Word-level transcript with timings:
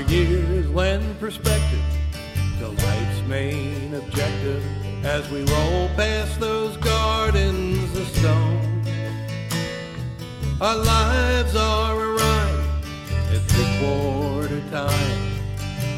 Our 0.00 0.06
years 0.06 0.66
lend 0.70 1.20
perspective 1.20 1.84
to 2.58 2.68
life's 2.68 3.20
main 3.28 3.92
objective 3.92 4.64
as 5.04 5.30
we 5.30 5.40
roll 5.44 5.90
past 5.94 6.40
those 6.40 6.74
gardens 6.78 7.94
of 7.98 8.08
stone. 8.08 8.82
Our 10.58 10.76
lives 10.76 11.54
are 11.54 12.00
a 12.00 12.14
rhyme 12.14 12.64
at 13.30 13.42
three 13.42 13.72
quarter 13.78 14.62
time, 14.70 15.32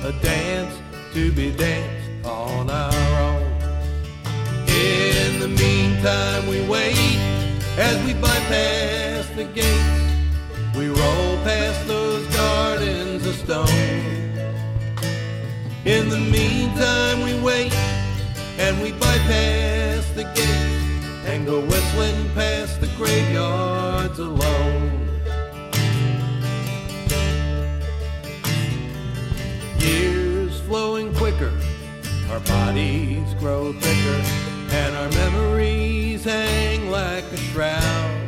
a 0.05 0.13
dance 0.21 0.75
to 1.15 1.31
be 1.31 1.53
danced 1.53 2.27
on 2.27 2.71
our 2.71 3.23
own. 3.23 3.53
In 4.67 5.39
the 5.39 5.47
meantime, 5.47 6.49
we 6.49 6.61
wait 6.67 7.21
as 7.79 8.05
we 8.05 8.15
bypass 8.15 9.29
the 9.37 9.45
gates. 9.45 10.77
We 10.77 10.89
roll 10.89 11.37
past 11.45 11.87
those 11.87 12.27
gardens 12.35 13.25
of 13.27 13.37
stone. 13.37 13.92
In 15.85 16.09
the 16.09 16.19
meantime, 16.19 17.23
we 17.23 17.37
wait 17.41 17.75
and 18.57 18.81
we 18.81 18.93
bypass 18.93 20.09
the 20.11 20.23
gates 20.23 21.27
and 21.27 21.45
go 21.45 21.61
whistling 21.61 22.31
past 22.35 22.81
the 22.81 22.87
graveyards 22.97 24.21
alone. 24.21 25.01
Years 29.79 30.61
flowing 30.61 31.13
quicker, 31.15 31.53
our 32.31 32.39
bodies 32.41 33.35
grow 33.41 33.73
thicker, 33.73 34.23
and 34.71 34.95
our 34.95 35.11
memories 35.11 36.23
hang 36.23 36.93
like 36.93 37.25
a 37.25 37.37
shroud. 37.37 38.21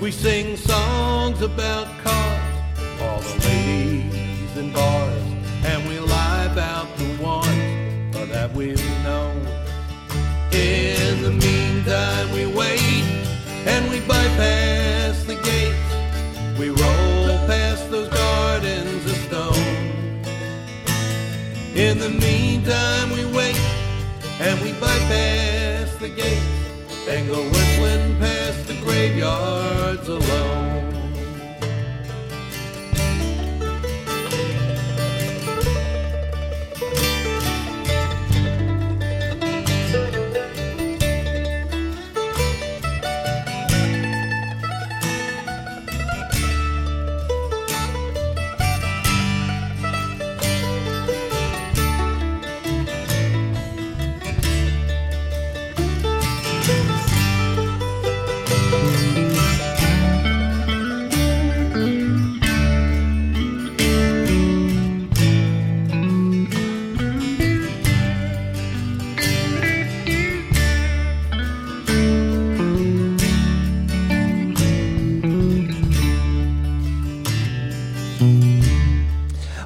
We 0.00 0.10
sing 0.10 0.56
songs 0.56 1.42
about 1.42 1.88
cars, 1.98 2.70
all 3.02 3.20
the 3.20 3.46
ladies 3.46 4.56
in 4.56 4.72
bars, 4.72 5.29
and 5.64 5.88
we 5.88 5.98
lie 5.98 6.44
about 6.44 6.88
the 6.96 7.22
ones 7.22 8.30
that 8.30 8.52
we've 8.52 8.80
known. 9.04 9.36
In 10.52 11.22
the 11.22 11.30
meantime, 11.30 12.32
we 12.32 12.46
wait 12.46 13.04
and 13.66 13.90
we 13.90 14.00
bypass 14.00 15.24
the 15.24 15.36
gates. 15.36 16.58
We 16.58 16.70
roll 16.70 17.38
past 17.46 17.90
those 17.90 18.08
gardens 18.08 19.04
of 19.06 19.16
stone. 19.26 20.22
In 21.74 21.98
the 21.98 22.10
meantime, 22.10 23.10
we 23.10 23.24
wait 23.36 23.60
and 24.40 24.60
we 24.60 24.72
bypass 24.72 25.94
the 25.96 26.08
gates 26.08 27.08
and 27.08 27.28
go 27.28 27.42
whistling 27.42 28.18
past 28.18 28.66
the 28.66 28.74
graveyards 28.82 30.08
alone. 30.08 30.89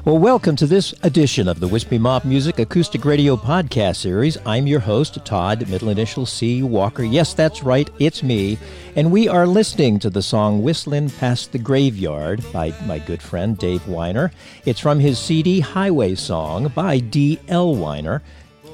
Well, 0.05 0.19
welcome 0.19 0.55
to 0.57 0.67
this 0.67 0.93
edition 1.01 1.47
of 1.47 1.59
the 1.59 1.67
Wispy 1.67 1.97
Mop 1.97 2.25
Music 2.25 2.59
Acoustic 2.59 3.05
Radio 3.05 3.35
Podcast 3.35 3.95
Series. 3.95 4.37
I'm 4.45 4.67
your 4.67 4.81
host, 4.81 5.17
Todd, 5.25 5.67
middle 5.67 5.89
initial 5.89 6.27
C. 6.27 6.61
Walker. 6.61 7.03
Yes, 7.03 7.33
that's 7.33 7.63
right, 7.63 7.89
it's 7.97 8.21
me. 8.21 8.59
And 8.95 9.11
we 9.11 9.27
are 9.27 9.47
listening 9.47 9.97
to 9.97 10.11
the 10.11 10.21
song 10.21 10.61
Whistling 10.61 11.09
Past 11.09 11.53
the 11.53 11.57
Graveyard 11.57 12.45
by 12.53 12.71
my 12.85 12.99
good 12.99 13.19
friend 13.19 13.57
Dave 13.57 13.87
Weiner. 13.87 14.31
It's 14.63 14.79
from 14.79 14.99
his 14.99 15.17
CD 15.17 15.59
Highway 15.59 16.13
Song 16.13 16.67
by 16.67 16.99
D.L. 16.99 17.75
Weiner. 17.75 18.21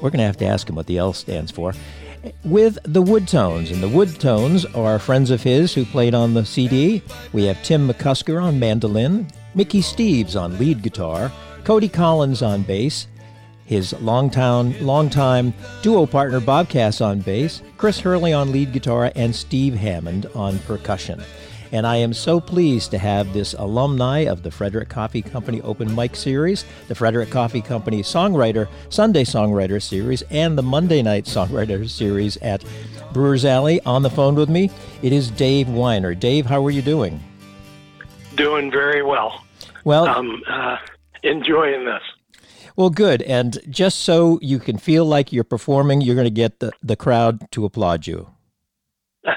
We're 0.02 0.10
going 0.10 0.18
to 0.18 0.24
have 0.24 0.36
to 0.36 0.44
ask 0.44 0.68
him 0.68 0.76
what 0.76 0.86
the 0.86 0.98
L 0.98 1.14
stands 1.14 1.50
for 1.50 1.72
with 2.44 2.78
the 2.84 3.02
Woodtones. 3.02 3.72
And 3.72 3.82
the 3.82 3.88
Woodtones 3.88 4.66
are 4.76 4.98
friends 4.98 5.30
of 5.30 5.42
his 5.42 5.72
who 5.72 5.86
played 5.86 6.12
on 6.12 6.34
the 6.34 6.44
CD. 6.44 7.02
We 7.32 7.44
have 7.44 7.62
Tim 7.62 7.88
McCusker 7.88 8.42
on 8.42 8.58
mandolin, 8.58 9.28
Mickey 9.54 9.80
Steves 9.80 10.40
on 10.40 10.58
lead 10.58 10.82
guitar, 10.82 11.30
Cody 11.64 11.88
Collins 11.88 12.42
on 12.42 12.62
bass, 12.62 13.06
his 13.64 13.92
longtime, 14.00 14.74
longtime 14.84 15.54
duo 15.82 16.06
partner 16.06 16.40
Bob 16.40 16.68
Cass 16.68 17.00
on 17.00 17.20
bass, 17.20 17.62
Chris 17.76 18.00
Hurley 18.00 18.32
on 18.32 18.52
lead 18.52 18.72
guitar, 18.72 19.12
and 19.14 19.34
Steve 19.34 19.74
Hammond 19.74 20.26
on 20.34 20.58
percussion. 20.60 21.22
And 21.70 21.86
I 21.86 21.96
am 21.96 22.12
so 22.12 22.38
pleased 22.38 22.90
to 22.90 22.98
have 22.98 23.32
this 23.32 23.54
alumni 23.54 24.20
of 24.20 24.42
the 24.42 24.50
Frederick 24.50 24.90
Coffee 24.90 25.22
Company 25.22 25.62
Open 25.62 25.94
Mic 25.94 26.16
Series, 26.16 26.66
the 26.88 26.94
Frederick 26.94 27.30
Coffee 27.30 27.62
Company 27.62 28.02
Songwriter, 28.02 28.68
Sunday 28.90 29.24
Songwriter 29.24 29.80
Series, 29.80 30.22
and 30.30 30.58
the 30.58 30.62
Monday 30.62 31.00
Night 31.00 31.24
Songwriter 31.24 31.88
Series 31.88 32.36
at 32.38 32.62
Brewers 33.14 33.46
Alley 33.46 33.80
on 33.86 34.02
the 34.02 34.10
phone 34.10 34.34
with 34.34 34.50
me. 34.50 34.70
It 35.02 35.14
is 35.14 35.30
Dave 35.30 35.68
Weiner. 35.68 36.14
Dave, 36.14 36.44
how 36.44 36.64
are 36.64 36.70
you 36.70 36.82
doing? 36.82 37.18
Doing 38.34 38.70
very 38.70 39.02
well. 39.02 39.41
Well, 39.84 40.06
um, 40.06 40.42
uh, 40.48 40.76
enjoying 41.22 41.84
this. 41.84 42.02
Well, 42.76 42.90
good. 42.90 43.22
And 43.22 43.58
just 43.68 43.98
so 44.00 44.38
you 44.40 44.58
can 44.58 44.78
feel 44.78 45.04
like 45.04 45.32
you're 45.32 45.44
performing, 45.44 46.00
you're 46.00 46.14
going 46.14 46.24
to 46.24 46.30
get 46.30 46.60
the, 46.60 46.72
the 46.82 46.96
crowd 46.96 47.50
to 47.52 47.64
applaud 47.66 48.06
you. 48.06 48.30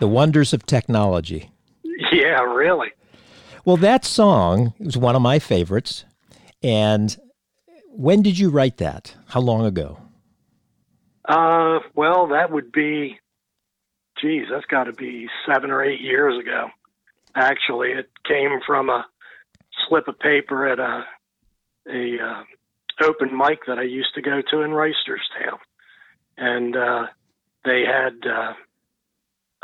the 0.00 0.08
wonders 0.08 0.52
of 0.52 0.66
technology. 0.66 1.50
Yeah, 2.12 2.42
really. 2.42 2.88
Well, 3.64 3.78
that 3.78 4.04
song 4.04 4.74
was 4.78 4.98
one 4.98 5.16
of 5.16 5.22
my 5.22 5.38
favorites. 5.38 6.04
And 6.62 7.16
when 7.90 8.22
did 8.22 8.38
you 8.38 8.50
write 8.50 8.76
that? 8.78 9.14
How 9.28 9.40
long 9.40 9.64
ago? 9.64 9.98
Uh, 11.26 11.78
well, 11.94 12.26
that 12.28 12.50
would 12.50 12.70
be, 12.70 13.18
geez, 14.24 14.46
that's 14.50 14.64
got 14.66 14.84
to 14.84 14.92
be 14.92 15.28
seven 15.46 15.70
or 15.70 15.84
eight 15.84 16.00
years 16.00 16.38
ago. 16.40 16.68
Actually, 17.34 17.90
it 17.90 18.08
came 18.26 18.60
from 18.66 18.88
a 18.88 19.04
slip 19.86 20.08
of 20.08 20.18
paper 20.18 20.66
at 20.66 20.78
a 20.78 21.04
a 21.86 22.16
uh, 22.18 22.42
open 23.04 23.36
mic 23.36 23.66
that 23.66 23.78
I 23.78 23.82
used 23.82 24.14
to 24.14 24.22
go 24.22 24.40
to 24.50 24.62
in 24.62 24.70
Reisterstown, 24.70 25.58
and 26.38 26.74
uh, 26.74 27.06
they 27.64 27.82
had 27.84 28.26
uh, 28.26 28.54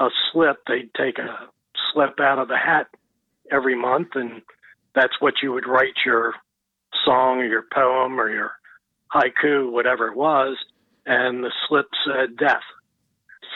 a 0.05 0.09
slip. 0.31 0.59
They'd 0.67 0.93
take 0.95 1.19
a 1.19 1.49
slip 1.93 2.21
out 2.21 2.39
of 2.39 2.49
the 2.49 2.59
hat 2.59 2.89
every 3.51 3.75
month, 3.75 4.09
and 4.15 4.43
that's 4.95 5.19
what 5.21 5.35
you 5.43 5.53
would 5.53 5.67
write 5.67 5.95
your 6.05 6.35
song 7.07 7.39
or 7.39 7.47
your 7.47 7.65
poem 7.73 8.21
or 8.21 8.29
your 8.29 8.53
haiku, 9.15 9.73
whatever 9.73 10.09
it 10.09 10.17
was. 10.17 10.59
And 11.07 11.43
the 11.43 11.53
slip 11.67 11.87
said 12.05 12.37
death. 12.37 12.63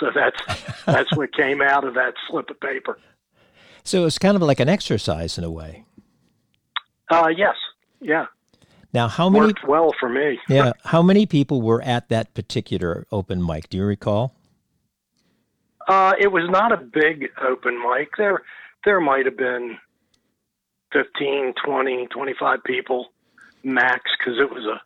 So 0.01 0.11
that's 0.15 0.37
that's 0.87 1.17
what 1.17 1.33
came 1.35 1.63
out 1.63 1.85
of 1.85 1.95
that 1.95 2.15
slip 2.29 2.51
of 2.51 2.61
paper. 2.61 2.99
So 3.85 4.07
it's 4.07 4.19
kind 4.19 4.37
of 4.37 4.43
like 4.43 4.61
an 4.61 4.69
exercise 4.69 5.39
in 5.39 5.45
a 5.45 5.51
way. 5.51 5.85
Uh, 7.11 7.29
yes, 7.37 7.55
yeah. 8.01 8.27
Now, 8.93 9.09
how 9.09 9.29
many? 9.29 9.47
Worked 9.47 9.67
well 9.67 9.93
for 9.99 10.09
me. 10.09 10.39
yeah, 10.49 10.73
how 10.85 11.03
many 11.03 11.27
people 11.27 11.61
were 11.61 11.83
at 11.83 12.09
that 12.09 12.33
particular 12.33 13.07
open 13.11 13.45
mic? 13.45 13.69
Do 13.69 13.77
you 13.77 13.85
recall? 13.85 14.35
Uh, 15.89 16.15
it 16.19 16.29
was 16.29 16.49
not 16.49 16.73
a 16.73 16.77
big 16.77 17.29
open 17.47 17.79
mic. 17.79 18.17
There, 18.17 18.43
there 18.85 19.01
might 19.01 19.27
have 19.27 19.37
been 19.37 19.77
15, 20.93 21.55
20, 21.63 22.07
25 22.07 22.65
people 22.65 23.09
max 23.63 24.11
because 24.19 24.41
it 24.41 24.51
was 24.51 24.65
a 24.65 24.81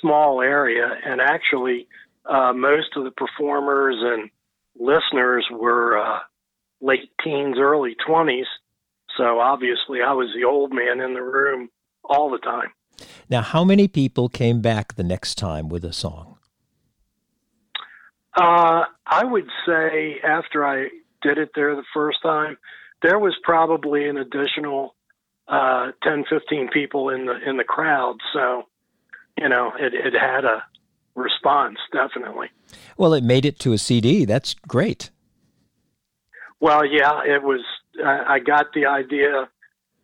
small 0.00 0.40
area. 0.40 0.98
And 1.04 1.20
actually, 1.20 1.88
uh, 2.30 2.52
most 2.52 2.96
of 2.96 3.04
the 3.04 3.10
performers 3.10 3.96
and 3.98 4.30
listeners 4.78 5.46
were 5.50 5.98
uh, 5.98 6.20
late 6.80 7.10
teens, 7.22 7.56
early 7.58 7.96
20s. 8.08 8.44
So 9.16 9.40
obviously, 9.40 10.00
I 10.06 10.12
was 10.12 10.28
the 10.34 10.44
old 10.44 10.72
man 10.72 11.00
in 11.00 11.14
the 11.14 11.22
room 11.22 11.68
all 12.04 12.30
the 12.30 12.38
time. 12.38 12.70
Now, 13.28 13.42
how 13.42 13.64
many 13.64 13.88
people 13.88 14.28
came 14.28 14.60
back 14.60 14.94
the 14.94 15.02
next 15.02 15.36
time 15.36 15.68
with 15.68 15.84
a 15.84 15.92
song? 15.92 16.38
Uh, 18.34 18.84
I 19.06 19.24
would 19.24 19.48
say 19.66 20.20
after 20.22 20.64
I 20.64 20.88
did 21.22 21.38
it 21.38 21.50
there 21.54 21.74
the 21.74 21.82
first 21.92 22.18
time, 22.22 22.56
there 23.02 23.18
was 23.18 23.34
probably 23.42 24.08
an 24.08 24.16
additional 24.16 24.94
uh, 25.48 25.90
10, 26.04 26.26
15 26.30 26.68
people 26.72 27.08
in 27.08 27.26
the 27.26 27.36
in 27.44 27.56
the 27.56 27.64
crowd. 27.64 28.18
So, 28.32 28.64
you 29.36 29.48
know, 29.48 29.72
it, 29.76 29.94
it 29.94 30.14
had 30.14 30.44
a 30.44 30.62
response 31.14 31.78
definitely. 31.92 32.48
Well, 32.96 33.14
it 33.14 33.24
made 33.24 33.44
it 33.44 33.58
to 33.60 33.72
a 33.72 33.78
CD. 33.78 34.24
That's 34.24 34.54
great. 34.66 35.10
Well, 36.60 36.84
yeah, 36.84 37.20
it 37.24 37.42
was. 37.42 37.60
I, 38.04 38.38
got 38.38 38.66
the 38.74 38.86
idea 38.86 39.48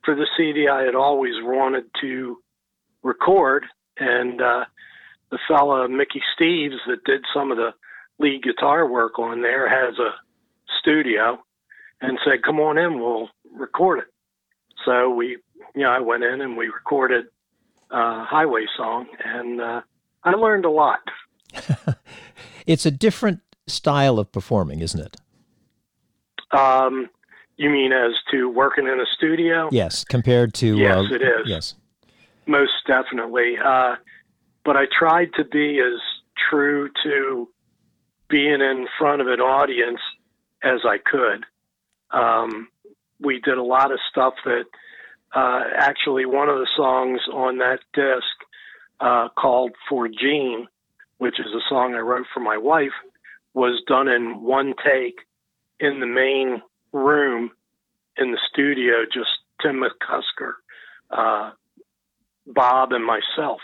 for 0.04 0.14
the 0.14 0.26
CD. 0.36 0.68
I 0.68 0.82
had 0.82 0.94
always 0.94 1.34
wanted 1.42 1.84
to 2.00 2.38
record, 3.02 3.66
and 3.98 4.40
uh, 4.40 4.64
the 5.30 5.38
fella 5.46 5.88
Mickey 5.88 6.22
Steves 6.34 6.76
that 6.86 7.04
did 7.04 7.24
some 7.34 7.50
of 7.50 7.58
the 7.58 7.72
lead 8.18 8.42
guitar 8.42 8.88
work 8.88 9.18
on 9.18 9.42
there 9.42 9.68
has 9.68 9.98
a 9.98 10.14
studio, 10.80 11.38
and 12.00 12.18
said, 12.24 12.42
"Come 12.42 12.58
on 12.58 12.78
in, 12.78 13.00
we'll 13.00 13.28
record 13.54 14.00
it." 14.00 14.06
So 14.86 15.10
we, 15.10 15.38
you 15.74 15.82
know, 15.82 15.90
I 15.90 16.00
went 16.00 16.24
in 16.24 16.40
and 16.40 16.56
we 16.56 16.68
recorded 16.68 17.26
uh, 17.90 18.24
Highway 18.24 18.64
Song, 18.76 19.06
and 19.22 19.60
uh, 19.60 19.80
I 20.26 20.32
learned 20.32 20.64
a 20.64 20.70
lot. 20.70 21.00
it's 22.66 22.84
a 22.84 22.90
different 22.90 23.40
style 23.68 24.18
of 24.18 24.30
performing, 24.32 24.80
isn't 24.80 25.00
it? 25.00 25.16
Um, 26.58 27.08
you 27.56 27.70
mean 27.70 27.92
as 27.92 28.12
to 28.32 28.50
working 28.50 28.88
in 28.88 29.00
a 29.00 29.06
studio? 29.16 29.68
Yes, 29.70 30.04
compared 30.04 30.52
to 30.54 30.76
yes, 30.76 30.96
uh, 30.96 31.14
it 31.14 31.22
is. 31.22 31.46
Yes, 31.46 31.74
most 32.46 32.72
definitely. 32.86 33.56
Uh, 33.64 33.96
but 34.64 34.76
I 34.76 34.86
tried 34.86 35.32
to 35.34 35.44
be 35.44 35.78
as 35.78 36.00
true 36.50 36.90
to 37.04 37.48
being 38.28 38.60
in 38.60 38.88
front 38.98 39.20
of 39.20 39.28
an 39.28 39.40
audience 39.40 40.00
as 40.62 40.80
I 40.84 40.98
could. 40.98 41.44
Um, 42.10 42.68
we 43.20 43.40
did 43.40 43.58
a 43.58 43.62
lot 43.62 43.92
of 43.92 44.00
stuff 44.10 44.34
that 44.44 44.64
uh, 45.34 45.62
actually 45.76 46.26
one 46.26 46.48
of 46.48 46.58
the 46.58 46.68
songs 46.76 47.20
on 47.32 47.58
that 47.58 47.80
disc 47.94 48.26
uh, 49.00 49.28
called 49.38 49.72
For 49.88 50.08
Jean, 50.08 50.66
which 51.18 51.38
is 51.38 51.46
a 51.46 51.60
song 51.68 51.94
I 51.94 52.00
wrote 52.00 52.26
for 52.32 52.40
my 52.40 52.56
wife, 52.56 52.92
was 53.54 53.82
done 53.86 54.08
in 54.08 54.42
one 54.42 54.74
take 54.84 55.20
in 55.80 56.00
the 56.00 56.06
main 56.06 56.62
room 56.92 57.50
in 58.16 58.30
the 58.32 58.38
studio, 58.50 59.04
just 59.12 59.28
Tim 59.62 59.82
McCusker, 59.82 60.52
uh, 61.10 61.52
Bob, 62.46 62.92
and 62.92 63.04
myself, 63.04 63.60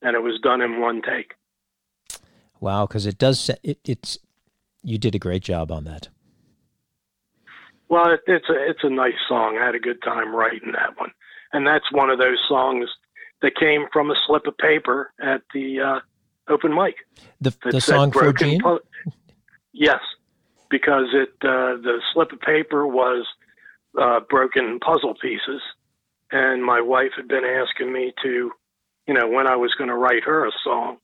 and 0.00 0.14
it 0.14 0.20
was 0.20 0.40
done 0.42 0.60
in 0.60 0.80
one 0.80 1.02
take. 1.02 1.34
Wow, 2.60 2.86
because 2.86 3.06
it 3.06 3.18
does. 3.18 3.50
It, 3.62 3.78
it's 3.84 4.18
you 4.82 4.98
did 4.98 5.14
a 5.14 5.18
great 5.18 5.42
job 5.42 5.72
on 5.72 5.84
that. 5.84 6.08
Well, 7.88 8.10
it, 8.10 8.20
it's 8.26 8.48
a 8.48 8.70
it's 8.70 8.84
a 8.84 8.90
nice 8.90 9.18
song. 9.28 9.58
I 9.60 9.66
had 9.66 9.74
a 9.74 9.80
good 9.80 10.02
time 10.02 10.34
writing 10.34 10.72
that 10.72 10.96
one, 10.98 11.10
and 11.52 11.66
that's 11.66 11.90
one 11.92 12.10
of 12.10 12.18
those 12.18 12.42
songs 12.48 12.88
that 13.42 13.56
came 13.56 13.86
from 13.92 14.10
a 14.10 14.14
slip 14.26 14.46
of 14.46 14.56
paper 14.56 15.12
at 15.20 15.42
the 15.52 15.80
uh, 15.80 16.00
open 16.52 16.74
mic. 16.74 16.94
The 17.40 17.54
the 17.70 17.80
song 17.80 18.12
for 18.12 18.32
Jean. 18.32 18.62
Pu- 18.62 18.80
yes, 19.72 20.00
because 20.70 21.08
it 21.12 21.30
uh, 21.42 21.76
the 21.82 22.00
slip 22.12 22.32
of 22.32 22.40
paper 22.40 22.86
was 22.86 23.26
uh, 24.00 24.20
broken 24.30 24.78
puzzle 24.78 25.14
pieces, 25.20 25.60
and 26.30 26.64
my 26.64 26.80
wife 26.80 27.10
had 27.16 27.28
been 27.28 27.44
asking 27.44 27.92
me 27.92 28.12
to, 28.22 28.52
you 29.06 29.14
know, 29.14 29.28
when 29.28 29.46
I 29.46 29.56
was 29.56 29.74
going 29.76 29.88
to 29.88 29.96
write 29.96 30.24
her 30.24 30.46
a 30.46 30.52
song, 30.64 30.98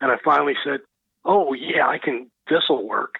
and 0.00 0.10
I 0.10 0.16
finally 0.24 0.54
said, 0.64 0.80
"Oh 1.24 1.54
yeah, 1.54 1.86
I 1.86 1.98
can. 1.98 2.30
This 2.50 2.64
will 2.68 2.86
work," 2.86 3.14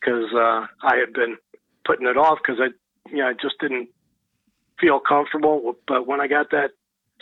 because 0.00 0.32
uh, 0.34 0.66
I 0.82 0.96
had 0.96 1.12
been 1.14 1.36
putting 1.84 2.06
it 2.06 2.16
off 2.16 2.38
because 2.42 2.60
I, 2.60 2.68
you 3.10 3.18
know, 3.18 3.28
I 3.28 3.32
just 3.32 3.54
didn't 3.60 3.88
feel 4.80 4.98
comfortable. 5.00 5.76
But 5.86 6.06
when 6.06 6.20
I 6.20 6.26
got 6.26 6.50
that 6.50 6.70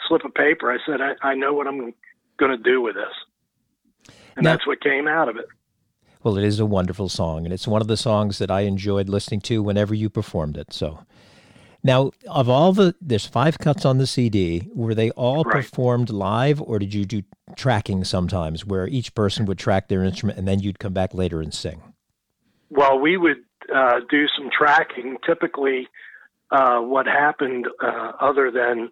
slip 0.08 0.24
of 0.24 0.34
paper, 0.34 0.70
I 0.70 0.78
said, 0.86 1.00
"I, 1.00 1.14
I 1.22 1.34
know 1.34 1.52
what 1.52 1.66
I'm 1.66 1.94
going 2.38 2.50
to 2.50 2.62
do 2.62 2.80
with 2.80 2.94
this," 2.94 4.14
and 4.36 4.44
now, 4.44 4.52
that's 4.52 4.66
what 4.66 4.82
came 4.82 5.08
out 5.08 5.28
of 5.28 5.36
it. 5.36 5.46
Well, 6.22 6.36
it 6.36 6.44
is 6.44 6.60
a 6.60 6.66
wonderful 6.66 7.08
song, 7.08 7.44
and 7.44 7.52
it's 7.52 7.66
one 7.66 7.80
of 7.80 7.88
the 7.88 7.96
songs 7.96 8.38
that 8.38 8.50
I 8.50 8.62
enjoyed 8.62 9.08
listening 9.08 9.40
to 9.42 9.62
whenever 9.62 9.94
you 9.94 10.10
performed 10.10 10.56
it. 10.56 10.72
So, 10.72 11.04
now 11.82 12.10
of 12.28 12.48
all 12.48 12.72
the 12.72 12.94
there's 13.00 13.26
five 13.26 13.58
cuts 13.58 13.84
on 13.84 13.98
the 13.98 14.06
CD. 14.06 14.68
Were 14.74 14.94
they 14.94 15.10
all 15.12 15.44
right. 15.44 15.56
performed 15.56 16.10
live, 16.10 16.60
or 16.60 16.78
did 16.78 16.92
you 16.92 17.04
do 17.04 17.22
tracking 17.56 18.04
sometimes, 18.04 18.66
where 18.66 18.86
each 18.86 19.14
person 19.14 19.46
would 19.46 19.58
track 19.58 19.88
their 19.88 20.04
instrument 20.04 20.38
and 20.38 20.46
then 20.46 20.60
you'd 20.60 20.78
come 20.78 20.92
back 20.92 21.14
later 21.14 21.40
and 21.40 21.54
sing? 21.54 21.82
Well, 22.68 22.98
we 22.98 23.16
would 23.16 23.42
uh, 23.74 24.00
do 24.08 24.26
some 24.28 24.50
tracking. 24.56 25.16
Typically, 25.26 25.88
uh, 26.50 26.80
what 26.80 27.06
happened, 27.06 27.66
uh, 27.82 28.12
other 28.20 28.50
than 28.50 28.90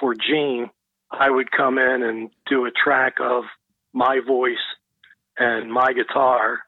for 0.00 0.14
Jean, 0.14 0.70
I 1.10 1.30
would 1.30 1.50
come 1.50 1.78
in 1.78 2.02
and 2.02 2.30
do 2.48 2.66
a 2.66 2.70
track 2.70 3.14
of 3.20 3.44
my 3.92 4.20
voice 4.26 4.56
and 5.38 5.72
my 5.72 5.92
guitar, 5.92 6.60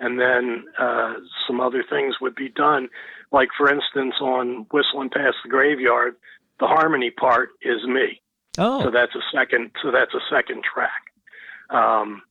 and 0.00 0.18
then 0.18 0.64
uh, 0.78 1.14
some 1.46 1.60
other 1.60 1.84
things 1.88 2.16
would 2.20 2.34
be 2.34 2.48
done. 2.48 2.88
Like 3.30 3.48
for 3.56 3.72
instance, 3.72 4.14
on 4.20 4.66
"Whistling 4.70 5.10
Past 5.10 5.36
the 5.44 5.50
Graveyard," 5.50 6.16
the 6.60 6.66
harmony 6.66 7.10
part 7.10 7.50
is 7.62 7.84
me. 7.86 8.20
Oh, 8.58 8.82
so 8.82 8.90
that's 8.90 9.14
a 9.14 9.22
second. 9.34 9.70
So 9.82 9.90
that's 9.90 10.14
a 10.14 10.34
second 10.34 10.62
track, 10.64 11.02
um, 11.70 12.22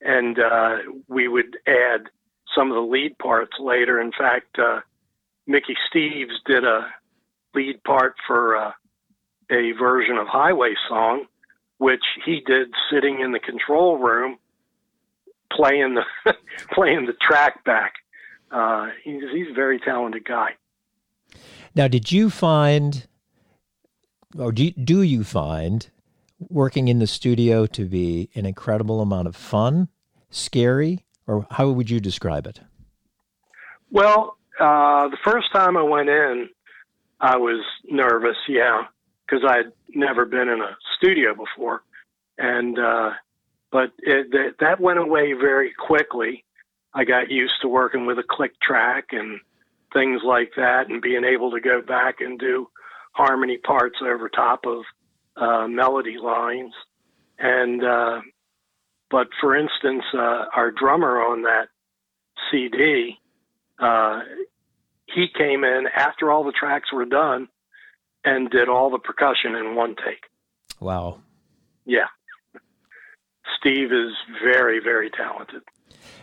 and 0.00 0.38
uh, 0.38 0.76
we 1.08 1.28
would 1.28 1.56
add 1.66 2.08
some 2.56 2.70
of 2.70 2.76
the 2.76 2.92
lead 2.92 3.18
parts 3.18 3.56
later. 3.60 4.00
In 4.00 4.12
fact, 4.12 4.58
uh, 4.58 4.80
Mickey 5.46 5.76
Steves 5.90 6.36
did 6.46 6.64
a 6.64 6.86
lead 7.54 7.82
part 7.84 8.14
for 8.26 8.56
uh, 8.56 8.72
a 9.50 9.72
version 9.72 10.16
of 10.16 10.26
Highway 10.26 10.74
Song, 10.88 11.26
which 11.78 12.04
he 12.24 12.42
did 12.44 12.68
sitting 12.90 13.20
in 13.20 13.32
the 13.32 13.38
control 13.38 13.98
room 13.98 14.38
playing 15.52 15.94
the 15.94 16.34
playing 16.72 17.06
the 17.06 17.14
track 17.14 17.64
back. 17.64 17.94
Uh, 18.50 18.88
he's 19.02 19.22
he's 19.32 19.48
a 19.50 19.54
very 19.54 19.78
talented 19.78 20.24
guy. 20.24 20.50
Now, 21.74 21.88
did 21.88 22.10
you 22.10 22.30
find, 22.30 23.06
or 24.38 24.50
do 24.50 24.64
you, 24.64 24.70
do 24.72 25.02
you 25.02 25.24
find, 25.24 25.90
working 26.38 26.88
in 26.88 27.00
the 27.00 27.06
studio 27.06 27.66
to 27.66 27.84
be 27.84 28.30
an 28.34 28.46
incredible 28.46 29.00
amount 29.00 29.28
of 29.28 29.36
fun, 29.36 29.88
scary, 30.30 31.04
or 31.26 31.46
how 31.50 31.68
would 31.70 31.90
you 31.90 32.00
describe 32.00 32.46
it? 32.46 32.60
Well, 33.90 34.38
uh, 34.58 35.08
the 35.08 35.18
first 35.22 35.52
time 35.52 35.76
I 35.76 35.82
went 35.82 36.08
in, 36.08 36.48
I 37.20 37.36
was 37.36 37.62
nervous, 37.90 38.36
yeah, 38.48 38.82
because 39.26 39.44
I 39.46 39.56
had 39.56 39.72
never 39.94 40.24
been 40.24 40.48
in 40.48 40.60
a 40.60 40.76
studio 40.96 41.34
before, 41.34 41.82
and 42.38 42.78
uh, 42.78 43.10
but 43.72 43.92
it, 43.98 44.30
that, 44.30 44.54
that 44.60 44.80
went 44.80 44.98
away 44.98 45.32
very 45.32 45.72
quickly. 45.72 46.44
I 46.94 47.04
got 47.04 47.30
used 47.30 47.54
to 47.62 47.68
working 47.68 48.06
with 48.06 48.18
a 48.18 48.24
click 48.28 48.58
track 48.60 49.08
and 49.10 49.40
things 49.92 50.22
like 50.24 50.52
that, 50.56 50.88
and 50.88 51.02
being 51.02 51.24
able 51.24 51.50
to 51.50 51.60
go 51.60 51.82
back 51.82 52.16
and 52.20 52.38
do 52.38 52.68
harmony 53.12 53.58
parts 53.58 53.98
over 54.02 54.28
top 54.28 54.64
of 54.66 54.82
uh, 55.36 55.66
melody 55.68 56.16
lines. 56.18 56.72
And 57.38 57.84
uh, 57.84 58.20
but 59.10 59.28
for 59.40 59.56
instance, 59.56 60.04
uh, 60.14 60.46
our 60.54 60.70
drummer 60.70 61.20
on 61.20 61.42
that 61.42 61.68
CD, 62.50 63.18
uh, 63.78 64.20
he 65.06 65.26
came 65.36 65.64
in 65.64 65.86
after 65.94 66.30
all 66.30 66.44
the 66.44 66.52
tracks 66.52 66.92
were 66.92 67.04
done 67.04 67.48
and 68.26 68.50
did 68.50 68.68
all 68.68 68.90
the 68.90 68.98
percussion 68.98 69.54
in 69.54 69.74
one 69.74 69.94
take. 70.04 70.24
Wow. 70.80 71.20
Yeah. 71.86 72.08
Steve 73.58 73.92
is 73.92 74.12
very, 74.42 74.80
very 74.80 75.08
talented. 75.10 75.62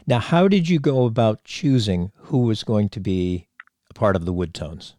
Now, 0.05 0.19
how 0.19 0.48
did 0.48 0.69
you 0.69 0.79
go 0.79 1.05
about 1.05 1.45
choosing 1.45 2.12
who 2.15 2.39
was 2.39 2.63
going 2.63 2.89
to 2.89 3.00
be 3.00 3.48
a 3.89 3.93
part 3.93 4.15
of 4.15 4.25
the 4.25 4.33
Woodtones? 4.33 4.93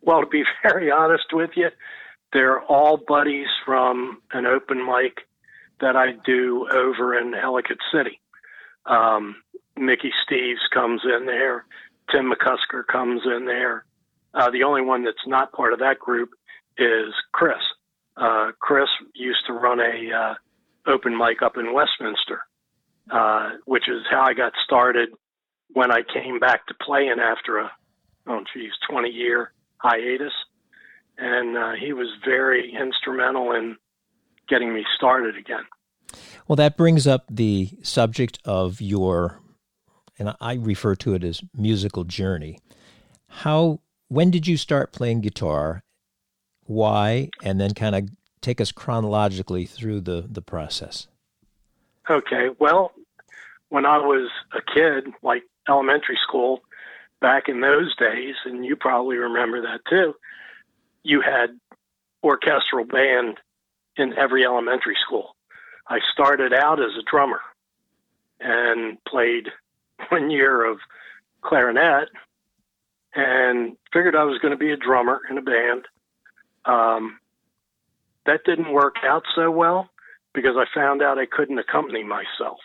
Well, 0.00 0.22
to 0.22 0.26
be 0.26 0.44
very 0.62 0.90
honest 0.90 1.26
with 1.32 1.50
you, 1.54 1.68
they're 2.32 2.60
all 2.62 2.96
buddies 2.96 3.48
from 3.64 4.20
an 4.32 4.46
open 4.46 4.84
mic 4.84 5.20
that 5.80 5.94
I 5.94 6.12
do 6.24 6.66
over 6.72 7.16
in 7.16 7.34
Ellicott 7.34 7.78
City. 7.92 8.20
Um, 8.86 9.36
Mickey 9.76 10.10
Steves 10.26 10.68
comes 10.72 11.02
in 11.04 11.26
there. 11.26 11.64
Tim 12.10 12.32
McCusker 12.32 12.86
comes 12.86 13.22
in 13.24 13.44
there. 13.44 13.84
Uh, 14.34 14.50
the 14.50 14.62
only 14.62 14.82
one 14.82 15.04
that's 15.04 15.16
not 15.26 15.52
part 15.52 15.72
of 15.72 15.78
that 15.80 15.98
group 15.98 16.30
is 16.76 17.12
Chris. 17.32 17.56
Uh, 18.16 18.50
Chris 18.60 18.88
used 19.14 19.40
to 19.46 19.52
run 19.52 19.80
a 19.80 20.14
uh, 20.14 20.34
open 20.90 21.16
mic 21.16 21.42
up 21.42 21.56
in 21.56 21.72
Westminster, 21.72 22.40
uh, 23.10 23.50
which 23.64 23.88
is 23.88 24.02
how 24.10 24.22
I 24.22 24.34
got 24.34 24.52
started 24.64 25.10
when 25.68 25.90
I 25.92 26.00
came 26.02 26.38
back 26.38 26.66
to 26.66 26.74
playing 26.80 27.16
after 27.20 27.58
a 27.58 27.70
oh 28.26 28.40
geez 28.52 28.72
twenty 28.90 29.10
year 29.10 29.52
hiatus, 29.78 30.32
and 31.16 31.56
uh, 31.56 31.72
he 31.72 31.92
was 31.92 32.08
very 32.24 32.74
instrumental 32.74 33.52
in 33.52 33.76
getting 34.48 34.74
me 34.74 34.84
started 34.96 35.36
again. 35.36 35.64
Well, 36.48 36.56
that 36.56 36.76
brings 36.76 37.06
up 37.06 37.24
the 37.30 37.70
subject 37.82 38.38
of 38.44 38.80
your 38.80 39.40
and 40.18 40.34
I 40.40 40.54
refer 40.54 40.96
to 40.96 41.14
it 41.14 41.24
as 41.24 41.42
musical 41.54 42.04
journey. 42.04 42.58
How 43.28 43.80
when 44.08 44.30
did 44.30 44.46
you 44.46 44.56
start 44.56 44.92
playing 44.92 45.20
guitar? 45.20 45.82
Why? 46.64 47.30
And 47.42 47.60
then 47.60 47.74
kind 47.74 47.94
of 47.94 48.08
take 48.40 48.60
us 48.60 48.72
chronologically 48.72 49.66
through 49.66 50.02
the 50.02 50.26
the 50.28 50.42
process. 50.42 51.06
Okay. 52.10 52.48
Well, 52.58 52.92
when 53.68 53.84
I 53.84 53.98
was 53.98 54.30
a 54.52 54.60
kid, 54.74 55.12
like 55.22 55.44
elementary 55.68 56.18
school, 56.22 56.62
back 57.20 57.48
in 57.48 57.60
those 57.60 57.94
days, 57.96 58.34
and 58.44 58.64
you 58.64 58.76
probably 58.76 59.16
remember 59.16 59.62
that 59.62 59.80
too, 59.88 60.14
you 61.02 61.20
had 61.20 61.58
orchestral 62.22 62.84
band 62.84 63.38
in 63.96 64.16
every 64.16 64.44
elementary 64.44 64.96
school. 65.04 65.36
I 65.88 66.00
started 66.12 66.52
out 66.52 66.80
as 66.80 66.96
a 66.98 67.02
drummer 67.10 67.40
and 68.40 69.02
played 69.04 69.48
one 70.08 70.30
year 70.30 70.64
of 70.64 70.78
clarinet 71.42 72.08
and 73.18 73.76
figured 73.92 74.14
I 74.14 74.22
was 74.22 74.38
going 74.38 74.52
to 74.52 74.56
be 74.56 74.70
a 74.70 74.76
drummer 74.76 75.20
in 75.28 75.38
a 75.38 75.42
band. 75.42 75.86
Um, 76.64 77.18
that 78.26 78.44
didn't 78.44 78.72
work 78.72 78.94
out 79.04 79.24
so 79.34 79.50
well 79.50 79.90
because 80.34 80.54
I 80.56 80.66
found 80.72 81.02
out 81.02 81.18
I 81.18 81.26
couldn't 81.26 81.58
accompany 81.58 82.04
myself. 82.04 82.58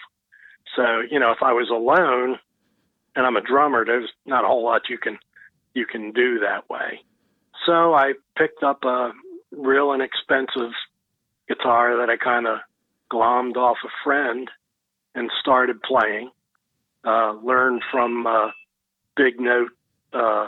So, 0.75 1.01
you 1.09 1.19
know, 1.19 1.31
if 1.31 1.39
I 1.41 1.53
was 1.53 1.71
alone 1.71 2.37
and 3.15 3.25
I'm 3.25 3.35
a 3.35 3.41
drummer, 3.41 3.83
there's 3.83 4.09
not 4.27 4.43
a 4.43 4.47
whole 4.47 4.63
lot 4.63 4.89
you 4.89 4.99
can 4.99 5.17
you 5.73 5.87
can 5.87 6.11
do 6.11 6.39
that 6.41 6.69
way. 6.69 6.99
So 7.65 7.95
I 7.95 8.13
picked 8.37 8.61
up 8.61 8.83
a 8.83 9.11
real 9.51 9.91
inexpensive 9.91 10.71
guitar 11.47 11.97
that 11.97 12.11
I 12.11 12.17
kind 12.17 12.45
of 12.45 12.59
glommed 13.11 13.55
off 13.55 13.77
a 13.83 13.89
friend 14.03 14.51
and 15.15 15.31
started 15.41 15.81
playing. 15.81 16.29
Uh, 17.03 17.33
learned 17.43 17.81
from 17.91 18.27
uh, 18.27 18.51
Big 19.17 19.39
Note 19.39 19.71
uh, 20.13 20.47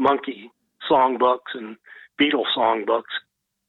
Monkees 0.00 0.48
songbooks 0.90 1.54
and 1.54 1.76
Beatles 2.20 2.46
songbooks, 2.56 3.14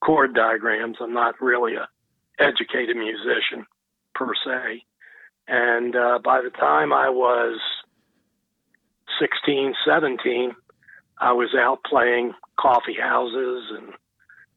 chord 0.04 0.34
diagrams. 0.34 0.98
I'm 1.00 1.14
not 1.14 1.42
really 1.42 1.76
a 1.76 1.88
educated 2.40 2.98
musician 2.98 3.66
per 4.16 4.34
se. 4.46 4.84
And 5.48 5.96
uh, 5.96 6.20
by 6.24 6.42
the 6.42 6.50
time 6.50 6.94
I 6.94 7.10
was 7.10 7.60
16, 9.20 9.76
17, 9.86 10.56
I 11.20 11.32
was 11.32 11.54
out 11.56 11.84
playing 11.84 12.34
coffee 12.60 12.98
houses 13.00 13.72
and 13.78 13.94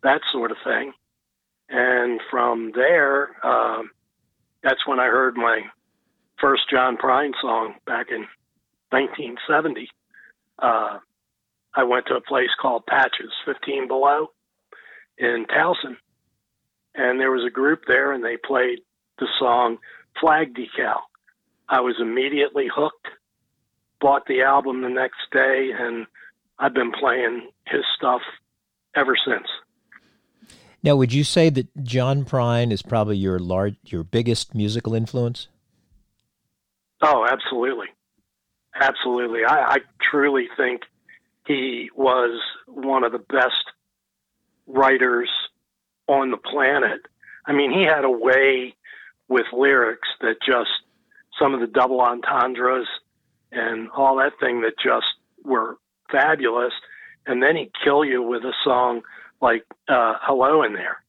that 0.02 0.20
sort 0.32 0.50
of 0.50 0.56
thing. 0.64 0.92
And 1.68 2.20
from 2.30 2.72
there, 2.74 3.44
um, 3.44 3.90
that's 4.62 4.86
when 4.86 5.00
I 5.00 5.06
heard 5.06 5.36
my 5.36 5.62
first 6.40 6.62
John 6.70 6.96
Prine 6.96 7.32
song 7.40 7.74
back 7.86 8.06
in 8.10 8.26
1970. 8.90 9.88
Uh, 10.58 10.98
I 11.74 11.84
went 11.84 12.06
to 12.06 12.14
a 12.14 12.20
place 12.20 12.50
called 12.60 12.86
Patches, 12.86 13.32
15 13.44 13.88
Below 13.88 14.28
in 15.18 15.46
Towson. 15.50 15.96
And 16.94 17.20
there 17.20 17.30
was 17.30 17.44
a 17.46 17.50
group 17.50 17.82
there, 17.86 18.12
and 18.12 18.24
they 18.24 18.36
played 18.36 18.80
the 19.18 19.28
song 19.38 19.78
Flag 20.20 20.54
Decal. 20.54 21.00
I 21.68 21.80
was 21.80 21.96
immediately 22.00 22.68
hooked, 22.74 23.08
bought 24.00 24.26
the 24.26 24.42
album 24.42 24.82
the 24.82 24.88
next 24.88 25.18
day, 25.32 25.70
and 25.78 26.06
I've 26.58 26.74
been 26.74 26.92
playing 26.92 27.50
his 27.66 27.82
stuff 27.96 28.22
ever 28.94 29.16
since. 29.26 29.46
Now, 30.82 30.96
would 30.96 31.12
you 31.12 31.24
say 31.24 31.50
that 31.50 31.82
John 31.82 32.24
Prine 32.24 32.70
is 32.70 32.80
probably 32.80 33.16
your 33.16 33.38
large, 33.38 33.76
your 33.84 34.04
biggest 34.04 34.54
musical 34.54 34.94
influence? 34.94 35.48
Oh, 37.02 37.26
absolutely, 37.28 37.88
absolutely. 38.80 39.44
I, 39.44 39.74
I 39.74 39.76
truly 40.00 40.48
think 40.56 40.82
he 41.46 41.90
was 41.94 42.40
one 42.66 43.04
of 43.04 43.12
the 43.12 43.18
best 43.18 43.64
writers 44.66 45.30
on 46.08 46.30
the 46.30 46.36
planet. 46.36 47.00
I 47.46 47.52
mean, 47.52 47.70
he 47.70 47.82
had 47.82 48.04
a 48.04 48.10
way 48.10 48.74
with 49.28 49.46
lyrics 49.52 50.08
that 50.20 50.36
just 50.44 50.70
some 51.38 51.54
of 51.54 51.60
the 51.60 51.66
double 51.66 52.00
entendres 52.00 52.86
and 53.52 53.88
all 53.90 54.16
that 54.16 54.32
thing 54.40 54.62
that 54.62 54.74
just 54.82 55.06
were 55.44 55.76
fabulous. 56.10 56.72
And 57.26 57.42
then 57.42 57.56
he'd 57.56 57.72
kill 57.84 58.04
you 58.04 58.22
with 58.22 58.44
a 58.44 58.52
song 58.64 59.02
like 59.40 59.64
uh, 59.88 60.14
hello 60.22 60.62
in 60.62 60.72
there, 60.74 61.02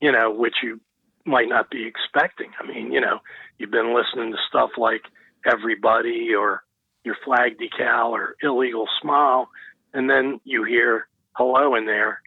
you 0.00 0.12
know, 0.12 0.30
which 0.30 0.56
you 0.62 0.80
might 1.24 1.48
not 1.48 1.70
be 1.70 1.86
expecting. 1.86 2.50
I 2.60 2.66
mean, 2.66 2.92
you 2.92 3.00
know, 3.00 3.20
you've 3.58 3.70
been 3.70 3.94
listening 3.94 4.32
to 4.32 4.38
stuff 4.48 4.70
like 4.76 5.02
Everybody 5.46 6.34
or 6.34 6.62
Your 7.08 7.16
Flag 7.24 7.56
Decal 7.58 8.10
or 8.10 8.36
Illegal 8.42 8.86
Smile, 9.00 9.48
and 9.94 10.10
then 10.10 10.42
you 10.44 10.64
hear 10.64 11.08
hello 11.32 11.74
in 11.74 11.86
there, 11.86 12.20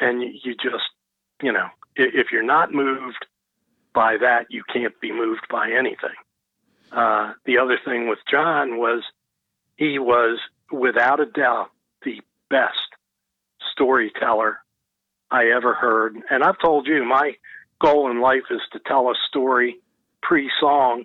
and 0.00 0.22
you 0.22 0.56
just, 0.56 0.90
you 1.40 1.52
know, 1.52 1.68
if 1.94 2.32
you're 2.32 2.42
not 2.42 2.74
moved 2.74 3.26
by 3.94 4.16
that, 4.16 4.46
you 4.50 4.64
can't 4.72 5.00
be 5.00 5.12
moved 5.12 5.46
by 5.48 5.70
anything. 5.70 6.16
Uh, 6.90 7.34
the 7.44 7.58
other 7.58 7.78
thing 7.84 8.08
with 8.08 8.18
John 8.28 8.76
was 8.76 9.04
he 9.76 10.00
was, 10.00 10.40
without 10.72 11.20
a 11.20 11.26
doubt, 11.26 11.70
the 12.04 12.20
best 12.50 12.88
storyteller 13.70 14.58
I 15.30 15.50
ever 15.54 15.74
heard. 15.74 16.16
And 16.28 16.42
I've 16.42 16.58
told 16.58 16.88
you, 16.88 17.04
my 17.04 17.34
goal 17.80 18.10
in 18.10 18.20
life 18.20 18.50
is 18.50 18.62
to 18.72 18.80
tell 18.84 19.10
a 19.10 19.14
story 19.28 19.76
pre 20.22 20.50
song 20.58 21.04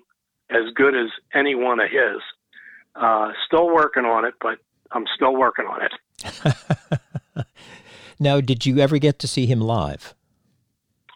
as 0.50 0.74
good 0.74 0.96
as 0.96 1.12
any 1.32 1.54
one 1.54 1.80
of 1.80 1.92
his. 1.92 2.24
Uh, 3.00 3.32
still 3.46 3.68
working 3.74 4.06
on 4.06 4.26
it, 4.26 4.34
but 4.42 4.60
I'm 4.92 5.06
still 5.16 5.36
working 5.36 5.66
on 5.66 5.82
it. 5.84 7.46
now, 8.20 8.42
did 8.42 8.66
you 8.66 8.80
ever 8.80 8.98
get 8.98 9.20
to 9.20 9.28
see 9.28 9.46
him 9.46 9.62
live? 9.62 10.14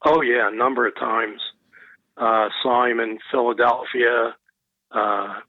Oh, 0.05 0.21
yeah, 0.21 0.49
a 0.49 0.55
number 0.55 0.87
of 0.87 0.95
times. 0.95 1.41
Uh, 2.15 2.49
saw 2.61 2.85
him 2.85 2.99
in 2.99 3.17
Philadelphia 3.31 4.35
uh, 4.91 5.39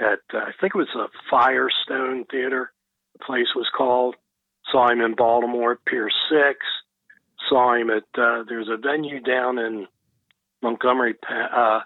at, 0.00 0.20
uh, 0.34 0.38
I 0.38 0.52
think 0.60 0.74
it 0.74 0.78
was 0.78 0.88
a 0.94 1.06
Firestone 1.30 2.24
Theater, 2.30 2.72
the 3.12 3.24
place 3.24 3.54
was 3.54 3.68
called. 3.76 4.16
Saw 4.70 4.90
him 4.90 5.00
in 5.00 5.14
Baltimore 5.14 5.72
at 5.72 5.84
Pier 5.86 6.10
6 6.30 6.58
saw 7.48 7.74
him 7.74 7.90
at 7.90 8.04
uh, 8.20 8.44
there's 8.48 8.68
a 8.68 8.76
venue 8.76 9.20
down 9.20 9.58
in 9.58 9.86
Montgomery 10.62 11.14
uh, 11.28 11.80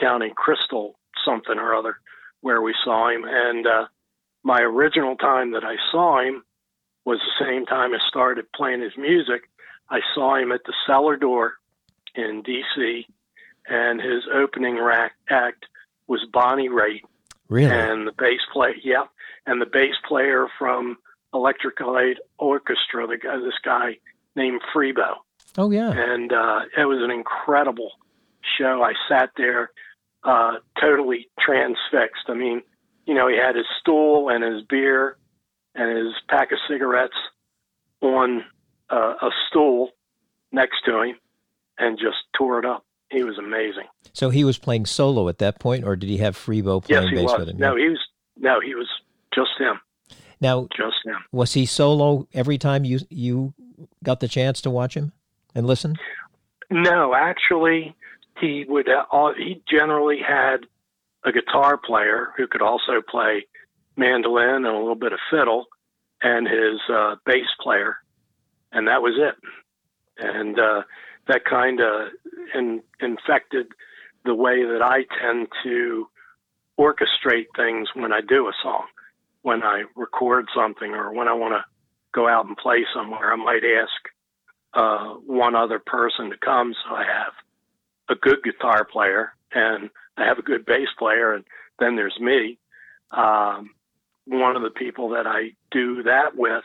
County, 0.00 0.32
Crystal 0.36 0.98
something 1.24 1.58
or 1.58 1.74
other, 1.74 1.96
where 2.40 2.62
we 2.62 2.74
saw 2.84 3.10
him. 3.10 3.24
And 3.26 3.66
uh, 3.66 3.86
my 4.42 4.60
original 4.60 5.16
time 5.16 5.52
that 5.52 5.64
I 5.64 5.76
saw 5.90 6.20
him 6.20 6.44
was 7.04 7.18
the 7.18 7.44
same 7.44 7.66
time 7.66 7.94
I 7.94 7.98
started 8.08 8.52
playing 8.52 8.82
his 8.82 8.96
music. 8.96 9.48
I 9.90 10.00
saw 10.14 10.36
him 10.36 10.52
at 10.52 10.60
the 10.64 10.74
Cellar 10.86 11.16
Door 11.16 11.54
in 12.14 12.42
D.C. 12.42 13.06
and 13.68 14.00
his 14.00 14.24
opening 14.32 14.78
rack 14.78 15.12
act 15.30 15.66
was 16.06 16.24
Bonnie 16.32 16.68
Raitt. 16.68 17.02
Really? 17.48 17.70
And 17.70 18.06
the 18.06 18.12
bass 18.12 18.40
player, 18.52 18.74
yeah, 18.82 19.04
and 19.46 19.60
the 19.60 19.66
bass 19.66 19.94
player 20.06 20.48
from 20.58 20.98
Electric 21.32 21.80
Light 21.80 22.18
Orchestra, 22.38 23.06
the 23.06 23.16
guy, 23.16 23.38
this 23.38 23.54
guy 23.64 23.98
named 24.36 24.60
Freebo. 24.74 25.16
Oh 25.56 25.70
yeah, 25.70 25.90
and 25.90 26.32
uh, 26.32 26.60
it 26.76 26.84
was 26.84 27.02
an 27.02 27.10
incredible 27.10 27.92
show. 28.58 28.82
I 28.82 28.92
sat 29.08 29.30
there 29.36 29.70
uh, 30.24 30.54
totally 30.80 31.28
transfixed. 31.38 32.24
I 32.28 32.34
mean, 32.34 32.62
you 33.06 33.14
know, 33.14 33.28
he 33.28 33.36
had 33.36 33.56
his 33.56 33.66
stool 33.80 34.28
and 34.28 34.44
his 34.44 34.64
beer 34.68 35.16
and 35.74 35.96
his 35.96 36.14
pack 36.28 36.52
of 36.52 36.58
cigarettes 36.68 37.16
on 38.00 38.44
uh, 38.90 39.14
a 39.22 39.30
stool 39.48 39.90
next 40.52 40.76
to 40.86 41.02
him, 41.02 41.16
and 41.78 41.98
just 41.98 42.16
tore 42.36 42.58
it 42.58 42.64
up. 42.64 42.84
He 43.10 43.22
was 43.22 43.38
amazing. 43.38 43.84
So 44.12 44.30
he 44.30 44.44
was 44.44 44.58
playing 44.58 44.86
solo 44.86 45.28
at 45.28 45.38
that 45.38 45.58
point, 45.58 45.84
or 45.84 45.96
did 45.96 46.08
he 46.08 46.18
have 46.18 46.36
Freebo 46.36 46.84
playing 46.84 47.04
yes, 47.04 47.10
he 47.10 47.16
bass 47.16 47.30
was. 47.30 47.38
with 47.38 47.48
him? 47.50 47.56
No, 47.58 47.76
he 47.76 47.88
was. 47.88 47.98
No, 48.36 48.60
he 48.60 48.74
was 48.74 48.88
just 49.34 49.50
him. 49.58 49.80
Now, 50.40 50.68
just 50.76 50.96
him. 51.04 51.16
Was 51.32 51.54
he 51.54 51.66
solo 51.66 52.28
every 52.32 52.58
time 52.58 52.84
you 52.84 53.00
you 53.10 53.54
got 54.04 54.20
the 54.20 54.28
chance 54.28 54.60
to 54.62 54.70
watch 54.70 54.94
him 54.94 55.12
and 55.54 55.66
listen? 55.66 55.96
No, 56.70 57.14
actually, 57.14 57.96
he 58.40 58.64
would. 58.68 58.88
Uh, 58.88 59.32
he 59.36 59.62
generally 59.70 60.18
had 60.26 60.66
a 61.24 61.32
guitar 61.32 61.76
player 61.76 62.28
who 62.36 62.46
could 62.46 62.62
also 62.62 63.02
play 63.06 63.46
mandolin 63.96 64.64
and 64.64 64.66
a 64.66 64.78
little 64.78 64.94
bit 64.94 65.12
of 65.12 65.18
fiddle, 65.30 65.66
and 66.22 66.46
his 66.46 66.80
uh, 66.92 67.16
bass 67.26 67.46
player, 67.60 67.96
and 68.72 68.88
that 68.88 69.02
was 69.02 69.14
it. 69.16 69.34
And 70.18 70.58
uh, 70.58 70.82
that 71.26 71.44
kind 71.44 71.80
of 71.80 72.08
in, 72.54 72.82
infected 73.00 73.66
the 74.24 74.34
way 74.34 74.64
that 74.64 74.82
I 74.82 75.04
tend 75.20 75.48
to 75.64 76.08
orchestrate 76.78 77.46
things 77.56 77.88
when 77.94 78.12
I 78.12 78.20
do 78.20 78.46
a 78.48 78.52
song, 78.62 78.84
when 79.42 79.62
I 79.62 79.84
record 79.96 80.48
something, 80.54 80.92
or 80.92 81.12
when 81.12 81.28
I 81.28 81.32
want 81.32 81.54
to 81.54 81.64
go 82.12 82.28
out 82.28 82.46
and 82.46 82.56
play 82.56 82.84
somewhere, 82.94 83.32
I 83.32 83.36
might 83.36 83.62
ask 83.64 83.90
uh, 84.74 85.14
one 85.26 85.54
other 85.54 85.78
person 85.78 86.30
to 86.30 86.36
come. 86.36 86.74
So 86.84 86.94
I 86.94 87.04
have 87.04 87.32
a 88.08 88.14
good 88.14 88.42
guitar 88.42 88.84
player 88.84 89.32
and 89.52 89.90
I 90.16 90.26
have 90.26 90.38
a 90.38 90.42
good 90.42 90.66
bass 90.66 90.88
player, 90.98 91.34
and 91.34 91.44
then 91.78 91.96
there's 91.96 92.18
me. 92.20 92.58
um, 93.10 93.70
one 94.26 94.56
of 94.56 94.62
the 94.62 94.70
people 94.70 95.10
that 95.10 95.26
I 95.26 95.52
do 95.70 96.02
that 96.02 96.36
with, 96.36 96.64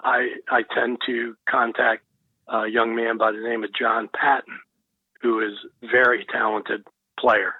I 0.00 0.28
I 0.50 0.62
tend 0.74 0.98
to 1.06 1.34
contact 1.48 2.02
a 2.48 2.66
young 2.66 2.94
man 2.94 3.16
by 3.16 3.32
the 3.32 3.38
name 3.38 3.64
of 3.64 3.70
John 3.72 4.08
Patton, 4.14 4.58
who 5.22 5.40
is 5.40 5.54
very 5.90 6.26
talented 6.30 6.84
player, 7.18 7.54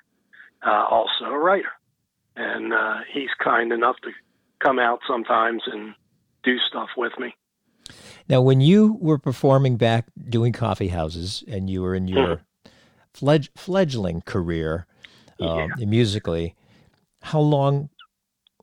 uh, 0.67 0.85
also 0.91 1.25
a 1.25 1.39
writer, 1.39 1.73
and 2.37 2.73
uh, 2.73 2.99
he's 3.13 3.31
kind 3.43 3.73
enough 3.73 3.97
to 4.03 4.11
come 4.63 4.79
out 4.79 5.01
sometimes 5.07 5.63
and 5.67 5.95
do 6.43 6.59
stuff 6.69 6.89
with 6.97 7.13
me. 7.19 7.35
Now, 8.29 8.43
when 8.43 8.61
you 8.61 8.99
were 9.01 9.19
performing 9.19 9.77
back 9.77 10.07
doing 10.29 10.53
coffee 10.53 10.89
houses 10.89 11.43
and 11.49 11.71
you 11.71 11.81
were 11.81 11.95
in 11.95 12.07
your 12.07 12.27
mm-hmm. 12.37 12.43
Fledg- 13.15 13.50
fledgling 13.57 14.23
career 14.23 14.87
um, 15.41 15.73
yeah. 15.79 15.87
musically, 15.87 16.55
how 17.23 17.41
long 17.41 17.88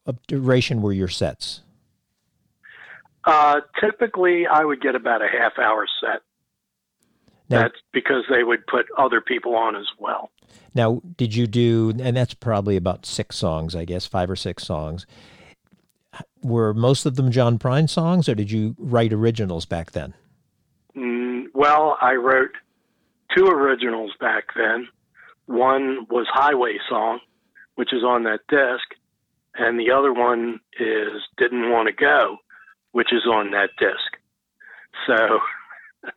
of 0.05 0.21
duration 0.27 0.81
were 0.81 0.93
your 0.93 1.07
sets? 1.07 1.61
Uh, 3.25 3.61
typically, 3.79 4.45
I 4.45 4.63
would 4.63 4.81
get 4.81 4.95
about 4.95 5.21
a 5.21 5.27
half 5.27 5.57
hour 5.57 5.87
set. 5.99 6.21
Now, 7.49 7.63
that's 7.63 7.79
because 7.91 8.23
they 8.29 8.43
would 8.43 8.65
put 8.67 8.87
other 8.97 9.21
people 9.21 9.55
on 9.55 9.75
as 9.75 9.87
well. 9.99 10.31
Now, 10.73 11.01
did 11.17 11.35
you 11.35 11.47
do, 11.47 11.93
and 11.99 12.15
that's 12.17 12.33
probably 12.33 12.75
about 12.75 13.05
six 13.05 13.35
songs, 13.37 13.75
I 13.75 13.85
guess, 13.85 14.05
five 14.05 14.29
or 14.29 14.35
six 14.35 14.63
songs 14.63 15.05
were 16.43 16.73
most 16.73 17.05
of 17.05 17.15
them 17.15 17.31
John 17.31 17.57
Prine 17.57 17.89
songs, 17.89 18.29
or 18.29 18.35
did 18.35 18.51
you 18.51 18.75
write 18.77 19.11
originals 19.11 19.65
back 19.65 19.91
then? 19.91 20.13
Mm, 20.95 21.47
well, 21.53 21.97
I 22.01 22.13
wrote 22.13 22.51
two 23.35 23.45
originals 23.45 24.11
back 24.19 24.45
then. 24.55 24.87
One 25.45 26.07
was 26.09 26.27
Highway 26.31 26.77
Song, 26.89 27.19
which 27.75 27.93
is 27.93 28.03
on 28.03 28.23
that 28.23 28.39
disc, 28.49 28.99
and 29.55 29.79
the 29.79 29.91
other 29.91 30.13
one 30.13 30.59
is 30.79 31.21
Didn't 31.37 31.71
Want 31.71 31.87
to 31.87 31.93
Go, 31.93 32.37
which 32.91 33.13
is 33.13 33.25
on 33.25 33.51
that 33.51 33.69
disc. 33.77 34.17
So 35.07 35.39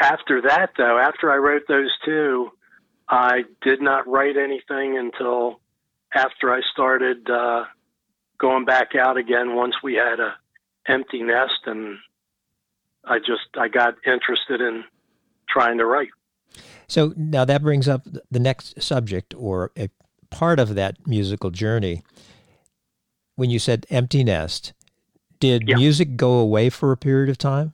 after 0.00 0.42
that, 0.42 0.70
though, 0.76 0.98
after 0.98 1.30
I 1.30 1.36
wrote 1.36 1.62
those 1.68 1.90
two, 2.04 2.50
I 3.08 3.42
did 3.60 3.82
not 3.82 4.08
write 4.08 4.36
anything 4.36 4.96
until 4.96 5.60
after 6.14 6.52
I 6.52 6.60
started 6.72 7.28
uh, 7.28 7.64
going 8.38 8.64
back 8.64 8.94
out 8.98 9.16
again 9.16 9.54
once 9.54 9.74
we 9.82 9.94
had 9.94 10.20
a 10.20 10.34
empty 10.88 11.22
nest 11.22 11.60
and 11.66 11.98
I 13.04 13.18
just 13.18 13.56
I 13.58 13.68
got 13.68 13.94
interested 14.06 14.60
in 14.60 14.84
trying 15.48 15.78
to 15.78 15.86
write. 15.86 16.10
So 16.86 17.14
now 17.16 17.44
that 17.44 17.62
brings 17.62 17.88
up 17.88 18.06
the 18.30 18.40
next 18.40 18.82
subject 18.82 19.34
or 19.36 19.72
a 19.76 19.88
part 20.30 20.58
of 20.58 20.74
that 20.74 21.06
musical 21.06 21.50
journey. 21.50 22.02
When 23.36 23.50
you 23.50 23.58
said 23.58 23.86
empty 23.90 24.24
nest, 24.24 24.72
did 25.40 25.66
yeah. 25.66 25.76
music 25.76 26.16
go 26.16 26.34
away 26.34 26.70
for 26.70 26.92
a 26.92 26.96
period 26.96 27.30
of 27.30 27.38
time? 27.38 27.72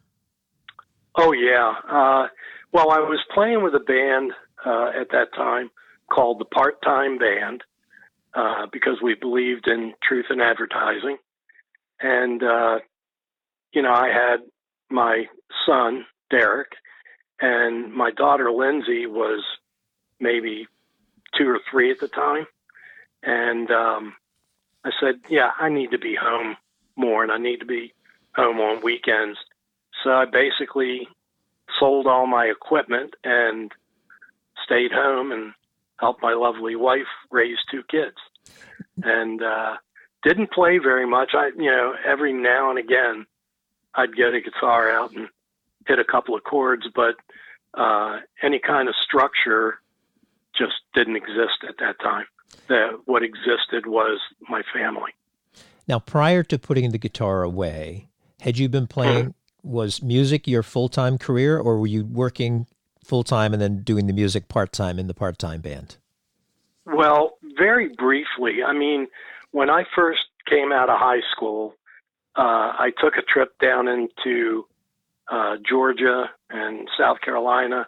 Oh 1.17 1.33
yeah. 1.33 1.75
Uh, 1.89 2.29
well, 2.73 2.91
I 2.91 2.99
was 2.99 3.19
playing 3.35 3.63
with 3.63 3.75
a 3.75 3.81
band 3.81 4.33
uh, 4.65 4.91
at 5.01 5.11
that 5.11 5.33
time 5.35 5.71
called 6.11 6.39
the 6.39 6.45
Part 6.45 6.81
Time 6.83 7.19
Band, 7.19 7.63
uh, 8.35 8.67
because 8.73 8.99
we 9.03 9.15
believed 9.15 9.69
in 9.69 9.95
truth 10.03 10.27
in 10.31 10.41
advertising. 10.41 11.17
And, 12.01 12.43
uh, 12.43 12.79
you 13.73 13.83
know, 13.83 13.93
I 13.93 14.09
had 14.09 14.41
my 14.91 15.25
son, 15.67 16.05
Derek, 16.31 16.69
and 17.41 17.93
my 17.93 18.11
daughter, 18.11 18.51
Lindsay, 18.51 19.07
was 19.07 19.45
maybe 20.21 20.67
two 21.37 21.49
or 21.49 21.61
three 21.71 21.91
at 21.91 22.01
the 22.01 22.09
time. 22.09 22.47
And 23.23 23.71
um, 23.71 24.15
I 24.85 24.91
said, 25.01 25.21
yeah, 25.29 25.51
I 25.59 25.69
need 25.69 25.91
to 25.91 25.99
be 25.99 26.17
home 26.21 26.57
more 26.97 27.23
and 27.23 27.33
I 27.33 27.39
need 27.39 27.61
to 27.61 27.67
be 27.67 27.93
home 28.35 28.59
on 28.59 28.83
weekends. 28.83 29.39
So 30.03 30.11
I 30.11 30.25
basically 30.25 31.09
sold 31.79 32.07
all 32.07 32.27
my 32.27 32.47
equipment 32.47 33.15
and 33.25 33.73
stayed 34.65 34.93
home 34.93 35.33
and 35.33 35.53
helped 35.99 36.23
my 36.23 36.35
lovely 36.35 36.77
wife 36.77 37.07
raise 37.31 37.59
two 37.71 37.83
kids, 37.91 38.17
and 39.03 39.43
uh, 39.43 39.77
didn't 40.23 40.53
play 40.53 40.79
very 40.79 41.07
much. 41.07 41.31
I, 41.35 41.51
you 41.57 41.71
know, 41.71 41.95
every 42.07 42.33
now 42.33 42.71
and 42.71 42.79
again, 42.79 43.27
I'd 43.95 44.15
get 44.15 44.35
a 44.35 44.41
guitar 44.41 44.91
out 44.91 45.13
and 45.13 45.29
hit 45.87 45.99
a 45.99 46.05
couple 46.05 46.37
of 46.37 46.45
chords, 46.45 46.87
but 46.95 47.17
uh, 47.75 48.19
any 48.43 48.59
kind 48.59 48.89
of 48.89 48.95
structure 48.97 49.81
just 50.57 50.75
didn't 50.95 51.17
exist 51.17 51.65
at 51.69 51.77
that 51.79 51.99
time. 52.01 52.27
That 52.69 53.01
what 53.05 53.23
existed 53.23 53.87
was 53.87 54.21
my 54.49 54.63
family. 54.73 55.13
Now, 55.87 55.99
prior 55.99 56.43
to 56.45 56.59
putting 56.59 56.91
the 56.91 56.99
guitar 56.99 57.43
away, 57.43 58.09
had 58.41 58.59
you 58.59 58.69
been 58.69 58.87
playing? 58.87 59.27
Mm-hmm. 59.27 59.33
Was 59.63 60.03
music 60.03 60.47
your 60.47 60.63
full 60.63 60.89
time 60.89 61.19
career, 61.19 61.59
or 61.59 61.79
were 61.79 61.87
you 61.87 62.05
working 62.05 62.67
full 63.05 63.25
time 63.25 63.53
and 63.53 63.61
then 63.61 63.83
doing 63.83 64.07
the 64.07 64.13
music 64.13 64.49
part 64.49 64.73
time 64.73 64.99
in 64.99 65.09
the 65.09 65.15
part 65.15 65.39
time 65.39 65.61
band? 65.61 65.97
Well, 66.87 67.39
very 67.59 67.89
briefly. 67.89 68.63
I 68.67 68.73
mean, 68.73 69.09
when 69.51 69.69
I 69.69 69.85
first 69.95 70.21
came 70.49 70.73
out 70.73 70.89
of 70.89 70.99
high 70.99 71.21
school, 71.33 71.75
uh, 72.37 72.73
I 72.79 72.93
took 72.99 73.17
a 73.17 73.23
trip 73.23 73.59
down 73.59 73.89
into 73.89 74.67
uh, 75.31 75.57
Georgia 75.69 76.31
and 76.51 76.89
South 76.99 77.21
Carolina 77.21 77.87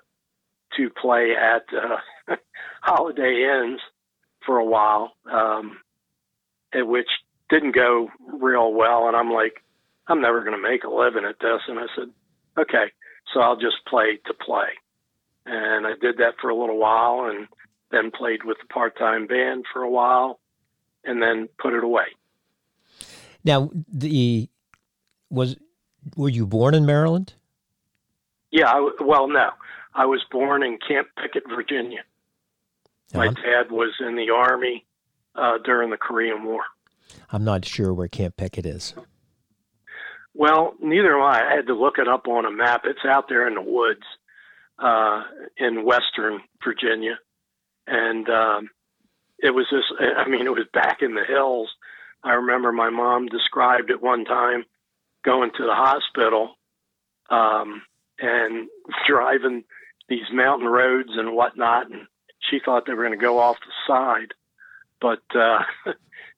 to 0.76 0.90
play 0.90 1.33
at 1.35 1.64
uh, 1.74 2.37
Holiday 2.83 3.44
Inns 3.44 3.81
for 4.46 4.59
a 4.59 4.64
while, 4.64 5.12
um, 5.31 5.79
which 6.74 7.09
didn't 7.48 7.74
go 7.74 8.09
real 8.33 8.72
well. 8.72 9.09
And 9.09 9.16
I'm 9.16 9.31
like, 9.31 9.62
I'm 10.07 10.20
never 10.20 10.40
going 10.40 10.57
to 10.57 10.62
make 10.62 10.85
a 10.85 10.90
living 10.90 11.24
at 11.24 11.40
this. 11.40 11.61
And 11.68 11.79
I 11.79 11.87
said, 11.96 12.09
okay, 12.59 12.92
so 13.33 13.40
I'll 13.40 13.57
just 13.57 13.85
play 13.88 14.18
to 14.26 14.35
play 14.35 14.68
and 15.46 15.87
I 15.87 15.92
did 16.00 16.18
that 16.18 16.35
for 16.40 16.50
a 16.50 16.57
little 16.57 16.79
while, 16.79 17.29
and 17.31 17.48
then 17.90 18.11
played 18.11 18.44
with 18.44 18.59
the 18.59 18.66
part-time 18.72 19.26
band 19.26 19.64
for 19.72 19.83
a 19.83 19.90
while, 19.90 20.38
and 21.05 21.22
then 21.22 21.48
put 21.59 21.74
it 21.74 21.83
away. 21.83 22.07
Now, 23.44 23.70
the 23.88 24.48
was 25.31 25.57
were 26.17 26.29
you 26.29 26.47
born 26.47 26.75
in 26.75 26.87
Maryland? 26.87 27.35
Yeah, 28.51 28.69
I, 28.69 28.91
well, 29.01 29.29
no, 29.29 29.51
I 29.95 30.07
was 30.07 30.25
born 30.31 30.63
in 30.63 30.79
Camp 30.87 31.09
Pickett, 31.21 31.45
Virginia. 31.49 32.01
Uh-huh. 33.15 33.19
My 33.19 33.27
dad 33.29 33.71
was 33.71 33.95
in 34.01 34.17
the 34.17 34.31
army 34.31 34.85
uh, 35.35 35.59
during 35.65 35.91
the 35.91 35.97
Korean 35.97 36.45
War. 36.45 36.63
I'm 37.33 37.45
not 37.45 37.65
sure 37.65 37.93
where 37.93 38.09
Camp 38.09 38.37
Pickett 38.37 38.67
is. 38.67 38.95
Well, 40.35 40.75
neither 40.81 41.17
am 41.17 41.23
I. 41.23 41.43
I 41.51 41.57
had 41.57 41.67
to 41.67 41.75
look 41.75 41.99
it 41.99 42.09
up 42.09 42.29
on 42.29 42.45
a 42.45 42.51
map. 42.51 42.83
It's 42.85 43.05
out 43.05 43.29
there 43.29 43.49
in 43.49 43.55
the 43.55 43.63
woods 43.63 44.05
uh, 44.79 45.25
in 45.57 45.85
Western 45.85 46.41
Virginia, 46.65 47.19
and 47.87 48.29
um, 48.29 48.71
it 49.39 49.51
was 49.51 49.67
just 49.71 49.87
I 50.01 50.29
mean, 50.29 50.47
it 50.47 50.51
was 50.51 50.67
back 50.73 51.03
in 51.03 51.15
the 51.15 51.25
hills. 51.25 51.69
I 52.23 52.35
remember 52.35 52.71
my 52.71 52.91
mom 52.91 53.27
described 53.27 53.91
it 53.91 54.03
one 54.03 54.25
time 54.25 54.65
going 55.24 55.50
to 55.56 55.64
the 55.64 55.74
hospital 55.74 56.56
um, 57.28 57.83
and 58.18 58.68
driving 59.09 59.64
these 60.09 60.30
mountain 60.33 60.68
roads 60.68 61.11
and 61.12 61.35
whatnot, 61.35 61.90
and 61.90 62.06
she 62.50 62.59
thought 62.64 62.87
they 62.87 62.94
were 62.94 63.04
going 63.04 63.18
to 63.18 63.24
go 63.24 63.38
off 63.38 63.56
the 63.61 63.72
side, 63.87 64.35
but 65.00 65.22
uh, 65.35 65.61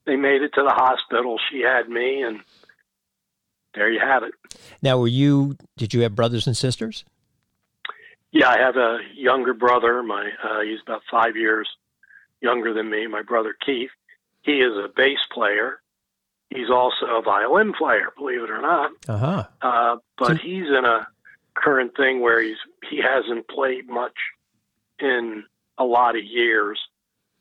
they 0.07 0.17
made 0.17 0.43
it 0.43 0.53
to 0.55 0.63
the 0.63 0.75
hospital. 0.75 1.39
She 1.51 1.61
had 1.61 1.89
me, 1.89 2.23
and 2.23 2.41
there 3.75 3.91
you 3.91 4.01
have 4.01 4.23
it. 4.23 4.33
Now, 4.83 4.99
were 4.99 5.09
you? 5.09 5.57
Did 5.77 5.95
you 5.95 6.03
have 6.03 6.15
brothers 6.15 6.47
and 6.47 6.57
sisters? 6.57 7.05
Yeah, 8.31 8.49
I 8.49 8.59
have 8.59 8.77
a 8.77 8.99
younger 9.15 9.55
brother. 9.55 10.03
My 10.03 10.31
uh, 10.43 10.61
he's 10.61 10.81
about 10.87 11.03
five 11.11 11.37
years 11.37 11.69
younger 12.41 12.75
than 12.75 12.91
me. 12.91 13.07
My 13.07 13.23
brother 13.23 13.55
Keith. 13.65 13.91
He 14.43 14.55
is 14.55 14.73
a 14.77 14.89
bass 14.95 15.19
player. 15.33 15.81
He's 16.55 16.71
also 16.71 17.07
a 17.07 17.23
violin 17.23 17.73
player, 17.73 18.09
believe 18.17 18.43
it 18.43 18.51
or 18.51 18.61
not. 18.61 18.91
Uh-huh. 19.09 19.45
Uh, 19.61 19.97
but 20.19 20.29
so- 20.29 20.35
he's 20.35 20.67
in 20.67 20.85
a 20.85 21.07
current 21.55 21.97
thing 21.97 22.21
where 22.21 22.41
he's 22.41 22.57
he 22.91 23.01
hasn't 23.01 23.49
played 23.49 23.89
much 23.89 24.17
in 24.99 25.45
a 25.79 25.85
lot 25.85 26.17
of 26.17 26.25
years. 26.25 26.79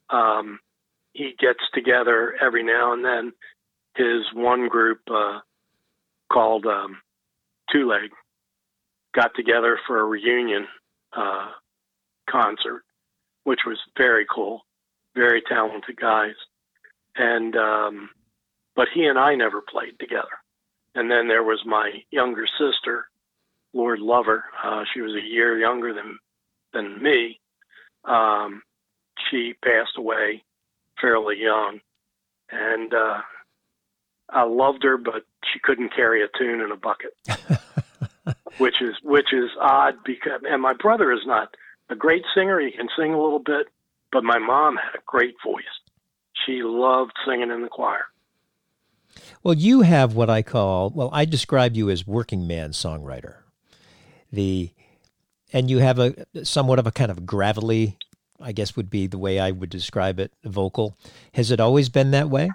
Um, 0.09 0.59
he 1.13 1.33
gets 1.39 1.59
together 1.73 2.35
every 2.41 2.63
now 2.63 2.93
and 2.93 3.03
then. 3.03 3.33
His 3.95 4.23
one 4.33 4.69
group 4.69 4.99
uh, 5.09 5.39
called 6.31 6.65
um, 6.65 7.01
Two 7.71 7.87
Leg 7.89 8.11
got 9.13 9.31
together 9.35 9.77
for 9.85 9.99
a 9.99 10.05
reunion 10.05 10.67
uh, 11.13 11.49
concert, 12.29 12.83
which 13.43 13.59
was 13.65 13.77
very 13.97 14.25
cool. 14.33 14.61
Very 15.13 15.41
talented 15.41 15.97
guys, 15.97 16.35
and 17.17 17.53
um, 17.57 18.09
but 18.75 18.87
he 18.93 19.05
and 19.05 19.17
I 19.17 19.35
never 19.35 19.61
played 19.61 19.99
together. 19.99 20.41
And 20.95 21.09
then 21.09 21.27
there 21.27 21.43
was 21.43 21.61
my 21.65 22.03
younger 22.11 22.45
sister, 22.47 23.05
Lord 23.73 23.99
Lover. 23.99 24.43
Uh, 24.63 24.83
she 24.93 25.01
was 25.01 25.13
a 25.13 25.25
year 25.25 25.57
younger 25.57 25.93
than 25.93 26.19
than 26.73 27.01
me. 27.01 27.39
Um, 28.05 28.63
she 29.29 29.53
passed 29.63 29.97
away 29.97 30.43
fairly 30.99 31.37
young, 31.39 31.79
and 32.51 32.93
uh, 32.93 33.21
I 34.29 34.43
loved 34.43 34.83
her, 34.83 34.97
but 34.97 35.23
she 35.51 35.59
couldn't 35.59 35.95
carry 35.95 36.23
a 36.23 36.27
tune 36.37 36.61
in 36.61 36.71
a 36.71 36.75
bucket, 36.75 37.15
which 38.57 38.81
is 38.81 38.95
which 39.03 39.33
is 39.33 39.49
odd 39.59 39.95
because 40.05 40.41
and 40.47 40.61
my 40.61 40.73
brother 40.73 41.11
is 41.11 41.25
not 41.25 41.55
a 41.89 41.95
great 41.95 42.23
singer. 42.35 42.59
He 42.59 42.71
can 42.71 42.89
sing 42.97 43.13
a 43.13 43.21
little 43.21 43.39
bit, 43.39 43.67
but 44.11 44.23
my 44.23 44.39
mom 44.39 44.77
had 44.77 44.95
a 44.95 45.03
great 45.05 45.35
voice. 45.43 45.63
She 46.45 46.63
loved 46.63 47.13
singing 47.25 47.51
in 47.51 47.61
the 47.61 47.69
choir. 47.69 48.05
Well, 49.43 49.53
you 49.53 49.81
have 49.81 50.15
what 50.15 50.29
I 50.29 50.41
call 50.41 50.89
well, 50.91 51.09
I 51.11 51.25
describe 51.25 51.75
you 51.75 51.89
as 51.89 52.05
working 52.05 52.47
man 52.47 52.71
songwriter. 52.71 53.35
The 54.31 54.71
and 55.53 55.69
you 55.69 55.79
have 55.79 55.99
a 55.99 56.15
somewhat 56.43 56.79
of 56.79 56.87
a 56.87 56.91
kind 56.91 57.11
of 57.11 57.25
gravelly, 57.25 57.97
I 58.39 58.51
guess 58.51 58.75
would 58.75 58.89
be 58.89 59.07
the 59.07 59.17
way 59.17 59.39
I 59.39 59.51
would 59.51 59.69
describe 59.69 60.19
it, 60.19 60.31
vocal. 60.43 60.97
Has 61.33 61.51
it 61.51 61.59
always 61.59 61.89
been 61.89 62.11
that 62.11 62.29
way? 62.29 62.51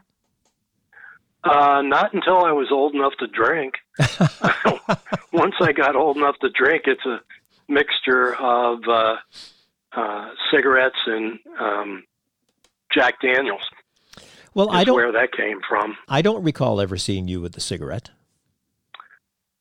Uh, 1.44 1.80
not 1.82 2.12
until 2.12 2.44
I 2.44 2.50
was 2.52 2.68
old 2.72 2.94
enough 2.94 3.12
to 3.20 3.26
drink. 3.28 3.74
Once 5.32 5.54
I 5.60 5.72
got 5.72 5.94
old 5.94 6.16
enough 6.16 6.36
to 6.40 6.48
drink, 6.50 6.84
it's 6.86 7.04
a 7.06 7.20
mixture 7.68 8.34
of 8.34 8.80
uh, 8.88 9.16
uh, 9.92 10.30
cigarettes 10.50 10.98
and 11.06 11.38
um, 11.60 12.04
Jack 12.92 13.20
Daniels. 13.20 13.62
Well, 14.56 14.70
I 14.70 14.84
don't 14.84 14.94
where 14.94 15.12
that 15.12 15.32
came 15.32 15.60
from. 15.68 15.98
I 16.08 16.22
don't 16.22 16.42
recall 16.42 16.80
ever 16.80 16.96
seeing 16.96 17.28
you 17.28 17.42
with 17.42 17.54
a 17.58 17.60
cigarette. 17.60 18.08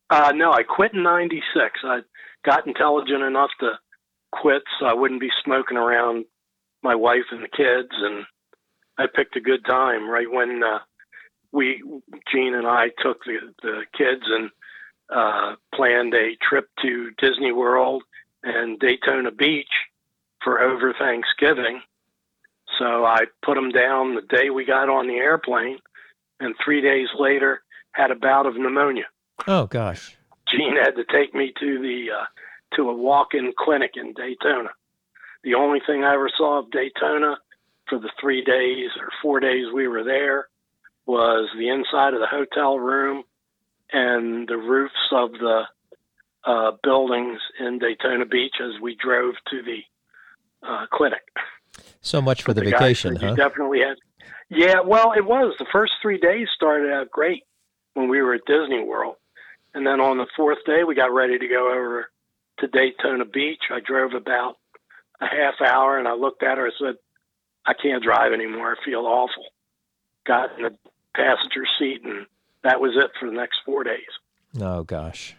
Uh, 0.09 0.31
no, 0.33 0.53
I 0.53 0.63
quit 0.63 0.93
in 0.93 1.03
'96. 1.03 1.81
I 1.83 1.99
got 2.45 2.65
intelligent 2.65 3.21
enough 3.21 3.49
to 3.59 3.73
quit, 4.31 4.63
so 4.79 4.85
I 4.85 4.93
wouldn't 4.93 5.19
be 5.19 5.31
smoking 5.43 5.75
around 5.75 6.23
my 6.81 6.95
wife 6.95 7.25
and 7.31 7.43
the 7.43 7.49
kids, 7.49 7.89
and 7.91 8.23
I 8.97 9.07
picked 9.13 9.35
a 9.35 9.41
good 9.41 9.65
time 9.65 10.09
right 10.09 10.31
when 10.31 10.63
uh, 10.63 10.79
we, 11.51 11.83
Jean 12.31 12.55
and 12.55 12.65
I, 12.65 12.85
took 13.03 13.25
the 13.25 13.53
the 13.61 13.81
kids 13.97 14.23
and 14.29 14.49
uh, 15.13 15.55
planned 15.73 16.13
a 16.13 16.37
trip 16.41 16.69
to 16.83 17.11
Disney 17.17 17.51
World 17.51 18.03
and 18.43 18.79
Daytona 18.79 19.31
Beach 19.31 19.67
for 20.41 20.61
over 20.61 20.93
Thanksgiving. 20.97 21.81
So 22.79 23.05
I 23.05 23.25
put 23.43 23.55
them 23.55 23.71
down 23.71 24.15
the 24.15 24.21
day 24.21 24.49
we 24.49 24.65
got 24.65 24.89
on 24.89 25.07
the 25.07 25.15
airplane, 25.15 25.77
and 26.39 26.55
three 26.63 26.81
days 26.81 27.07
later 27.17 27.61
had 27.91 28.11
a 28.11 28.15
bout 28.15 28.45
of 28.45 28.55
pneumonia. 28.55 29.05
Oh 29.47 29.65
gosh! 29.65 30.17
Jean 30.49 30.75
had 30.75 30.95
to 30.95 31.05
take 31.05 31.33
me 31.33 31.53
to 31.59 31.79
the 31.79 32.07
uh, 32.19 32.25
to 32.75 32.89
a 32.89 32.95
walk-in 32.95 33.53
clinic 33.57 33.91
in 33.95 34.13
Daytona. 34.13 34.69
The 35.43 35.53
only 35.53 35.79
thing 35.85 36.03
I 36.03 36.15
ever 36.15 36.29
saw 36.35 36.59
of 36.59 36.71
Daytona 36.71 37.37
for 37.87 37.99
the 37.99 38.09
three 38.19 38.43
days 38.43 38.89
or 38.99 39.09
four 39.21 39.39
days 39.39 39.65
we 39.73 39.87
were 39.87 40.03
there 40.03 40.47
was 41.05 41.49
the 41.57 41.69
inside 41.69 42.13
of 42.13 42.19
the 42.19 42.27
hotel 42.27 42.79
room 42.79 43.23
and 43.93 44.47
the 44.47 44.57
roofs 44.57 44.93
of 45.11 45.31
the 45.33 45.61
uh, 46.45 46.71
buildings 46.83 47.39
in 47.59 47.79
Daytona 47.79 48.25
Beach 48.25 48.55
as 48.59 48.81
we 48.81 48.95
drove 48.95 49.35
to 49.51 49.61
the 49.61 50.67
uh, 50.67 50.85
clinic. 50.91 51.21
So 52.01 52.21
much 52.21 52.43
for 52.43 52.53
the, 52.53 52.61
the 52.61 52.71
vacation, 52.71 53.15
huh? 53.15 53.35
definitely 53.35 53.79
had. 53.79 53.97
Yeah, 54.49 54.81
well, 54.85 55.13
it 55.13 55.25
was. 55.25 55.55
The 55.57 55.65
first 55.71 55.93
three 56.01 56.19
days 56.19 56.47
started 56.55 56.91
out 56.91 57.09
great 57.09 57.43
when 57.93 58.09
we 58.09 58.21
were 58.21 58.35
at 58.35 58.45
Disney 58.45 58.83
World. 58.83 59.15
And 59.73 59.85
then 59.85 59.99
on 59.99 60.17
the 60.17 60.27
fourth 60.37 60.59
day, 60.65 60.83
we 60.83 60.95
got 60.95 61.11
ready 61.11 61.37
to 61.37 61.47
go 61.47 61.71
over 61.71 62.09
to 62.59 62.67
Daytona 62.67 63.25
Beach. 63.25 63.63
I 63.71 63.79
drove 63.79 64.13
about 64.13 64.57
a 65.19 65.25
half 65.25 65.55
hour 65.65 65.97
and 65.97 66.07
I 66.07 66.13
looked 66.13 66.43
at 66.43 66.57
her 66.57 66.65
and 66.65 66.73
said, 66.79 66.95
I 67.65 67.73
can't 67.73 68.03
drive 68.03 68.31
anymore. 68.31 68.77
I 68.79 68.85
feel 68.85 69.05
awful. 69.05 69.45
Got 70.25 70.57
in 70.57 70.63
the 70.63 70.77
passenger 71.15 71.65
seat 71.79 72.03
and 72.03 72.27
that 72.63 72.79
was 72.79 72.91
it 72.95 73.11
for 73.19 73.29
the 73.29 73.35
next 73.35 73.59
four 73.65 73.83
days. 73.83 73.99
Oh, 74.61 74.83
gosh. 74.83 75.35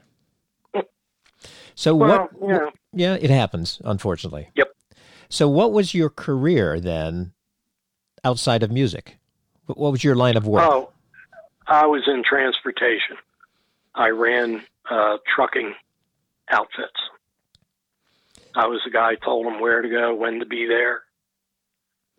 So 1.75 1.94
well, 1.94 2.29
what? 2.33 2.51
Yeah. 2.51 2.70
yeah, 2.92 3.14
it 3.20 3.31
happens, 3.31 3.81
unfortunately. 3.85 4.49
Yep. 4.57 4.76
So, 5.29 5.49
what 5.49 5.73
was 5.73 5.95
your 5.95 6.11
career 6.11 6.81
then 6.81 7.33
outside 8.25 8.62
of 8.62 8.71
music? 8.71 9.19
What 9.67 9.93
was 9.93 10.05
your 10.05 10.15
line 10.15 10.37
of 10.37 10.47
work? 10.47 10.62
Oh, 10.65 10.91
I 11.67 11.87
was 11.87 12.03
in 12.07 12.23
transportation. 12.23 13.17
I 13.95 14.09
ran 14.11 14.62
uh, 14.89 15.19
trucking 15.35 15.75
outfits. 16.51 17.01
I 18.55 18.67
was 18.67 18.81
the 18.85 18.91
guy 18.91 19.17
told 19.17 19.47
them 19.47 19.61
where 19.61 19.83
to 19.83 19.89
go, 19.89 20.15
when 20.15 20.39
to 20.39 20.47
be 20.47 20.67
there, 20.67 21.03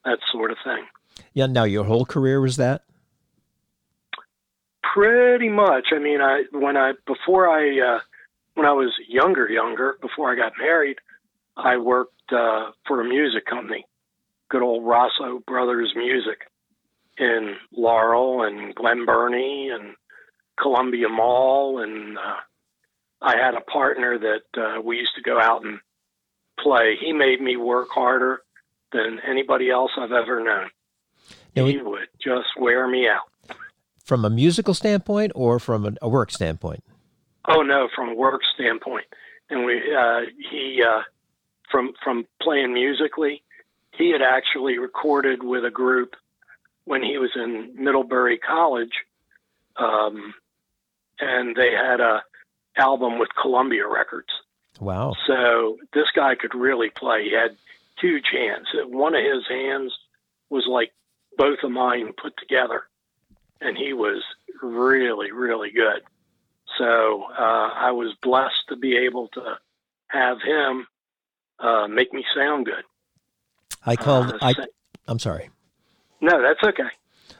that 0.06 0.20
sort 0.32 0.52
of 0.52 0.58
thing. 0.64 0.86
Yeah. 1.34 1.48
Now, 1.48 1.64
your 1.64 1.86
whole 1.86 2.06
career 2.06 2.42
was 2.42 2.58
that. 2.58 2.84
Pretty 4.94 5.50
much. 5.50 5.88
I 5.92 6.00
mean, 6.00 6.22
I 6.22 6.44
when 6.52 6.76
I 6.76 6.94
before 7.06 7.48
I 7.50 7.80
uh, 7.80 8.00
when 8.56 8.66
I 8.66 8.74
was 8.74 8.92
younger, 9.08 9.48
younger 9.48 9.98
before 10.02 10.32
I 10.32 10.36
got 10.36 10.54
married, 10.60 10.98
I 11.56 11.78
worked 11.78 12.17
uh, 12.32 12.72
for 12.88 13.02
a 13.02 13.06
music 13.08 13.46
company, 13.46 13.86
good 14.50 14.62
old 14.62 14.86
Rosso 14.86 15.42
Brothers 15.46 15.94
Music, 15.96 16.40
in 17.18 17.56
Laurel 17.72 18.44
and 18.44 18.76
Glen 18.76 19.06
Burnie 19.06 19.70
and 19.70 19.96
Columbia 20.60 21.10
Mall, 21.10 21.82
and 21.82 22.18
uh, 22.18 22.38
I 23.22 23.36
had 23.38 23.56
a 23.56 23.62
partner 23.62 24.18
that 24.20 24.62
uh, 24.62 24.82
we 24.82 24.98
used 24.98 25.16
to 25.16 25.22
go 25.22 25.40
out 25.40 25.64
and 25.64 25.80
play. 26.60 26.96
He 27.00 27.14
made 27.14 27.42
me 27.42 27.58
work 27.58 27.90
harder 27.92 28.42
than 28.92 29.20
anybody 29.28 29.70
else 29.70 29.92
I've 30.00 30.12
ever 30.12 30.44
known. 30.44 30.70
Now, 31.56 31.66
he 31.66 31.78
would 31.78 32.08
just 32.22 32.50
wear 32.60 32.88
me 32.88 33.08
out. 33.08 33.58
From 34.04 34.24
a 34.24 34.30
musical 34.30 34.74
standpoint 34.74 35.32
or 35.36 35.60
from 35.60 35.98
a 36.02 36.08
work 36.08 36.32
standpoint? 36.32 36.84
Oh 37.48 37.62
no, 37.62 37.88
from 37.96 38.10
a 38.10 38.14
work 38.14 38.42
standpoint. 38.54 39.06
And 39.50 39.66
we 39.66 39.82
uh, 39.94 40.22
he 40.52 40.82
uh, 40.84 41.02
from 41.70 41.94
from 42.04 42.26
playing 42.42 42.74
musically, 42.74 43.44
he 43.92 44.12
had 44.12 44.22
actually 44.22 44.78
recorded 44.78 45.44
with 45.44 45.66
a 45.66 45.72
group 45.72 46.16
when 46.86 47.04
he 47.04 47.18
was 47.18 47.32
in 47.36 47.74
Middlebury 47.76 48.38
College, 48.38 48.94
um, 49.76 50.34
and 51.20 51.56
they 51.56 51.72
had 51.72 52.00
a 52.00 52.24
album 52.78 53.20
with 53.20 53.30
Columbia 53.40 53.88
Records. 53.88 54.30
Wow! 54.80 55.14
So 55.26 55.78
this 55.94 56.10
guy 56.16 56.36
could 56.36 56.56
really 56.56 56.90
play. 56.90 57.26
He 57.26 57.34
had 57.34 57.58
huge 58.00 58.28
hands. 58.32 58.68
One 58.86 59.16
of 59.16 59.24
his 59.24 59.48
hands 59.48 59.98
was 60.50 60.66
like 60.68 60.94
both 61.38 61.60
of 61.64 61.72
mine 61.72 62.14
put 62.14 62.38
together, 62.38 62.84
and 63.60 63.78
he 63.78 63.94
was 63.94 64.24
really, 64.62 65.32
really 65.32 65.72
good. 65.72 66.02
So 66.78 67.24
uh, 67.38 67.70
I 67.74 67.92
was 67.92 68.14
blessed 68.22 68.68
to 68.70 68.76
be 68.76 68.98
able 68.98 69.30
to 69.30 69.58
have 70.10 70.42
him 70.42 70.88
uh, 71.60 71.88
make 71.88 72.14
me 72.14 72.24
sound 72.36 72.66
good. 72.66 72.84
I 73.86 73.96
called. 73.96 74.34
Uh, 74.34 74.38
I, 74.42 74.54
I'm 75.08 75.20
sorry. 75.20 75.50
No, 76.22 76.42
that's 76.42 76.64
okay. 76.64 76.90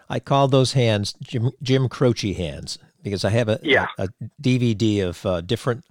I 0.10 0.20
called 0.20 0.52
those 0.52 0.74
hands 0.74 1.14
Jim, 1.22 1.52
Jim 1.62 1.90
Croce 1.90 2.34
hands 2.34 2.80
because 3.04 3.26
I 3.26 3.30
have 3.32 3.50
a, 3.50 3.60
yeah. 3.62 3.88
a, 3.98 4.04
a 4.04 4.30
DVD 4.42 5.04
of 5.04 5.26
uh, 5.26 5.42
different 5.42 5.84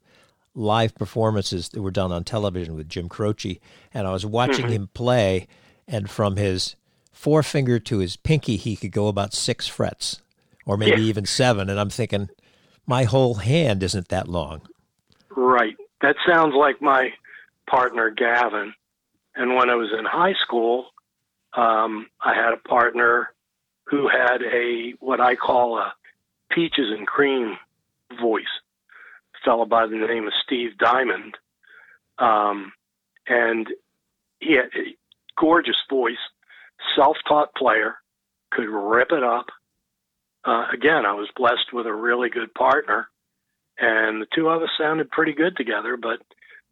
live 0.54 0.94
performances 0.94 1.68
that 1.70 1.82
were 1.82 1.90
done 1.90 2.12
on 2.12 2.24
television 2.24 2.74
with 2.74 2.88
Jim 2.88 3.08
Croce, 3.08 3.60
and 3.92 4.06
I 4.06 4.12
was 4.12 4.24
watching 4.24 4.66
mm-hmm. 4.66 4.74
him 4.74 4.90
play, 4.94 5.46
and 5.86 6.08
from 6.08 6.36
his 6.36 6.76
forefinger 7.12 7.78
to 7.80 7.98
his 7.98 8.16
pinky, 8.16 8.56
he 8.56 8.76
could 8.76 8.92
go 8.92 9.08
about 9.08 9.34
six 9.34 9.66
frets, 9.66 10.22
or 10.64 10.76
maybe 10.76 11.02
yeah. 11.02 11.08
even 11.08 11.26
seven, 11.26 11.68
and 11.68 11.78
I'm 11.78 11.90
thinking, 11.90 12.30
my 12.86 13.04
whole 13.04 13.34
hand 13.34 13.82
isn't 13.82 14.08
that 14.08 14.28
long. 14.28 14.62
Right. 15.30 15.76
That 16.00 16.16
sounds 16.26 16.54
like 16.54 16.80
my 16.80 17.10
partner 17.68 18.10
Gavin. 18.10 18.74
And 19.34 19.54
when 19.54 19.70
I 19.70 19.74
was 19.74 19.90
in 19.96 20.04
high 20.04 20.34
school, 20.42 20.86
um, 21.52 22.06
I 22.20 22.34
had 22.34 22.52
a 22.52 22.68
partner 22.68 23.32
who 23.84 24.08
had 24.08 24.42
a 24.42 24.94
what 25.00 25.20
I 25.20 25.36
call 25.36 25.78
a 25.78 25.94
peaches 26.50 26.90
and 26.96 27.06
cream 27.06 27.56
voice, 28.20 28.44
a 29.34 29.44
fellow 29.44 29.64
by 29.64 29.86
the 29.86 29.96
name 29.96 30.26
of 30.26 30.32
Steve 30.44 30.78
Diamond, 30.78 31.36
um, 32.18 32.72
and 33.28 33.68
he 34.40 34.54
had 34.54 34.66
a 34.76 34.96
gorgeous 35.38 35.76
voice, 35.90 36.16
self-taught 36.94 37.54
player, 37.54 37.96
could 38.50 38.68
rip 38.68 39.12
it 39.12 39.22
up. 39.22 39.46
Uh, 40.44 40.66
again, 40.72 41.04
I 41.04 41.12
was 41.12 41.28
blessed 41.36 41.72
with 41.72 41.86
a 41.86 41.92
really 41.92 42.30
good 42.30 42.54
partner, 42.54 43.08
and 43.78 44.22
the 44.22 44.26
two 44.34 44.48
of 44.48 44.62
us 44.62 44.70
sounded 44.78 45.10
pretty 45.10 45.32
good 45.32 45.56
together. 45.56 45.96
But 45.96 46.20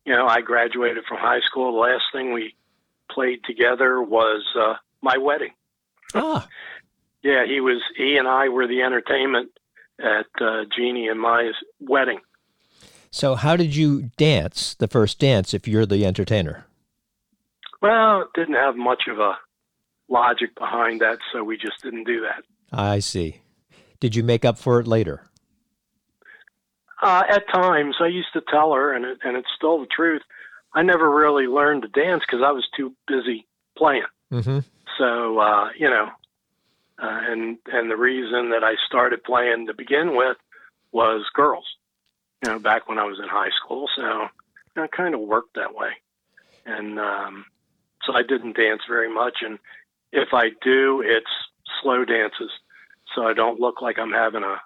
you 0.05 0.15
know, 0.15 0.27
I 0.27 0.41
graduated 0.41 1.05
from 1.09 1.19
high 1.19 1.41
school. 1.41 1.73
The 1.73 1.79
last 1.79 2.05
thing 2.13 2.33
we 2.33 2.55
played 3.11 3.41
together 3.45 4.03
was 4.03 4.45
uh, 4.59 4.75
my 5.01 5.17
wedding. 5.19 5.53
Ah. 6.15 6.47
yeah, 7.23 7.45
he 7.47 7.61
was. 7.61 7.81
He 7.97 8.17
and 8.17 8.29
I 8.29 8.49
were 8.49 8.67
the 8.67 8.83
entertainment 8.83 9.51
at 9.99 10.27
uh, 10.41 10.65
Jeannie 10.77 11.09
and 11.09 11.21
my 11.21 11.53
wedding. 11.81 12.21
So, 13.11 13.35
how 13.35 13.57
did 13.57 13.77
you 13.77 14.11
dance 14.17 14.75
the 14.75 14.89
first 14.89 15.19
dance 15.19 15.55
if 15.55 15.69
you're 15.69 15.87
the 15.87 16.05
entertainer? 16.05 16.67
Well, 17.81 18.23
it 18.23 18.29
didn't 18.35 18.55
have 18.55 18.77
much 18.77 19.05
of 19.11 19.19
a 19.19 19.39
logic 20.09 20.55
behind 20.57 21.01
that, 21.01 21.19
so 21.33 21.45
we 21.45 21.57
just 21.57 21.83
didn't 21.83 22.05
do 22.05 22.21
that. 22.23 22.45
I 22.73 22.99
see. 22.99 23.41
Did 24.01 24.17
you 24.17 24.23
make 24.23 24.45
up 24.45 24.59
for 24.59 24.81
it 24.81 24.87
later? 24.87 25.29
Uh, 27.03 27.23
at 27.29 27.49
times, 27.53 27.97
I 28.01 28.07
used 28.07 28.33
to 28.35 28.43
tell 28.49 28.73
her, 28.73 28.93
and 28.93 29.05
it, 29.05 29.19
and 29.23 29.37
it's 29.37 29.49
still 29.57 29.81
the 29.81 29.87
truth. 29.87 30.23
I 30.73 30.83
never 30.83 31.09
really 31.09 31.47
learned 31.47 31.83
to 31.83 31.89
dance 31.89 32.23
because 32.27 32.43
I 32.45 32.53
was 32.53 32.67
too 32.77 32.95
busy 33.07 33.47
playing. 33.77 34.05
Mm-hmm. 34.33 34.61
So 34.99 35.39
uh, 35.39 35.71
you 35.79 35.89
know, 35.89 36.09
uh, 37.03 37.21
and 37.29 37.59
and 37.67 37.91
the 37.91 37.97
reason 37.97 38.51
that 38.51 38.65
I 38.65 38.75
started 38.87 39.25
playing 39.25 39.67
to 39.67 39.75
begin 39.75 40.17
with 40.17 40.37
was 40.93 41.25
girls. 41.35 41.67
You 42.45 42.53
know, 42.53 42.59
back 42.59 42.89
when 42.89 42.99
I 42.99 43.05
was 43.05 43.19
in 43.21 43.29
high 43.29 43.51
school, 43.63 43.89
so 43.97 44.03
you 44.03 44.09
know, 44.77 44.85
it 44.85 44.93
kind 44.93 45.15
of 45.15 45.21
worked 45.21 45.55
that 45.55 45.75
way. 45.75 45.91
And 46.67 46.99
um, 46.99 47.47
so 48.05 48.15
I 48.15 48.23
didn't 48.23 48.57
dance 48.57 48.83
very 48.89 49.13
much, 49.13 49.39
and 49.43 49.59
if 50.13 50.29
I 50.33 50.51
do, 50.63 51.03
it's 51.05 51.27
slow 51.83 52.05
dances, 52.05 52.51
so 53.15 53.27
I 53.27 53.35
don't 53.35 53.61
look 53.61 53.83
like 53.83 53.99
I'm 53.99 54.13
having 54.13 54.43
a 54.43 54.61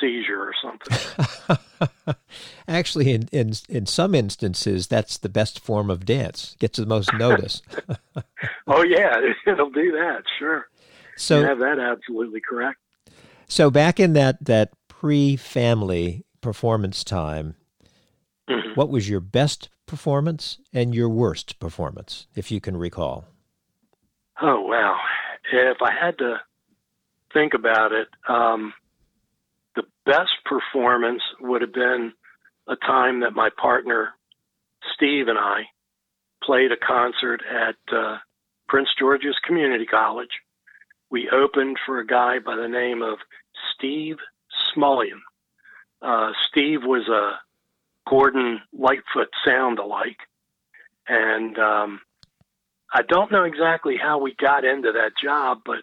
seizure 0.00 0.40
or 0.40 0.52
something. 0.62 2.16
Actually, 2.68 3.12
in, 3.12 3.28
in 3.32 3.52
in 3.68 3.86
some 3.86 4.14
instances, 4.14 4.86
that's 4.86 5.18
the 5.18 5.28
best 5.28 5.60
form 5.60 5.90
of 5.90 6.04
dance. 6.04 6.56
Gets 6.58 6.78
the 6.78 6.86
most 6.86 7.12
notice. 7.14 7.62
oh 8.66 8.82
yeah, 8.82 9.16
it'll 9.46 9.70
do 9.70 9.92
that. 9.92 10.22
Sure. 10.38 10.66
So 11.16 11.40
you 11.40 11.46
have 11.46 11.58
that 11.60 11.78
absolutely 11.78 12.40
correct. 12.40 12.78
So 13.48 13.70
back 13.70 14.00
in 14.00 14.12
that 14.14 14.44
that 14.44 14.72
pre-family 14.88 16.24
performance 16.40 17.04
time, 17.04 17.54
Mhm. 18.48 18.76
what 18.76 18.88
was 18.90 19.08
your 19.08 19.20
best 19.20 19.68
performance 19.86 20.58
and 20.72 20.94
your 20.94 21.08
worst 21.08 21.58
performance, 21.58 22.26
if 22.34 22.50
you 22.50 22.60
can 22.60 22.76
recall? 22.76 23.26
Oh 24.40 24.60
wow! 24.62 24.98
If 25.52 25.82
I 25.82 25.92
had 25.92 26.18
to 26.18 26.40
think 27.32 27.54
about 27.54 27.92
it, 27.92 28.08
um, 28.28 28.72
best 30.06 30.32
performance 30.44 31.22
would 31.40 31.60
have 31.60 31.74
been 31.74 32.12
a 32.68 32.76
time 32.76 33.20
that 33.20 33.34
my 33.34 33.50
partner 33.60 34.14
Steve 34.94 35.28
and 35.28 35.38
I 35.38 35.64
played 36.42 36.72
a 36.72 36.76
concert 36.76 37.42
at 37.50 37.76
uh, 37.94 38.18
Prince 38.68 38.88
George's 38.98 39.36
Community 39.44 39.84
College. 39.86 40.30
We 41.10 41.28
opened 41.30 41.78
for 41.84 41.98
a 41.98 42.06
guy 42.06 42.38
by 42.38 42.56
the 42.56 42.68
name 42.68 43.02
of 43.02 43.18
Steve 43.74 44.16
Smullian. 44.74 45.20
Uh, 46.02 46.32
Steve 46.48 46.80
was 46.82 47.08
a 47.08 47.38
Gordon 48.08 48.60
Lightfoot 48.72 49.28
sound 49.44 49.78
alike, 49.78 50.18
and 51.08 51.58
um, 51.58 52.00
I 52.92 53.02
don't 53.02 53.32
know 53.32 53.44
exactly 53.44 53.96
how 54.00 54.18
we 54.18 54.34
got 54.34 54.64
into 54.64 54.92
that 54.92 55.12
job, 55.22 55.62
but 55.64 55.78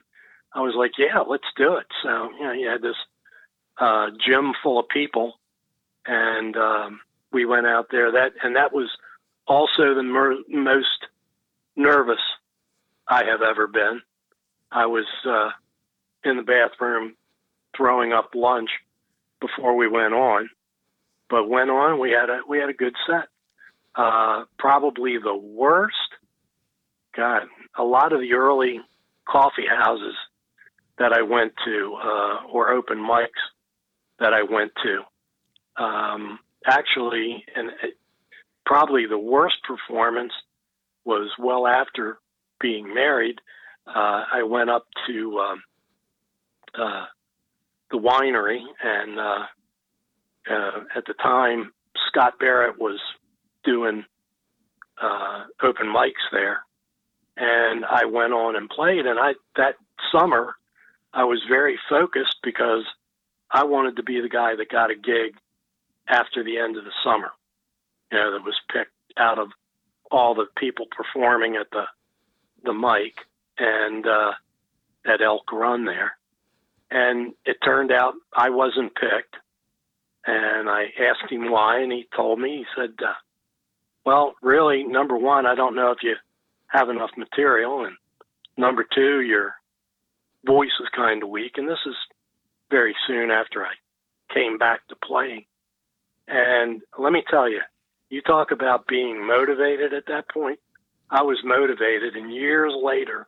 I 0.53 0.61
was 0.61 0.75
like, 0.75 0.91
yeah, 0.97 1.19
let's 1.19 1.47
do 1.57 1.75
it. 1.75 1.87
So, 2.03 2.29
you 2.39 2.45
know, 2.45 2.53
you 2.53 2.69
had 2.69 2.81
this 2.81 2.95
uh, 3.79 4.07
gym 4.25 4.53
full 4.61 4.79
of 4.79 4.87
people, 4.89 5.33
and 6.05 6.55
um, 6.55 6.99
we 7.31 7.45
went 7.45 7.67
out 7.67 7.87
there. 7.91 8.11
That 8.11 8.33
and 8.43 8.55
that 8.55 8.73
was 8.73 8.89
also 9.47 9.93
the 9.95 10.03
mer- 10.03 10.43
most 10.49 11.07
nervous 11.75 12.19
I 13.07 13.25
have 13.25 13.41
ever 13.41 13.67
been. 13.67 14.01
I 14.71 14.85
was 14.85 15.05
uh, 15.27 15.49
in 16.23 16.37
the 16.37 16.43
bathroom 16.43 17.15
throwing 17.75 18.13
up 18.13 18.31
lunch 18.35 18.69
before 19.39 19.75
we 19.75 19.87
went 19.87 20.13
on, 20.13 20.49
but 21.29 21.49
went 21.49 21.69
on. 21.69 21.99
We 21.99 22.11
had 22.11 22.29
a 22.29 22.41
we 22.47 22.59
had 22.59 22.69
a 22.69 22.73
good 22.73 22.95
set. 23.07 23.27
Uh, 23.95 24.45
probably 24.57 25.17
the 25.19 25.35
worst 25.35 25.95
God, 27.15 27.43
a 27.77 27.83
lot 27.83 28.11
of 28.11 28.19
the 28.21 28.33
early 28.33 28.81
coffee 29.27 29.67
houses 29.67 30.15
that 30.97 31.13
I 31.13 31.21
went 31.21 31.53
to, 31.65 31.97
uh, 32.03 32.47
or 32.51 32.71
open 32.71 32.97
mics 32.97 33.27
that 34.19 34.33
I 34.33 34.43
went 34.43 34.71
to, 34.83 35.83
um, 35.83 36.39
actually, 36.65 37.43
and 37.55 37.69
it, 37.83 37.97
probably 38.65 39.05
the 39.07 39.17
worst 39.17 39.55
performance 39.67 40.33
was 41.05 41.29
well 41.37 41.67
after 41.67 42.19
being 42.59 42.93
married. 42.93 43.39
Uh, 43.87 44.23
I 44.31 44.43
went 44.43 44.69
up 44.69 44.85
to 45.07 45.39
um, 45.39 45.63
uh, 46.79 47.05
the 47.91 47.97
winery, 47.97 48.59
and 48.81 49.19
uh, 49.19 49.45
uh, 50.49 50.79
at 50.95 51.05
the 51.05 51.13
time, 51.21 51.73
Scott 52.07 52.39
Barrett 52.39 52.79
was 52.79 52.99
doing 53.63 54.05
uh, 55.01 55.43
open 55.61 55.87
mics 55.87 56.13
there 56.31 56.61
and 57.37 57.85
I 57.85 58.05
went 58.05 58.33
on 58.33 58.55
and 58.55 58.69
played. 58.69 59.05
And 59.05 59.19
I 59.19 59.33
that 59.55 59.75
summer, 60.11 60.55
I 61.13 61.23
was 61.23 61.41
very 61.47 61.79
focused 61.89 62.37
because 62.43 62.83
I 63.53 63.63
wanted 63.65 63.97
to 63.97 64.03
be 64.03 64.19
the 64.19 64.29
guy 64.29 64.55
that 64.55 64.69
got 64.69 64.91
a 64.91 64.95
gig 64.95 65.35
after 66.07 66.43
the 66.43 66.57
end 66.57 66.77
of 66.77 66.85
the 66.85 66.91
summer. 67.03 67.31
You 68.11 68.17
know, 68.17 68.31
that 68.33 68.43
was 68.43 68.59
picked 68.71 68.91
out 69.17 69.39
of 69.39 69.49
all 70.11 70.35
the 70.35 70.47
people 70.57 70.85
performing 70.91 71.55
at 71.55 71.69
the 71.71 71.83
the 72.63 72.73
mic 72.73 73.15
and 73.57 74.05
uh, 74.05 74.31
at 75.05 75.21
Elk 75.21 75.51
Run 75.51 75.85
there. 75.85 76.13
And 76.89 77.33
it 77.45 77.57
turned 77.63 77.91
out 77.91 78.13
I 78.35 78.49
wasn't 78.49 78.95
picked. 78.95 79.35
And 80.25 80.69
I 80.69 80.85
asked 80.99 81.29
him 81.29 81.51
why, 81.51 81.81
and 81.81 81.91
he 81.91 82.07
told 82.15 82.39
me. 82.39 82.59
He 82.59 82.65
said, 82.77 82.93
uh, 83.05 83.13
"Well, 84.05 84.35
really, 84.41 84.83
number 84.83 85.17
one, 85.17 85.45
I 85.45 85.55
don't 85.55 85.75
know 85.75 85.91
if 85.91 85.97
you." 86.01 86.15
have 86.73 86.89
enough 86.89 87.11
material, 87.15 87.85
and 87.85 87.95
number 88.57 88.85
two, 88.95 89.21
your 89.21 89.53
voice 90.45 90.71
is 90.81 90.87
kind 90.95 91.21
of 91.21 91.29
weak. 91.29 91.53
And 91.57 91.69
this 91.69 91.79
is 91.85 91.95
very 92.73 92.95
soon 93.05 93.29
after 93.29 93.63
I 93.63 93.73
came 94.33 94.57
back 94.57 94.87
to 94.87 94.95
playing. 94.95 95.45
And 96.27 96.81
let 96.97 97.13
me 97.13 97.23
tell 97.29 97.47
you, 97.47 97.61
you 98.09 98.21
talk 98.23 98.49
about 98.51 98.87
being 98.87 99.25
motivated 99.25 99.93
at 99.93 100.07
that 100.07 100.27
point. 100.29 100.57
I 101.11 101.21
was 101.21 101.37
motivated, 101.43 102.15
and 102.15 102.33
years 102.33 102.73
later, 102.81 103.27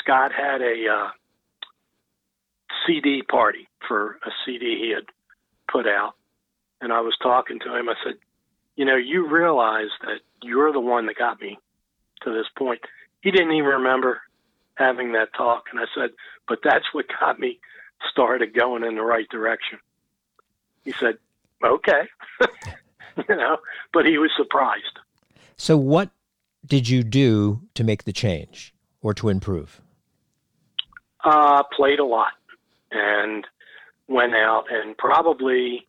Scott 0.00 0.30
had 0.32 0.62
a 0.62 0.86
uh, 0.86 1.08
CD 2.86 3.22
party 3.22 3.68
for 3.88 4.18
a 4.24 4.30
CD 4.46 4.78
he 4.80 4.92
had 4.94 5.06
put 5.70 5.86
out, 5.88 6.12
and 6.80 6.92
I 6.92 7.00
was 7.00 7.16
talking 7.20 7.58
to 7.60 7.76
him. 7.76 7.88
I 7.88 7.94
said, 8.04 8.14
"You 8.76 8.84
know, 8.84 8.96
you 8.96 9.28
realize 9.28 9.90
that 10.02 10.20
you're 10.42 10.72
the 10.72 10.80
one 10.80 11.06
that 11.06 11.18
got 11.18 11.40
me 11.40 11.58
to 12.22 12.30
this 12.32 12.46
point. 12.56 12.80
He 13.22 13.32
didn't 13.32 13.52
even 13.52 13.68
remember 13.68 14.20
having 14.80 15.12
that 15.12 15.34
talk. 15.36 15.64
And 15.70 15.80
I 15.80 15.84
said, 15.94 16.10
but 16.48 16.58
that's 16.64 16.86
what 16.92 17.06
got 17.20 17.38
me 17.38 17.60
started 18.10 18.54
going 18.54 18.84
in 18.84 18.94
the 18.94 19.02
right 19.02 19.28
direction. 19.28 19.78
He 20.84 20.92
said, 20.92 21.18
okay. 21.64 22.02
you 23.28 23.36
know, 23.36 23.58
but 23.92 24.06
he 24.06 24.18
was 24.18 24.30
surprised. 24.36 24.98
So, 25.56 25.76
what 25.76 26.10
did 26.64 26.88
you 26.88 27.02
do 27.02 27.62
to 27.74 27.84
make 27.84 28.04
the 28.04 28.12
change 28.12 28.74
or 29.02 29.12
to 29.14 29.28
improve? 29.28 29.80
Uh, 31.22 31.62
played 31.76 31.98
a 31.98 32.04
lot 32.04 32.32
and 32.90 33.46
went 34.08 34.34
out 34.34 34.64
and 34.70 34.96
probably 34.96 35.86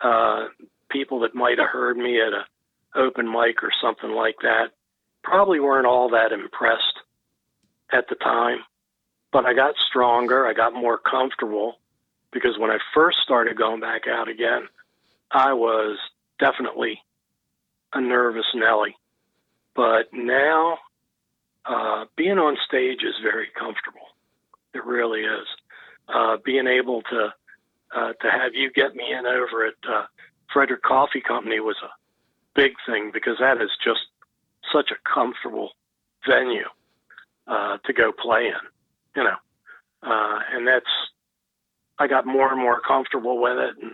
uh, 0.00 0.46
people 0.90 1.20
that 1.20 1.34
might 1.34 1.58
have 1.58 1.68
heard 1.68 1.96
me 1.96 2.20
at 2.20 2.32
a 2.32 2.44
open 2.96 3.26
mic 3.26 3.62
or 3.62 3.70
something 3.82 4.10
like 4.10 4.36
that 4.42 4.68
probably 5.24 5.58
weren't 5.58 5.86
all 5.86 6.10
that 6.10 6.32
impressed 6.32 7.00
at 7.92 8.08
the 8.08 8.14
time, 8.16 8.58
but 9.34 9.44
I 9.44 9.52
got 9.52 9.74
stronger. 9.90 10.46
I 10.46 10.52
got 10.52 10.72
more 10.72 10.96
comfortable 10.96 11.80
because 12.32 12.56
when 12.56 12.70
I 12.70 12.78
first 12.94 13.18
started 13.18 13.58
going 13.58 13.80
back 13.80 14.02
out 14.06 14.28
again, 14.28 14.68
I 15.32 15.52
was 15.54 15.98
definitely 16.38 17.02
a 17.92 18.00
nervous 18.00 18.46
Nelly. 18.54 18.96
But 19.74 20.06
now, 20.12 20.78
uh, 21.66 22.04
being 22.16 22.38
on 22.38 22.56
stage 22.64 23.02
is 23.02 23.14
very 23.24 23.48
comfortable. 23.58 24.06
It 24.72 24.84
really 24.84 25.22
is. 25.22 25.48
Uh, 26.08 26.36
being 26.44 26.68
able 26.68 27.02
to 27.02 27.34
uh, 27.92 28.12
to 28.12 28.30
have 28.30 28.54
you 28.54 28.70
get 28.70 28.94
me 28.94 29.04
in 29.10 29.26
over 29.26 29.66
at 29.66 29.74
uh, 29.88 30.04
Frederick 30.52 30.82
Coffee 30.82 31.20
Company 31.20 31.58
was 31.58 31.76
a 31.82 31.90
big 32.54 32.72
thing 32.86 33.10
because 33.12 33.38
that 33.40 33.60
is 33.60 33.70
just 33.82 34.06
such 34.72 34.92
a 34.92 35.08
comfortable 35.12 35.70
venue 36.28 36.68
uh, 37.48 37.78
to 37.84 37.92
go 37.92 38.12
play 38.12 38.46
in, 38.46 38.54
you 39.16 39.24
know, 39.24 39.36
uh, 40.02 40.38
and 40.52 40.66
that's 40.66 40.86
I 41.98 42.06
got 42.08 42.26
more 42.26 42.50
and 42.50 42.60
more 42.60 42.80
comfortable 42.80 43.40
with 43.40 43.58
it, 43.58 43.82
and 43.82 43.92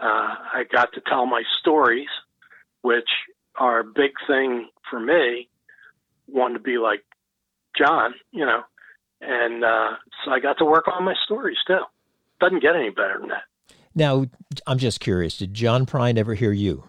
uh, 0.00 0.34
I 0.54 0.64
got 0.70 0.92
to 0.94 1.00
tell 1.06 1.26
my 1.26 1.42
stories, 1.60 2.08
which 2.82 3.08
are 3.56 3.80
a 3.80 3.84
big 3.84 4.12
thing 4.26 4.68
for 4.90 5.00
me. 5.00 5.48
Wanting 6.26 6.58
to 6.58 6.62
be 6.62 6.78
like 6.78 7.04
John, 7.76 8.14
you 8.32 8.44
know, 8.44 8.62
and 9.20 9.64
uh, 9.64 9.90
so 10.24 10.30
I 10.30 10.40
got 10.40 10.58
to 10.58 10.64
work 10.64 10.88
on 10.88 11.04
my 11.04 11.14
stories 11.24 11.58
too. 11.66 11.80
Doesn't 12.40 12.62
get 12.62 12.76
any 12.76 12.90
better 12.90 13.18
than 13.20 13.30
that. 13.30 13.44
Now, 13.94 14.26
I'm 14.66 14.78
just 14.78 15.00
curious. 15.00 15.36
Did 15.36 15.54
John 15.54 15.86
Prine 15.86 16.18
ever 16.18 16.34
hear 16.34 16.52
you? 16.52 16.84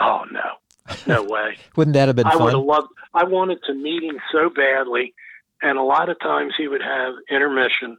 Oh 0.00 0.24
no, 0.30 1.04
no 1.06 1.22
way. 1.22 1.56
Wouldn't 1.76 1.94
that 1.94 2.08
have 2.08 2.16
been 2.16 2.26
I 2.26 2.36
would 2.36 2.54
have 2.54 2.62
loved. 2.62 2.88
I 3.14 3.24
wanted 3.24 3.58
to 3.66 3.74
meet 3.74 4.02
him 4.02 4.18
so 4.30 4.50
badly, 4.50 5.14
and 5.62 5.78
a 5.78 5.82
lot 5.82 6.08
of 6.08 6.18
times 6.20 6.54
he 6.56 6.68
would 6.68 6.82
have 6.82 7.14
intermission, 7.30 7.98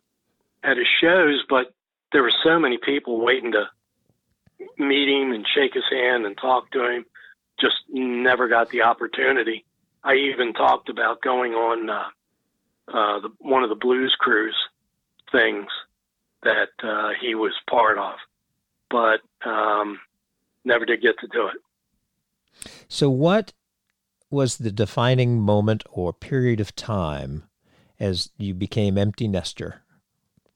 at 0.64 0.78
his 0.78 0.88
shows, 1.02 1.44
but 1.50 1.74
there 2.12 2.24
were 2.24 2.34
so 2.44 2.60
many 2.60 2.78
people 2.78 3.24
waiting 3.24 3.52
to 3.54 3.66
meet 4.78 5.08
him 5.08 5.32
and 5.32 5.46
shake 5.56 5.74
his 5.74 5.84
hand 5.90 6.26
and 6.26 6.38
talk 6.38 6.72
to 6.72 6.84
him. 6.90 7.06
Just 7.60 7.76
never 7.90 8.48
got 8.48 8.70
the 8.70 8.82
opportunity. 8.82 9.66
I 10.04 10.16
even 10.16 10.54
talked 10.54 10.90
about 10.90 11.22
going 11.22 11.54
on 11.54 11.90
uh, 11.90 12.04
uh, 12.88 13.20
the, 13.20 13.30
one 13.40 13.64
of 13.64 13.70
the 13.70 13.76
Blues 13.76 14.16
Cruise 14.20 14.56
things 15.32 15.68
that 16.44 16.70
uh, 16.82 17.10
he 17.22 17.36
was 17.36 17.54
part 17.70 17.98
of, 17.98 18.16
but 18.90 19.20
um, 19.46 20.00
never 20.64 20.86
did 20.86 21.02
get 21.02 21.20
to 21.20 21.28
do 21.28 21.48
it. 21.48 22.70
So, 22.88 23.10
what 23.10 23.54
was 24.32 24.58
the 24.58 24.72
defining 24.72 25.42
moment 25.42 25.84
or 25.92 26.14
period 26.14 26.60
of 26.60 26.76
time 26.76 27.49
as 28.00 28.30
you 28.38 28.54
became 28.54 28.98
empty 28.98 29.28
nester, 29.28 29.82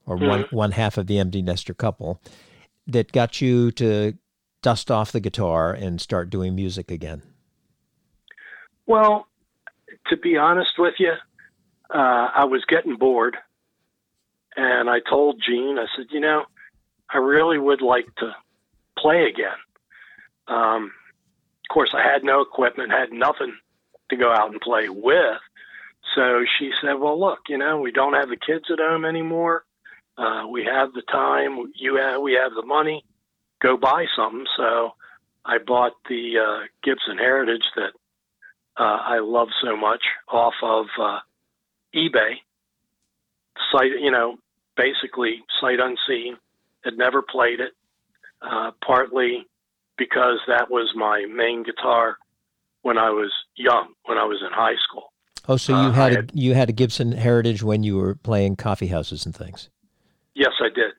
or 0.06 0.16
mm-hmm. 0.16 0.28
one 0.28 0.46
one 0.52 0.72
half 0.72 0.98
of 0.98 1.08
the 1.08 1.20
empty 1.20 1.42
nester 1.42 1.74
couple, 1.74 2.22
that 2.88 3.12
got 3.12 3.42
you 3.42 3.72
to 3.72 4.18
dust 4.62 4.90
off 4.90 5.12
the 5.12 5.20
guitar 5.20 5.74
and 5.74 6.02
start 6.02 6.30
doing 6.30 6.56
music 6.56 6.90
again? 6.90 7.22
Well, 8.88 9.28
to 10.08 10.18
be 10.18 10.38
honest 10.38 10.74
with 10.78 10.96
you, 10.98 11.14
uh, 11.94 12.30
I 12.36 12.46
was 12.46 12.64
getting 12.68 12.96
bored, 12.96 13.38
and 14.56 14.90
I 14.90 15.00
told 15.00 15.42
Jean, 15.46 15.78
I 15.78 15.86
said, 15.96 16.08
you 16.12 16.20
know, 16.20 16.46
I 17.10 17.18
really 17.18 17.60
would 17.60 17.82
like 17.82 18.08
to 18.18 18.36
play 18.98 19.26
again. 19.26 19.58
Um, 20.48 20.86
of 20.86 21.74
course, 21.74 21.94
I 21.94 22.02
had 22.02 22.24
no 22.24 22.42
equipment, 22.42 22.92
had 22.92 23.12
nothing 23.12 23.56
to 24.10 24.16
go 24.16 24.32
out 24.32 24.52
and 24.52 24.60
play 24.60 24.90
with. 24.90 25.40
So 26.16 26.46
she 26.58 26.72
said, 26.82 26.94
"Well, 26.94 27.20
look, 27.20 27.40
you 27.50 27.58
know, 27.58 27.80
we 27.80 27.92
don't 27.92 28.14
have 28.14 28.30
the 28.30 28.38
kids 28.38 28.66
at 28.72 28.80
home 28.80 29.06
anymore. 29.06 29.66
Uh, 30.18 30.46
we 30.50 30.66
have 30.66 30.94
the 30.94 31.02
time. 31.02 31.72
You 31.76 31.96
have, 31.96 32.22
we 32.22 32.34
have 32.34 32.54
the 32.54 32.66
money. 32.66 33.04
Go 33.62 33.78
buy 33.78 34.06
something." 34.16 34.46
So 34.58 34.94
I 35.46 35.58
bought 35.58 35.94
the 36.08 36.40
uh, 36.40 36.68
Gibson 36.84 37.18
Heritage 37.18 37.66
that 37.76 37.94
uh, 38.78 39.00
I 39.02 39.20
love 39.20 39.50
so 39.64 39.76
much 39.76 40.04
off 40.28 40.56
of 40.62 40.86
uh, 41.00 41.20
eBay. 41.96 42.36
Sight, 43.72 43.92
you 44.00 44.12
know, 44.12 44.38
basically 44.76 45.44
sight 45.62 45.80
unseen. 45.80 46.38
Had 46.84 46.98
never 46.98 47.22
played 47.22 47.60
it. 47.60 47.74
Uh, 48.42 48.72
partly 48.86 49.48
because 49.98 50.40
that 50.48 50.70
was 50.70 50.92
my 50.96 51.26
main 51.34 51.64
guitar 51.64 52.18
when 52.82 52.98
I 52.98 53.10
was 53.12 53.32
young, 53.56 53.94
when 54.04 54.18
I 54.18 54.26
was 54.26 54.42
in 54.46 54.52
high 54.52 54.76
school. 54.84 55.13
Oh, 55.48 55.58
so 55.58 55.74
you 55.74 55.90
uh, 55.90 55.92
had, 55.92 56.14
had, 56.14 56.32
a, 56.32 56.38
you 56.38 56.54
had 56.54 56.70
a 56.70 56.74
Gibson 56.74 57.12
Heritage 57.12 57.64
when 57.64 57.84
you 57.84 57.98
were 57.98 58.16
playing 58.16 58.56
coffee 58.56 58.88
houses 58.88 59.26
and 59.26 59.36
things. 59.36 59.70
Yes, 60.36 60.54
I 60.62 60.70
did. 60.74 60.94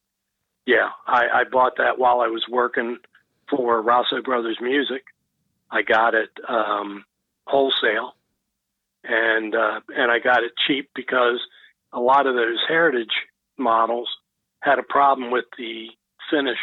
Yeah, 0.66 0.90
I, 1.06 1.26
I 1.32 1.44
bought 1.50 1.76
that 1.78 1.98
while 1.98 2.20
I 2.20 2.28
was 2.28 2.44
working 2.50 2.98
for 3.50 3.80
Rosso 3.82 4.22
Brothers 4.22 4.58
Music. 4.60 5.04
I 5.70 5.82
got 5.82 6.14
it 6.14 6.30
um, 6.48 7.04
wholesale, 7.46 8.14
and 9.02 9.54
uh, 9.54 9.80
and 9.94 10.10
I 10.10 10.18
got 10.18 10.42
it 10.42 10.52
cheap 10.66 10.90
because 10.94 11.40
a 11.92 12.00
lot 12.00 12.26
of 12.26 12.34
those 12.34 12.58
Heritage 12.68 13.12
models 13.58 14.08
had 14.60 14.78
a 14.78 14.82
problem 14.82 15.30
with 15.30 15.44
the 15.58 15.88
finish 16.30 16.58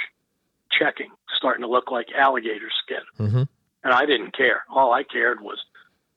checking, 0.72 1.12
starting 1.36 1.62
to 1.62 1.70
look 1.70 1.92
like 1.92 2.08
alligator 2.16 2.70
skin. 2.84 3.28
Mm-hmm. 3.28 3.44
And 3.84 3.94
I 3.94 4.06
didn't 4.06 4.36
care. 4.36 4.64
All 4.70 4.94
I 4.94 5.04
cared 5.04 5.42
was 5.42 5.58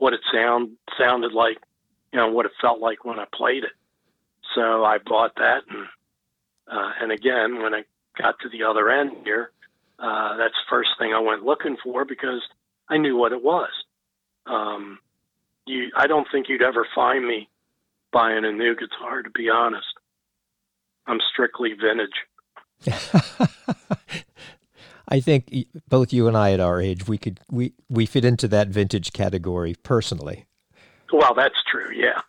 what 0.04 0.12
it 0.12 0.20
sound 0.30 0.68
sounded 0.98 1.32
like, 1.32 1.56
you 2.12 2.18
know, 2.18 2.28
what 2.28 2.44
it 2.44 2.52
felt 2.60 2.78
like 2.78 3.06
when 3.06 3.18
I 3.18 3.24
played 3.32 3.64
it. 3.64 3.72
So 4.54 4.84
I 4.84 4.98
bought 4.98 5.36
that, 5.36 5.62
and 5.70 5.86
uh, 6.70 6.92
and 7.00 7.10
again, 7.10 7.62
when 7.62 7.72
I 7.72 7.84
got 8.18 8.38
to 8.40 8.50
the 8.50 8.64
other 8.64 8.90
end 8.90 9.12
here, 9.24 9.50
uh, 9.98 10.36
that's 10.36 10.52
the 10.52 10.68
first 10.68 10.90
thing 10.98 11.14
I 11.14 11.20
went 11.20 11.42
looking 11.42 11.78
for 11.82 12.04
because 12.04 12.42
I 12.86 12.98
knew 12.98 13.16
what 13.16 13.32
it 13.32 13.42
was. 13.42 13.70
Um, 14.44 14.98
you, 15.64 15.90
I 15.96 16.06
don't 16.06 16.28
think 16.30 16.50
you'd 16.50 16.60
ever 16.60 16.86
find 16.94 17.26
me 17.26 17.48
buying 18.12 18.44
a 18.44 18.52
new 18.52 18.76
guitar, 18.76 19.22
to 19.22 19.30
be 19.30 19.48
honest. 19.48 19.86
I'm 21.06 21.20
strictly 21.32 21.72
vintage. 21.72 22.26
I 25.08 25.20
think 25.20 25.52
both 25.88 26.12
you 26.12 26.28
and 26.28 26.36
I 26.36 26.52
at 26.52 26.60
our 26.60 26.80
age, 26.80 27.06
we 27.06 27.18
could 27.18 27.40
we 27.50 27.74
we 27.88 28.06
fit 28.06 28.24
into 28.24 28.48
that 28.48 28.68
vintage 28.68 29.12
category 29.12 29.74
personally. 29.82 30.46
Well, 31.12 31.34
that's 31.34 31.62
true. 31.70 31.90
Yeah, 31.94 32.20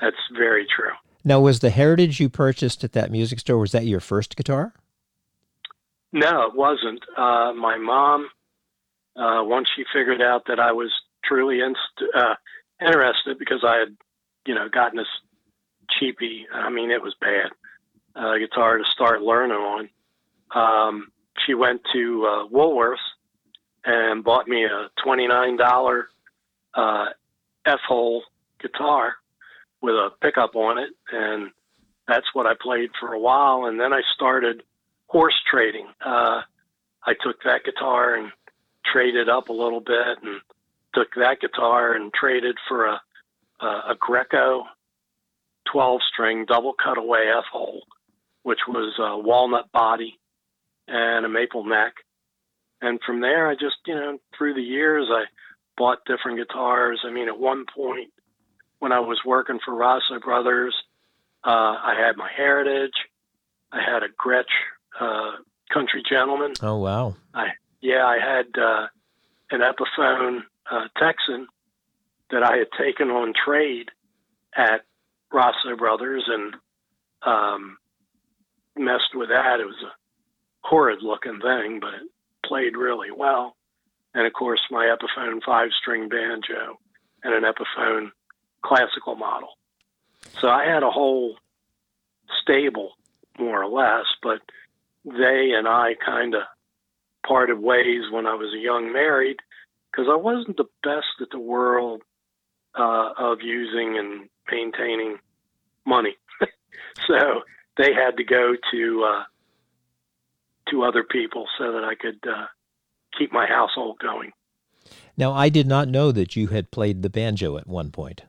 that's 0.00 0.16
very 0.36 0.66
true. 0.66 0.92
Now, 1.24 1.40
was 1.40 1.60
the 1.60 1.70
Heritage 1.70 2.20
you 2.20 2.28
purchased 2.28 2.84
at 2.84 2.92
that 2.92 3.10
music 3.10 3.40
store 3.40 3.58
was 3.58 3.72
that 3.72 3.86
your 3.86 4.00
first 4.00 4.36
guitar? 4.36 4.72
No, 6.12 6.46
it 6.46 6.54
wasn't. 6.54 7.02
Uh, 7.16 7.52
my 7.52 7.76
mom, 7.76 8.28
uh, 9.14 9.42
once 9.44 9.68
she 9.76 9.84
figured 9.92 10.22
out 10.22 10.46
that 10.46 10.58
I 10.58 10.72
was 10.72 10.90
truly 11.24 11.60
inst- 11.60 12.14
uh, 12.14 12.34
interested, 12.80 13.38
because 13.38 13.62
I 13.62 13.76
had, 13.76 13.96
you 14.46 14.54
know, 14.54 14.68
gotten 14.70 14.96
this 14.96 15.06
cheapy. 15.98 16.46
I 16.52 16.70
mean, 16.70 16.90
it 16.90 17.02
was 17.02 17.14
bad 17.20 17.50
uh, 18.16 18.38
guitar 18.38 18.78
to 18.78 18.84
start 18.90 19.20
learning 19.20 19.58
on. 19.58 19.88
Um, 20.54 21.08
she 21.46 21.54
went 21.54 21.80
to 21.92 22.26
uh, 22.26 22.48
Woolworths 22.48 22.96
and 23.84 24.24
bought 24.24 24.48
me 24.48 24.64
a 24.64 24.90
$29 25.06 26.02
uh, 26.74 27.04
F 27.66 27.80
hole 27.86 28.22
guitar 28.60 29.14
with 29.80 29.94
a 29.94 30.10
pickup 30.20 30.56
on 30.56 30.78
it. 30.78 30.90
And 31.12 31.50
that's 32.06 32.26
what 32.32 32.46
I 32.46 32.54
played 32.60 32.90
for 33.00 33.12
a 33.12 33.20
while. 33.20 33.66
And 33.66 33.78
then 33.78 33.92
I 33.92 34.02
started 34.14 34.62
horse 35.06 35.36
trading. 35.50 35.86
Uh, 36.04 36.42
I 37.04 37.14
took 37.22 37.42
that 37.44 37.64
guitar 37.64 38.14
and 38.14 38.32
traded 38.92 39.28
up 39.28 39.48
a 39.48 39.52
little 39.52 39.80
bit 39.80 40.22
and 40.22 40.40
took 40.94 41.08
that 41.16 41.40
guitar 41.40 41.94
and 41.94 42.12
traded 42.12 42.56
for 42.68 42.86
a, 42.86 43.00
a, 43.60 43.66
a 43.66 43.96
Greco 43.98 44.64
12 45.72 46.00
string 46.12 46.44
double 46.46 46.74
cutaway 46.74 47.30
F 47.36 47.44
hole, 47.52 47.82
which 48.42 48.60
was 48.66 48.94
a 48.98 49.18
walnut 49.18 49.70
body 49.72 50.18
and 50.88 51.24
a 51.24 51.28
maple 51.28 51.64
neck. 51.64 51.92
And 52.80 53.00
from 53.04 53.20
there, 53.20 53.48
I 53.48 53.54
just, 53.54 53.76
you 53.86 53.94
know, 53.94 54.18
through 54.36 54.54
the 54.54 54.62
years, 54.62 55.08
I 55.10 55.24
bought 55.76 56.04
different 56.06 56.38
guitars. 56.38 57.00
I 57.04 57.10
mean, 57.10 57.28
at 57.28 57.38
one 57.38 57.64
point, 57.74 58.10
when 58.78 58.92
I 58.92 59.00
was 59.00 59.20
working 59.26 59.58
for 59.64 59.74
Rosso 59.74 60.20
Brothers, 60.22 60.74
uh, 61.44 61.50
I 61.50 61.94
had 61.98 62.16
my 62.16 62.30
Heritage. 62.34 62.94
I 63.72 63.80
had 63.82 64.02
a 64.02 64.08
Gretsch 64.08 64.44
uh, 65.00 65.36
Country 65.72 66.02
Gentleman. 66.08 66.54
Oh 66.62 66.78
wow! 66.78 67.14
I 67.34 67.48
yeah, 67.80 68.04
I 68.04 68.18
had 68.18 68.46
uh, 68.60 68.86
an 69.50 69.60
Epiphone 69.60 70.40
uh, 70.70 70.88
Texan 70.98 71.46
that 72.30 72.42
I 72.42 72.56
had 72.56 72.68
taken 72.78 73.08
on 73.08 73.32
trade 73.44 73.90
at 74.56 74.82
Rosso 75.32 75.76
Brothers 75.76 76.24
and 76.26 76.54
um, 77.22 77.78
messed 78.76 79.14
with 79.14 79.28
that. 79.28 79.60
It 79.60 79.66
was 79.66 79.82
a 79.82 79.92
horrid 80.68 81.02
looking 81.02 81.40
thing, 81.40 81.80
but 81.80 81.94
it 81.94 82.10
played 82.44 82.76
really 82.76 83.10
well. 83.10 83.56
And 84.14 84.26
of 84.26 84.32
course, 84.32 84.60
my 84.70 84.94
Epiphone 84.94 85.42
five 85.44 85.70
string 85.80 86.08
banjo 86.08 86.78
and 87.22 87.34
an 87.34 87.44
Epiphone 87.44 88.10
classical 88.62 89.16
model. 89.16 89.50
So 90.40 90.48
I 90.48 90.64
had 90.64 90.82
a 90.82 90.90
whole 90.90 91.36
stable, 92.42 92.92
more 93.38 93.62
or 93.62 93.68
less, 93.68 94.06
but 94.22 94.40
they 95.04 95.52
and 95.56 95.66
I 95.66 95.94
kind 96.04 96.34
of 96.34 96.42
parted 97.26 97.58
ways 97.58 98.10
when 98.10 98.26
I 98.26 98.34
was 98.34 98.52
a 98.54 98.58
young 98.58 98.92
married 98.92 99.36
because 99.90 100.06
I 100.10 100.16
wasn't 100.16 100.56
the 100.56 100.68
best 100.82 101.20
at 101.20 101.30
the 101.30 101.38
world 101.38 102.02
uh, 102.78 103.12
of 103.16 103.38
using 103.42 103.98
and 103.98 104.28
maintaining 104.50 105.18
money. 105.86 106.16
so 107.06 107.42
they 107.76 107.92
had 107.94 108.16
to 108.16 108.24
go 108.24 108.54
to 108.72 109.04
uh, 109.04 109.24
to 110.70 110.84
other 110.84 111.04
people 111.04 111.46
so 111.58 111.72
that 111.72 111.84
I 111.84 111.94
could 111.94 112.18
uh, 112.28 112.46
keep 113.18 113.32
my 113.32 113.46
household 113.46 113.98
going. 114.00 114.32
Now, 115.16 115.32
I 115.32 115.48
did 115.48 115.66
not 115.66 115.88
know 115.88 116.12
that 116.12 116.36
you 116.36 116.48
had 116.48 116.70
played 116.70 117.02
the 117.02 117.10
banjo 117.10 117.56
at 117.58 117.66
one 117.66 117.90
point. 117.90 118.22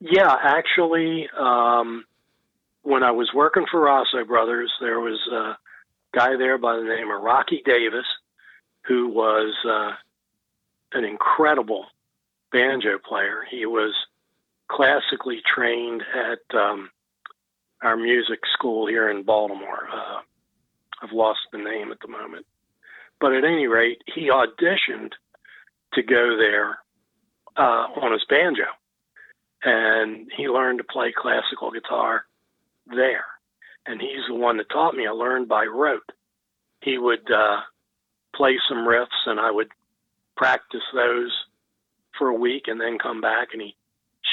Yeah, 0.00 0.34
actually, 0.42 1.28
um, 1.38 2.04
when 2.82 3.02
I 3.02 3.10
was 3.10 3.30
working 3.34 3.66
for 3.70 3.80
Rosso 3.80 4.24
Brothers, 4.24 4.72
there 4.80 5.00
was 5.00 5.18
a 5.32 5.56
guy 6.14 6.36
there 6.36 6.58
by 6.58 6.76
the 6.76 6.84
name 6.84 7.10
of 7.10 7.22
Rocky 7.22 7.62
Davis, 7.64 8.06
who 8.86 9.08
was 9.08 9.54
uh, 9.68 9.92
an 10.96 11.04
incredible 11.04 11.86
banjo 12.52 12.98
player. 12.98 13.44
He 13.50 13.66
was 13.66 13.94
classically 14.68 15.40
trained 15.54 16.02
at 16.14 16.56
um, 16.58 16.90
our 17.82 17.96
music 17.96 18.40
school 18.52 18.86
here 18.86 19.10
in 19.10 19.22
Baltimore. 19.22 19.88
Uh, 19.92 20.20
I've 21.02 21.12
lost 21.12 21.40
the 21.52 21.58
name 21.58 21.92
at 21.92 22.00
the 22.00 22.08
moment. 22.08 22.46
But 23.20 23.34
at 23.34 23.44
any 23.44 23.66
rate, 23.66 24.02
he 24.14 24.30
auditioned 24.30 25.12
to 25.94 26.02
go 26.02 26.36
there 26.36 26.78
uh, 27.56 27.86
on 28.00 28.12
his 28.12 28.24
banjo. 28.28 28.64
And 29.62 30.30
he 30.36 30.48
learned 30.48 30.78
to 30.78 30.84
play 30.84 31.12
classical 31.16 31.70
guitar 31.72 32.24
there. 32.86 33.24
and 33.88 34.00
he's 34.00 34.26
the 34.28 34.34
one 34.34 34.58
that 34.58 34.68
taught 34.68 34.94
me. 34.94 35.06
I 35.06 35.10
learned 35.10 35.48
by 35.48 35.64
rote. 35.64 36.12
He 36.82 36.98
would 36.98 37.30
uh, 37.30 37.60
play 38.36 38.58
some 38.68 38.86
riffs, 38.86 39.26
and 39.26 39.40
I 39.40 39.50
would 39.50 39.68
practice 40.36 40.82
those 40.94 41.32
for 42.16 42.28
a 42.28 42.34
week, 42.34 42.64
and 42.66 42.80
then 42.80 42.98
come 42.98 43.20
back 43.20 43.48
and 43.52 43.62
he 43.62 43.74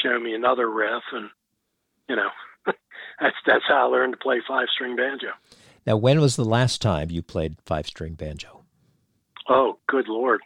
show 0.03 0.19
me 0.19 0.33
another 0.35 0.69
riff, 0.69 1.03
and 1.11 1.29
you 2.09 2.15
know, 2.15 2.29
that's 2.65 3.35
that's 3.45 3.63
how 3.67 3.87
I 3.87 3.91
learned 3.91 4.13
to 4.13 4.19
play 4.19 4.41
five 4.47 4.67
string 4.73 4.95
banjo. 4.95 5.29
Now, 5.85 5.97
when 5.97 6.19
was 6.19 6.35
the 6.35 6.45
last 6.45 6.81
time 6.81 7.11
you 7.11 7.21
played 7.21 7.57
five 7.65 7.87
string 7.87 8.13
banjo? 8.13 8.63
Oh, 9.47 9.77
good 9.87 10.07
lord, 10.07 10.41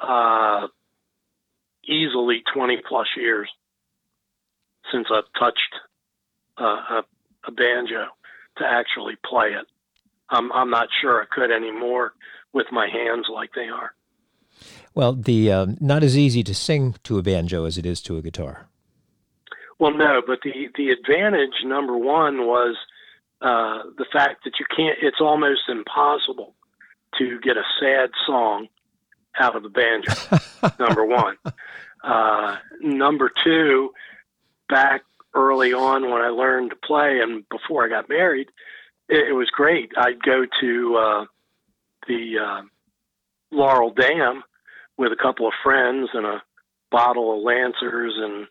uh, 0.00 0.68
easily 1.84 2.42
twenty 2.54 2.78
plus 2.88 3.08
years 3.16 3.50
since 4.90 5.06
I've 5.12 5.30
touched 5.38 5.74
uh, 6.58 6.64
a, 6.64 7.02
a 7.46 7.52
banjo 7.52 8.06
to 8.58 8.64
actually 8.64 9.16
play 9.24 9.48
it. 9.48 9.66
I'm 10.30 10.50
I'm 10.52 10.70
not 10.70 10.88
sure 11.00 11.22
I 11.22 11.26
could 11.34 11.50
anymore 11.50 12.14
with 12.52 12.66
my 12.72 12.88
hands 12.88 13.26
like 13.32 13.50
they 13.54 13.68
are. 13.68 13.92
Well, 14.94 15.12
the 15.12 15.52
um, 15.52 15.76
not 15.80 16.02
as 16.02 16.16
easy 16.16 16.42
to 16.44 16.54
sing 16.54 16.94
to 17.04 17.18
a 17.18 17.22
banjo 17.22 17.64
as 17.64 17.76
it 17.76 17.84
is 17.84 18.00
to 18.02 18.16
a 18.16 18.22
guitar. 18.22 18.68
Well, 19.78 19.92
no, 19.92 20.22
but 20.26 20.40
the 20.42 20.68
the 20.76 20.90
advantage 20.90 21.64
number 21.64 21.96
one 21.96 22.46
was 22.46 22.76
uh, 23.42 23.82
the 23.98 24.06
fact 24.12 24.44
that 24.44 24.54
you 24.58 24.66
can't. 24.74 24.98
It's 25.02 25.20
almost 25.20 25.62
impossible 25.68 26.54
to 27.18 27.40
get 27.40 27.56
a 27.56 27.64
sad 27.80 28.10
song 28.26 28.68
out 29.38 29.56
of 29.56 29.62
the 29.62 29.68
banjo. 29.68 30.12
number 30.78 31.04
one. 31.04 31.36
Uh, 32.02 32.56
number 32.80 33.30
two, 33.42 33.90
back 34.68 35.02
early 35.34 35.72
on 35.72 36.10
when 36.10 36.20
I 36.20 36.28
learned 36.28 36.70
to 36.70 36.76
play 36.76 37.20
and 37.22 37.48
before 37.48 37.84
I 37.84 37.88
got 37.88 38.08
married, 38.08 38.48
it, 39.08 39.28
it 39.28 39.32
was 39.32 39.50
great. 39.50 39.92
I'd 39.96 40.22
go 40.22 40.44
to 40.60 40.96
uh, 40.96 41.24
the 42.06 42.34
uh, 42.38 42.62
Laurel 43.50 43.92
Dam 43.92 44.42
with 44.96 45.12
a 45.12 45.22
couple 45.22 45.46
of 45.46 45.54
friends 45.62 46.10
and 46.14 46.26
a 46.26 46.42
bottle 46.90 47.36
of 47.36 47.42
Lancers 47.42 48.14
and 48.16 48.46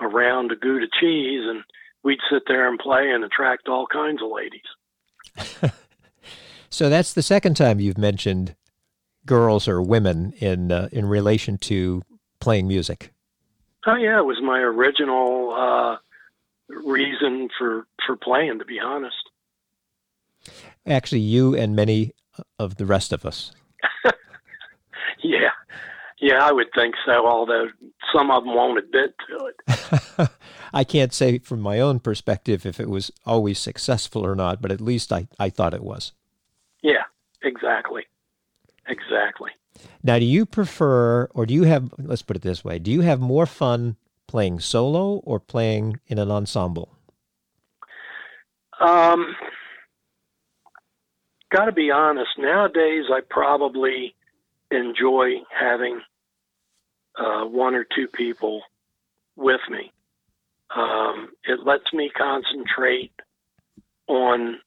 a 0.00 0.08
round 0.08 0.50
of 0.50 0.60
Gouda 0.60 0.86
cheese, 1.00 1.42
and 1.46 1.62
we'd 2.02 2.20
sit 2.30 2.42
there 2.46 2.68
and 2.68 2.78
play 2.78 3.10
and 3.10 3.24
attract 3.24 3.68
all 3.68 3.86
kinds 3.86 4.20
of 4.22 4.30
ladies. 4.30 5.72
so 6.70 6.88
that's 6.88 7.12
the 7.12 7.22
second 7.22 7.56
time 7.56 7.80
you've 7.80 7.98
mentioned 7.98 8.54
girls 9.26 9.68
or 9.68 9.80
women 9.80 10.32
in 10.38 10.72
uh, 10.72 10.88
in 10.92 11.06
relation 11.06 11.58
to 11.58 12.02
playing 12.40 12.66
music. 12.66 13.12
Oh 13.86 13.94
yeah, 13.94 14.18
it 14.18 14.24
was 14.24 14.40
my 14.42 14.58
original 14.58 15.52
uh, 15.52 15.96
reason 16.68 17.48
for 17.58 17.86
for 18.06 18.16
playing. 18.16 18.58
To 18.58 18.64
be 18.64 18.78
honest, 18.78 19.30
actually, 20.86 21.20
you 21.20 21.54
and 21.54 21.74
many 21.74 22.12
of 22.58 22.76
the 22.76 22.86
rest 22.86 23.12
of 23.12 23.24
us. 23.24 23.52
yeah, 25.22 25.50
yeah, 26.22 26.38
I 26.40 26.52
would 26.52 26.68
think 26.72 26.94
so. 27.04 27.26
Although 27.26 27.66
some 28.14 28.30
of 28.30 28.44
them 28.44 28.54
won't 28.54 28.78
admit 28.78 29.14
to 29.28 29.46
it. 29.46 30.30
I 30.72 30.84
can't 30.84 31.12
say 31.12 31.38
from 31.38 31.60
my 31.60 31.80
own 31.80 31.98
perspective 31.98 32.64
if 32.64 32.78
it 32.78 32.88
was 32.88 33.10
always 33.26 33.58
successful 33.58 34.24
or 34.24 34.36
not, 34.36 34.62
but 34.62 34.70
at 34.70 34.80
least 34.80 35.12
I, 35.12 35.26
I 35.40 35.50
thought 35.50 35.74
it 35.74 35.82
was. 35.82 36.12
Yeah, 36.80 37.02
exactly. 37.42 38.04
Exactly. 38.86 39.50
Now, 40.02 40.20
do 40.20 40.24
you 40.24 40.46
prefer, 40.46 41.24
or 41.34 41.44
do 41.44 41.54
you 41.54 41.64
have, 41.64 41.92
let's 41.98 42.22
put 42.22 42.36
it 42.36 42.42
this 42.42 42.64
way, 42.64 42.78
do 42.78 42.92
you 42.92 43.00
have 43.00 43.20
more 43.20 43.46
fun 43.46 43.96
playing 44.28 44.60
solo 44.60 45.16
or 45.24 45.40
playing 45.40 45.98
in 46.06 46.18
an 46.18 46.30
ensemble? 46.30 46.96
Um, 48.80 49.34
got 51.50 51.64
to 51.64 51.72
be 51.72 51.90
honest, 51.90 52.30
nowadays 52.38 53.04
I 53.12 53.20
probably 53.28 54.14
enjoy 54.70 55.42
having 55.50 56.00
uh, 57.16 57.44
one 57.44 57.74
or 57.74 57.84
two 57.84 58.08
people 58.08 58.62
with 59.36 59.60
me. 59.68 59.92
Um, 60.74 61.32
it 61.44 61.64
lets 61.64 61.92
me 61.92 62.10
concentrate 62.10 63.12
on 64.06 64.58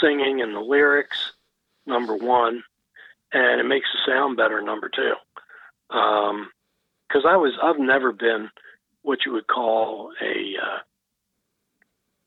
singing 0.00 0.42
and 0.42 0.54
the 0.54 0.60
lyrics, 0.60 1.32
number 1.86 2.16
one, 2.16 2.62
and 3.32 3.60
it 3.60 3.64
makes 3.64 3.88
the 3.92 4.12
sound 4.12 4.36
better, 4.36 4.60
number 4.60 4.88
two. 4.88 5.14
Because 5.88 7.24
um, 7.24 7.26
I 7.26 7.36
was, 7.36 7.54
I've 7.62 7.78
never 7.78 8.12
been 8.12 8.50
what 9.02 9.24
you 9.24 9.32
would 9.32 9.46
call 9.46 10.12
a 10.20 10.54
uh, 10.62 10.78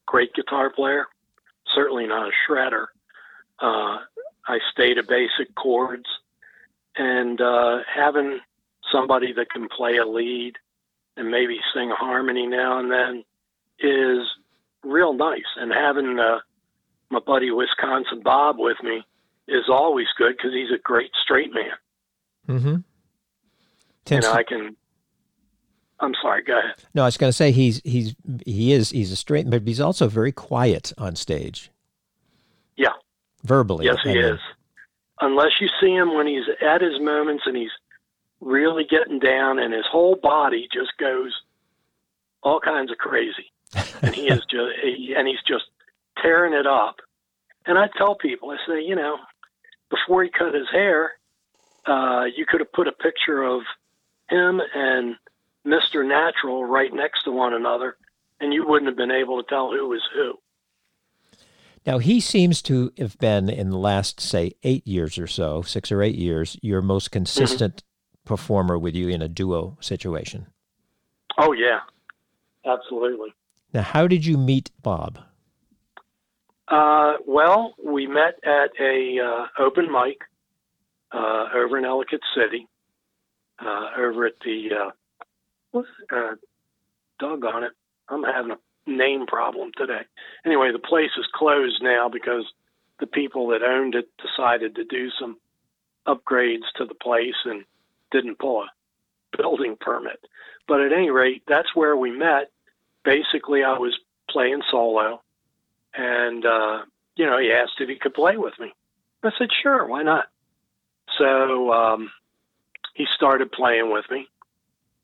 great 0.05 0.33
guitar 0.33 0.69
player. 0.69 1.07
Certainly 1.75 2.07
not 2.07 2.29
a 2.29 2.31
shredder. 2.49 2.87
Uh, 3.59 3.99
I 4.47 4.59
stayed 4.71 4.95
to 4.95 5.03
basic 5.03 5.53
chords, 5.55 6.07
and 6.95 7.39
uh, 7.39 7.79
having 7.93 8.39
somebody 8.91 9.33
that 9.33 9.49
can 9.49 9.67
play 9.69 9.97
a 9.97 10.05
lead 10.05 10.53
and 11.17 11.29
maybe 11.29 11.59
sing 11.73 11.89
harmony 11.89 12.47
now 12.47 12.79
and 12.79 12.91
then 12.91 13.23
is 13.79 14.27
real 14.83 15.13
nice. 15.13 15.45
And 15.57 15.71
having 15.71 16.19
uh, 16.19 16.39
my 17.09 17.19
buddy 17.19 17.51
Wisconsin 17.51 18.21
Bob 18.23 18.57
with 18.57 18.77
me 18.83 19.03
is 19.47 19.65
always 19.69 20.07
good 20.17 20.35
because 20.37 20.53
he's 20.53 20.71
a 20.71 20.81
great 20.81 21.11
straight 21.21 21.51
man. 21.53 21.73
Mm-hmm. 22.47 22.75
And 24.13 24.25
I 24.25 24.43
can. 24.43 24.75
I'm 25.99 26.13
sorry. 26.21 26.43
Go 26.43 26.57
ahead. 26.57 26.75
No, 26.95 27.03
I 27.03 27.05
was 27.05 27.17
going 27.17 27.29
to 27.29 27.35
say 27.35 27.51
he's 27.51 27.81
he's 27.83 28.15
he 28.45 28.73
is 28.73 28.89
he's 28.89 29.11
a 29.11 29.15
straight, 29.15 29.49
but 29.49 29.65
he's 29.65 29.79
also 29.79 30.07
very 30.07 30.31
quiet 30.31 30.91
on 30.97 31.15
stage. 31.15 31.71
Yeah. 32.75 32.93
Verbally. 33.43 33.85
Yes, 33.85 33.99
he 34.03 34.17
is. 34.17 34.39
Unless 35.19 35.51
you 35.61 35.67
see 35.79 35.91
him 35.91 36.15
when 36.15 36.25
he's 36.25 36.45
at 36.61 36.81
his 36.81 36.99
moments 36.99 37.43
and 37.45 37.55
he's 37.55 37.69
really 38.41 38.83
getting 38.83 39.19
down, 39.19 39.59
and 39.59 39.73
his 39.73 39.85
whole 39.89 40.15
body 40.15 40.67
just 40.73 40.97
goes 40.99 41.33
all 42.43 42.59
kinds 42.59 42.91
of 42.91 42.97
crazy, 42.97 43.51
and 44.01 44.13
he 44.13 44.27
is 44.27 44.39
just 44.49 44.71
he, 44.83 45.13
and 45.15 45.27
he's 45.27 45.41
just 45.47 45.65
tearing 46.21 46.53
it 46.53 46.67
up. 46.67 46.97
And 47.65 47.77
I 47.77 47.87
tell 47.97 48.15
people, 48.15 48.49
I 48.49 48.57
say, 48.67 48.81
you 48.81 48.95
know, 48.95 49.17
before 49.89 50.23
he 50.23 50.29
cut 50.29 50.53
his 50.53 50.67
hair, 50.71 51.11
uh, 51.85 52.25
you 52.35 52.45
could 52.47 52.59
have 52.59 52.71
put 52.73 52.87
a 52.87 52.91
picture 52.91 53.43
of 53.43 53.61
him 54.29 54.61
and 54.73 55.15
Mr. 55.65 56.07
Natural 56.07 56.65
right 56.65 56.91
next 56.91 57.23
to 57.23 57.31
one 57.31 57.53
another, 57.53 57.97
and 58.39 58.53
you 58.53 58.65
wouldn't 58.67 58.87
have 58.87 58.97
been 58.97 59.11
able 59.11 59.41
to 59.41 59.47
tell 59.47 59.71
who 59.71 59.89
was 59.89 60.01
who. 60.13 60.39
Now, 61.85 61.97
he 61.97 62.19
seems 62.19 62.61
to 62.63 62.91
have 62.97 63.17
been, 63.17 63.49
in 63.49 63.71
the 63.71 63.77
last, 63.77 64.19
say, 64.19 64.53
eight 64.63 64.85
years 64.85 65.17
or 65.17 65.27
so, 65.27 65.63
six 65.63 65.91
or 65.91 66.01
eight 66.01 66.15
years, 66.15 66.57
your 66.61 66.81
most 66.81 67.05
mm-hmm. 67.05 67.19
consistent 67.19 67.83
performer 68.25 68.77
with 68.77 68.95
you 68.95 69.09
in 69.09 69.21
a 69.21 69.27
duo 69.27 69.77
situation. 69.79 70.47
Oh 71.37 71.53
yeah, 71.53 71.79
absolutely. 72.65 73.33
Now, 73.73 73.83
how 73.83 74.07
did 74.07 74.25
you 74.25 74.37
meet 74.37 74.71
Bob? 74.81 75.19
Uh, 76.67 77.15
well, 77.25 77.73
we 77.83 78.07
met 78.07 78.39
at 78.43 78.71
a 78.79 79.17
uh, 79.19 79.63
open 79.63 79.91
mic 79.91 80.19
uh, 81.11 81.45
over 81.53 81.77
in 81.77 81.85
Ellicott 81.85 82.21
City, 82.35 82.67
uh, 83.59 83.89
over 83.97 84.25
at 84.25 84.33
the 84.43 84.69
uh, 84.73 84.91
what's 85.71 85.89
uh, 86.13 86.35
doggone 87.19 87.63
it, 87.63 87.71
I'm 88.09 88.23
having 88.23 88.51
a 88.51 88.89
name 88.89 89.25
problem 89.25 89.71
today. 89.77 90.01
Anyway, 90.45 90.71
the 90.71 90.79
place 90.79 91.11
is 91.17 91.25
closed 91.33 91.81
now 91.81 92.09
because 92.09 92.45
the 92.99 93.07
people 93.07 93.47
that 93.49 93.63
owned 93.63 93.95
it 93.95 94.09
decided 94.21 94.75
to 94.75 94.83
do 94.83 95.09
some 95.19 95.37
upgrades 96.07 96.67
to 96.77 96.85
the 96.85 96.95
place 96.95 97.35
and 97.45 97.63
didn't 98.11 98.39
pull 98.39 98.63
a 98.63 99.37
building 99.37 99.77
permit. 99.79 100.19
But 100.67 100.81
at 100.81 100.93
any 100.93 101.09
rate, 101.09 101.43
that's 101.47 101.75
where 101.75 101.95
we 101.95 102.11
met. 102.11 102.51
Basically, 103.03 103.63
I 103.63 103.77
was 103.77 103.97
playing 104.29 104.61
solo, 104.69 105.21
and 105.93 106.45
uh, 106.45 106.79
you 107.15 107.25
know, 107.25 107.39
he 107.39 107.51
asked 107.51 107.79
if 107.79 107.89
he 107.89 107.95
could 107.95 108.13
play 108.13 108.37
with 108.37 108.53
me. 108.59 108.73
I 109.23 109.31
said, 109.37 109.49
sure, 109.61 109.85
why 109.85 110.03
not? 110.03 110.25
So 111.17 111.71
um, 111.71 112.11
he 112.93 113.05
started 113.15 113.51
playing 113.51 113.91
with 113.91 114.05
me, 114.09 114.27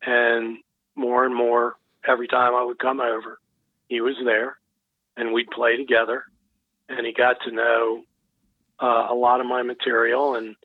and 0.02 0.58
more 0.96 1.26
and 1.26 1.36
more 1.36 1.76
every 2.08 2.28
time 2.28 2.56
I 2.56 2.64
would 2.64 2.80
come 2.80 3.00
over, 3.00 3.40
he 3.88 4.02
was 4.02 4.16
there, 4.24 4.58
and 5.16 5.34
we'd 5.34 5.50
play 5.52 5.78
together. 5.78 6.24
And 6.90 7.06
he 7.06 7.14
got 7.14 7.38
to 7.46 7.52
know 7.52 8.04
uh, 8.82 9.08
a 9.10 9.14
lot 9.14 9.42
of 9.42 9.48
my 9.48 9.64
material 9.64 10.36
and 10.36 10.56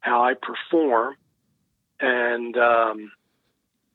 how 0.00 0.22
I 0.22 0.34
perform 0.34 1.14
and 2.00 2.56
um, 2.56 3.12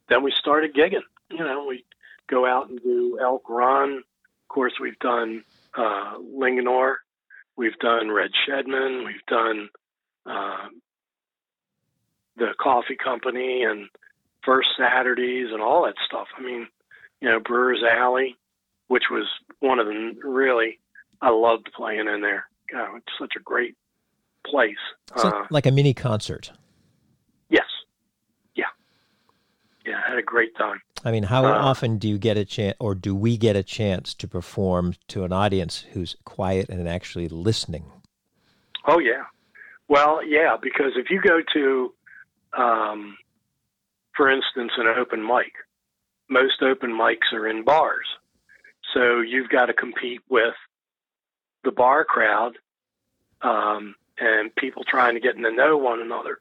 then 0.09 0.23
we 0.23 0.33
started 0.39 0.73
gigging. 0.73 1.03
You 1.31 1.39
know, 1.39 1.65
we 1.67 1.85
go 2.29 2.45
out 2.45 2.69
and 2.69 2.81
do 2.81 3.17
Elk 3.21 3.49
Run. 3.49 3.97
Of 3.97 4.47
course, 4.47 4.73
we've 4.79 4.99
done 4.99 5.43
uh, 5.75 6.17
Linganore, 6.19 6.95
we've 7.55 7.77
done 7.79 8.11
Red 8.11 8.31
Shedman, 8.47 9.05
we've 9.05 9.25
done 9.27 9.69
uh, 10.25 10.67
the 12.37 12.53
Coffee 12.59 12.97
Company 13.01 13.63
and 13.63 13.89
First 14.45 14.69
Saturdays 14.77 15.47
and 15.51 15.61
all 15.61 15.85
that 15.85 15.95
stuff. 16.05 16.27
I 16.37 16.41
mean, 16.41 16.67
you 17.21 17.29
know, 17.29 17.39
Brewers 17.39 17.81
Alley, 17.89 18.35
which 18.87 19.03
was 19.09 19.25
one 19.59 19.79
of 19.79 19.87
the 19.87 20.13
really 20.23 20.79
I 21.21 21.29
loved 21.29 21.71
playing 21.75 22.07
in 22.07 22.21
there. 22.21 22.45
God, 22.71 22.97
it's 22.97 23.13
such 23.17 23.33
a 23.37 23.39
great 23.41 23.75
place. 24.45 24.75
Uh, 25.15 25.45
like 25.49 25.65
a 25.65 25.71
mini 25.71 25.93
concert. 25.93 26.51
Yes. 27.49 27.65
Yeah. 28.55 28.65
Yeah, 29.85 29.99
I 30.05 30.09
had 30.11 30.17
a 30.17 30.23
great 30.23 30.55
time. 30.55 30.81
I 31.03 31.11
mean, 31.11 31.23
how 31.23 31.45
uh, 31.45 31.51
often 31.51 31.97
do 31.97 32.07
you 32.07 32.17
get 32.17 32.37
a 32.37 32.45
chance, 32.45 32.77
or 32.79 32.95
do 32.95 33.13
we 33.13 33.37
get 33.37 33.55
a 33.55 33.63
chance 33.63 34.13
to 34.15 34.27
perform 34.27 34.95
to 35.09 35.23
an 35.25 35.33
audience 35.33 35.85
who's 35.91 36.15
quiet 36.23 36.69
and 36.69 36.87
actually 36.87 37.27
listening? 37.27 37.85
Oh 38.87 38.99
yeah, 38.99 39.23
well 39.89 40.25
yeah, 40.25 40.55
because 40.61 40.93
if 40.95 41.09
you 41.09 41.21
go 41.21 41.41
to, 41.53 41.93
um, 42.57 43.17
for 44.15 44.29
instance, 44.29 44.71
an 44.77 44.87
open 44.87 45.25
mic, 45.25 45.53
most 46.29 46.61
open 46.61 46.91
mics 46.91 47.33
are 47.33 47.47
in 47.47 47.63
bars, 47.65 48.07
so 48.93 49.19
you've 49.19 49.49
got 49.49 49.65
to 49.65 49.73
compete 49.73 50.21
with 50.29 50.55
the 51.63 51.71
bar 51.71 52.05
crowd 52.05 52.57
um, 53.41 53.95
and 54.17 54.53
people 54.55 54.83
trying 54.83 55.15
to 55.15 55.19
get 55.19 55.35
to 55.35 55.51
know 55.51 55.77
one 55.77 56.01
another. 56.01 56.39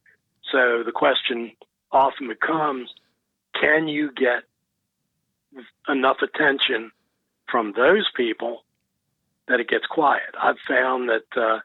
So 0.51 0.83
the 0.85 0.93
question 0.93 1.53
often 1.91 2.29
becomes, 2.29 2.89
can 3.61 3.89
you 3.89 4.11
get 4.13 4.45
enough 5.89 6.19
attention 6.23 6.91
from 7.51 7.73
those 7.77 8.09
people 8.17 8.65
that 9.49 9.61
it 9.61 9.69
gets 9.69 9.87
quiet. 9.87 10.35
I've 10.41 10.57
found 10.67 11.09
that 11.09 11.41
uh, 11.41 11.61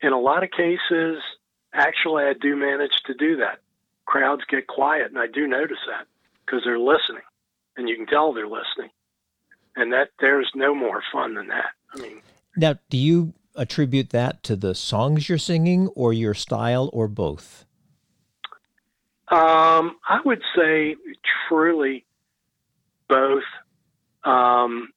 in 0.00 0.12
a 0.12 0.18
lot 0.18 0.42
of 0.42 0.50
cases, 0.50 1.22
actually, 1.72 2.24
I 2.24 2.32
do 2.32 2.56
manage 2.56 3.02
to 3.06 3.14
do 3.14 3.36
that. 3.36 3.60
Crowds 4.06 4.42
get 4.50 4.66
quiet, 4.66 5.06
and 5.08 5.18
I 5.18 5.26
do 5.26 5.46
notice 5.46 5.78
that 5.88 6.06
because 6.44 6.62
they're 6.64 6.78
listening, 6.78 7.22
and 7.76 7.88
you 7.88 7.96
can 7.96 8.06
tell 8.06 8.32
they're 8.32 8.46
listening. 8.46 8.90
And 9.76 9.92
that 9.92 10.10
there's 10.20 10.50
no 10.54 10.74
more 10.74 11.02
fun 11.12 11.34
than 11.34 11.48
that. 11.48 11.70
I 11.94 12.00
mean, 12.00 12.20
now, 12.56 12.74
do 12.90 12.98
you 12.98 13.32
attribute 13.54 14.10
that 14.10 14.42
to 14.42 14.56
the 14.56 14.74
songs 14.74 15.28
you're 15.28 15.38
singing, 15.38 15.88
or 15.88 16.12
your 16.12 16.34
style, 16.34 16.90
or 16.92 17.08
both? 17.08 17.64
Um, 19.32 19.96
I 20.06 20.20
would 20.24 20.42
say 20.54 20.96
truly 21.48 22.04
both. 23.08 23.42
Um, 24.24 24.92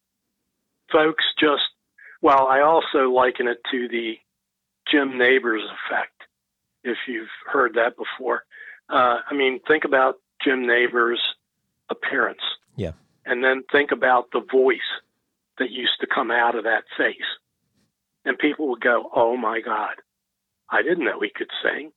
folks 0.91 1.23
just, 1.39 1.63
well, 2.21 2.47
I 2.47 2.59
also 2.61 3.09
liken 3.11 3.47
it 3.47 3.59
to 3.71 3.87
the 3.87 4.17
Jim 4.91 5.17
Nabors 5.17 5.63
effect, 5.63 6.23
if 6.83 6.97
you've 7.07 7.29
heard 7.51 7.75
that 7.75 7.95
before. 7.97 8.43
Uh, 8.89 9.19
I 9.29 9.33
mean, 9.33 9.61
think 9.67 9.85
about 9.85 10.15
Jim 10.43 10.67
Nabors' 10.67 11.21
appearance. 11.89 12.41
Yeah. 12.75 12.91
And 13.25 13.43
then 13.43 13.63
think 13.71 13.91
about 13.91 14.31
the 14.31 14.41
voice 14.51 14.77
that 15.59 15.71
used 15.71 15.99
to 16.01 16.07
come 16.07 16.29
out 16.29 16.55
of 16.55 16.65
that 16.65 16.83
face. 16.97 17.15
And 18.25 18.37
people 18.37 18.67
would 18.69 18.81
go, 18.81 19.09
oh 19.15 19.37
my 19.37 19.61
God, 19.61 19.95
I 20.69 20.81
didn't 20.81 21.05
know 21.05 21.21
he 21.21 21.31
could 21.33 21.49
sing. 21.63 21.91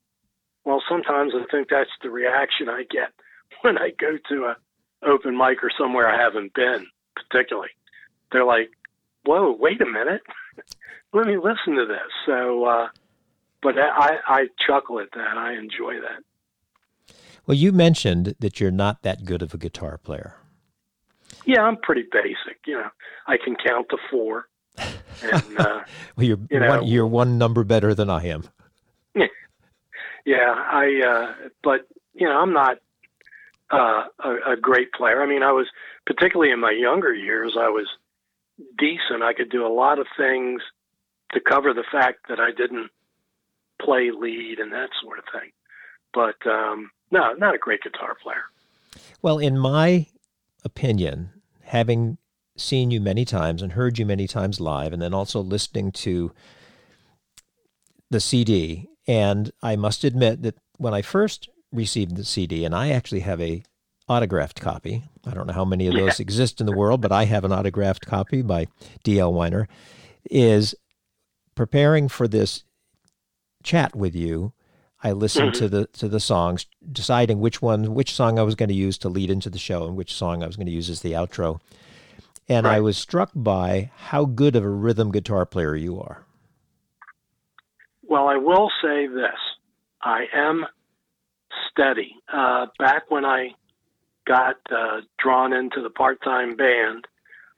Well, 0.69 0.83
sometimes 0.87 1.33
I 1.33 1.45
think 1.49 1.69
that's 1.69 1.89
the 2.03 2.11
reaction 2.11 2.69
I 2.69 2.83
get 2.91 3.11
when 3.61 3.79
I 3.79 3.89
go 3.99 4.19
to 4.29 4.45
a 4.45 4.55
open 5.03 5.35
mic 5.35 5.63
or 5.63 5.71
somewhere 5.75 6.07
I 6.07 6.21
haven't 6.21 6.53
been, 6.53 6.85
particularly. 7.15 7.71
They're 8.31 8.45
like, 8.45 8.69
whoa, 9.25 9.57
wait 9.59 9.81
a 9.81 9.87
minute. 9.87 10.21
Let 11.13 11.25
me 11.25 11.37
listen 11.37 11.73
to 11.73 11.87
this. 11.87 12.11
So, 12.27 12.65
uh, 12.65 12.87
but 13.63 13.79
I, 13.79 14.17
I 14.27 14.47
chuckle 14.59 14.99
at 14.99 15.07
that. 15.15 15.37
I 15.37 15.53
enjoy 15.53 15.95
that. 16.01 17.15
Well, 17.47 17.57
you 17.57 17.71
mentioned 17.71 18.35
that 18.37 18.59
you're 18.59 18.69
not 18.69 19.01
that 19.01 19.25
good 19.25 19.41
of 19.41 19.55
a 19.55 19.57
guitar 19.57 19.97
player. 19.97 20.35
Yeah, 21.47 21.63
I'm 21.63 21.77
pretty 21.77 22.05
basic. 22.11 22.59
You 22.67 22.75
know, 22.75 22.89
I 23.25 23.37
can 23.43 23.55
count 23.55 23.87
to 23.89 23.97
four. 24.11 24.49
And, 25.21 25.59
uh, 25.59 25.81
well, 26.15 26.25
you're 26.25 26.37
you 26.49 26.61
know, 26.61 26.69
one, 26.69 26.87
you're 26.87 27.05
one 27.05 27.37
number 27.37 27.65
better 27.65 27.93
than 27.93 28.09
I 28.09 28.27
am. 28.27 28.45
Yeah, 30.29 30.53
I. 30.53 31.01
Uh, 31.01 31.47
but 31.63 31.87
you 32.13 32.27
know, 32.27 32.37
I'm 32.39 32.53
not 32.53 32.77
uh, 33.71 34.03
a, 34.23 34.53
a 34.53 34.57
great 34.61 34.93
player. 34.93 35.23
I 35.23 35.25
mean, 35.27 35.41
I 35.41 35.51
was 35.51 35.65
particularly 36.05 36.51
in 36.51 36.59
my 36.59 36.69
younger 36.69 37.11
years. 37.11 37.57
I 37.59 37.69
was 37.69 37.87
decent. 38.77 39.23
I 39.23 39.33
could 39.33 39.49
do 39.49 39.65
a 39.65 39.73
lot 39.73 39.97
of 39.97 40.05
things 40.15 40.61
to 41.33 41.39
cover 41.39 41.73
the 41.73 41.83
fact 41.91 42.27
that 42.29 42.39
I 42.39 42.51
didn't 42.55 42.91
play 43.81 44.11
lead 44.11 44.59
and 44.59 44.71
that 44.71 44.89
sort 45.01 45.17
of 45.17 45.25
thing. 45.33 45.49
But 46.13 46.47
um, 46.47 46.91
no, 47.09 47.33
not 47.33 47.55
a 47.55 47.57
great 47.57 47.81
guitar 47.81 48.15
player. 48.21 48.43
Well, 49.23 49.39
in 49.39 49.57
my 49.57 50.05
opinion, 50.63 51.31
having 51.63 52.19
seen 52.55 52.91
you 52.91 53.01
many 53.01 53.25
times 53.25 53.63
and 53.63 53.71
heard 53.71 53.97
you 53.97 54.05
many 54.05 54.27
times 54.27 54.59
live, 54.59 54.93
and 54.93 55.01
then 55.01 55.13
also 55.15 55.39
listening 55.39 55.91
to 55.93 56.31
the 58.11 58.19
CD, 58.19 58.89
and 59.09 59.51
I 59.63 59.75
must 59.75 60.03
admit 60.03 60.43
that 60.43 60.59
when 60.77 60.93
I 60.93 61.01
first 61.01 61.49
received 61.71 62.15
the 62.15 62.23
CD, 62.23 62.63
and 62.63 62.75
I 62.75 62.91
actually 62.91 63.21
have 63.21 63.41
a 63.41 63.63
autographed 64.07 64.61
copy. 64.61 65.03
I 65.25 65.31
don't 65.31 65.47
know 65.47 65.53
how 65.53 65.65
many 65.65 65.87
of 65.87 65.95
those 65.95 66.19
exist 66.19 66.59
in 66.59 66.67
the 66.67 66.75
world, 66.75 67.01
but 67.01 67.11
I 67.11 67.25
have 67.25 67.43
an 67.43 67.51
autographed 67.51 68.05
copy 68.05 68.43
by 68.43 68.67
D.L. 69.03 69.33
Weiner. 69.33 69.67
Is 70.29 70.75
preparing 71.55 72.07
for 72.07 72.27
this 72.27 72.63
chat 73.63 73.95
with 73.95 74.15
you. 74.15 74.53
I 75.01 75.13
listened 75.13 75.53
mm-hmm. 75.53 75.59
to 75.59 75.69
the 75.69 75.85
to 75.87 76.07
the 76.07 76.19
songs, 76.19 76.67
deciding 76.91 77.39
which 77.39 77.63
one, 77.63 77.95
which 77.95 78.13
song 78.13 78.37
I 78.37 78.43
was 78.43 78.53
going 78.53 78.69
to 78.69 78.75
use 78.75 78.99
to 78.99 79.09
lead 79.09 79.31
into 79.31 79.49
the 79.49 79.57
show, 79.57 79.87
and 79.87 79.97
which 79.97 80.13
song 80.13 80.43
I 80.43 80.47
was 80.47 80.55
going 80.55 80.67
to 80.67 80.71
use 80.71 80.89
as 80.89 81.01
the 81.01 81.13
outro. 81.13 81.59
And 82.47 82.67
right. 82.67 82.75
I 82.75 82.79
was 82.79 82.95
struck 82.95 83.31
by 83.33 83.89
how 83.95 84.25
good 84.25 84.55
of 84.55 84.63
a 84.63 84.69
rhythm 84.69 85.11
guitar 85.11 85.47
player 85.47 85.75
you 85.75 85.99
are. 85.99 86.25
Well, 88.09 88.27
I 88.27 88.37
will 88.37 88.71
say 88.81 89.05
this: 89.05 89.39
I 90.01 90.25
am 90.33 90.65
steady. 91.69 92.15
Uh, 92.31 92.65
back 92.79 93.09
when 93.09 93.23
I 93.23 93.51
got 94.27 94.57
uh, 94.71 95.01
drawn 95.19 95.53
into 95.53 95.81
the 95.81 95.91
part-time 95.91 96.55
band, 96.55 97.05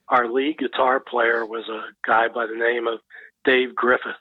our 0.09 0.27
lead 0.29 0.57
guitar 0.57 0.99
player 0.99 1.45
was 1.45 1.67
a 1.69 1.83
guy 2.05 2.27
by 2.27 2.47
the 2.47 2.55
name 2.55 2.85
of 2.85 2.99
Dave 3.45 3.73
Griffith, 3.73 4.11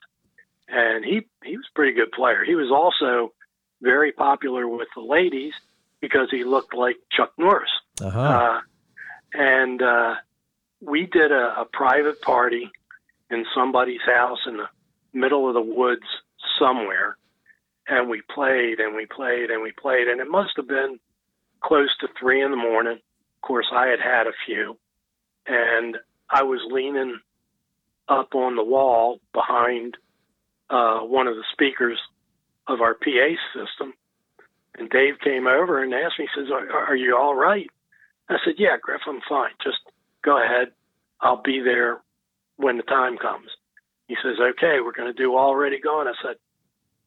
and 0.69 1.05
he 1.05 1.27
he 1.45 1.57
was 1.57 1.67
a 1.69 1.75
pretty 1.75 1.93
good 1.95 2.13
player. 2.13 2.45
He 2.45 2.55
was 2.55 2.71
also 2.71 3.33
very 3.83 4.13
popular 4.13 4.69
with 4.69 4.89
the 4.95 5.03
ladies 5.03 5.55
because 6.01 6.29
he 6.31 6.45
looked 6.45 6.75
like 6.75 6.97
Chuck 7.11 7.33
Norris. 7.39 7.71
Uh-huh. 8.01 8.21
Uh, 8.21 8.61
and 9.35 9.83
uh, 9.83 10.15
we 10.81 11.07
did 11.07 11.33
a, 11.33 11.61
a 11.61 11.65
private 11.73 12.21
party 12.23 12.71
in 13.31 13.45
somebody's 13.55 14.01
house 14.07 14.39
in 14.47 14.59
the 14.59 14.69
middle 15.13 15.49
of 15.49 15.55
the 15.55 15.61
woods 15.61 16.07
somewhere 16.59 17.17
and 17.91 18.09
we 18.09 18.23
played 18.33 18.79
and 18.79 18.95
we 18.95 19.07
played 19.07 19.51
and 19.51 19.63
we 19.63 19.73
played, 19.73 20.09
and 20.09 20.21
it 20.21 20.31
must 20.31 20.53
have 20.57 20.69
been 20.69 20.99
close 21.61 21.91
to 22.01 22.09
three 22.19 22.43
in 22.43 22.51
the 22.51 22.57
morning. 22.57 22.95
Of 22.97 23.43
course, 23.43 23.67
I 23.73 23.87
had 23.89 24.01
had 24.01 24.27
a 24.27 24.33
few, 24.47 24.79
and 25.47 25.97
I 26.31 26.45
was 26.45 26.61
leaning 26.71 27.19
up 28.09 28.35
on 28.35 28.57
the 28.57 28.65
wall 28.65 29.21
behind 29.33 29.97
uh, 30.71 31.01
one 31.01 31.27
of 31.27 31.35
the 31.35 31.45
speakers 31.53 31.99
of 32.69 32.81
our 32.81 32.95
PA 32.95 33.35
system. 33.55 33.93
And 34.79 34.89
Dave 34.89 35.15
came 35.23 35.47
over 35.47 35.83
and 35.83 35.93
asked 35.93 36.19
me, 36.19 36.29
he 36.33 36.41
says, 36.41 36.51
are, 36.53 36.71
are 36.71 36.97
you 36.97 37.17
all 37.17 37.35
right? 37.35 37.69
I 38.29 38.37
said, 38.45 38.55
Yeah, 38.59 38.77
Griff, 38.81 39.01
I'm 39.07 39.21
fine. 39.29 39.51
Just 39.63 39.79
go 40.25 40.43
ahead. 40.43 40.69
I'll 41.21 41.43
be 41.43 41.61
there 41.61 42.01
when 42.57 42.77
the 42.77 42.85
time 42.85 43.19
comes. 43.19 43.49
He 44.11 44.17
says, 44.25 44.41
Okay, 44.41 44.79
we're 44.85 44.91
going 44.91 45.07
to 45.07 45.23
do 45.23 45.37
Already 45.37 45.79
Gone. 45.79 46.09
I 46.09 46.15
said, 46.21 46.35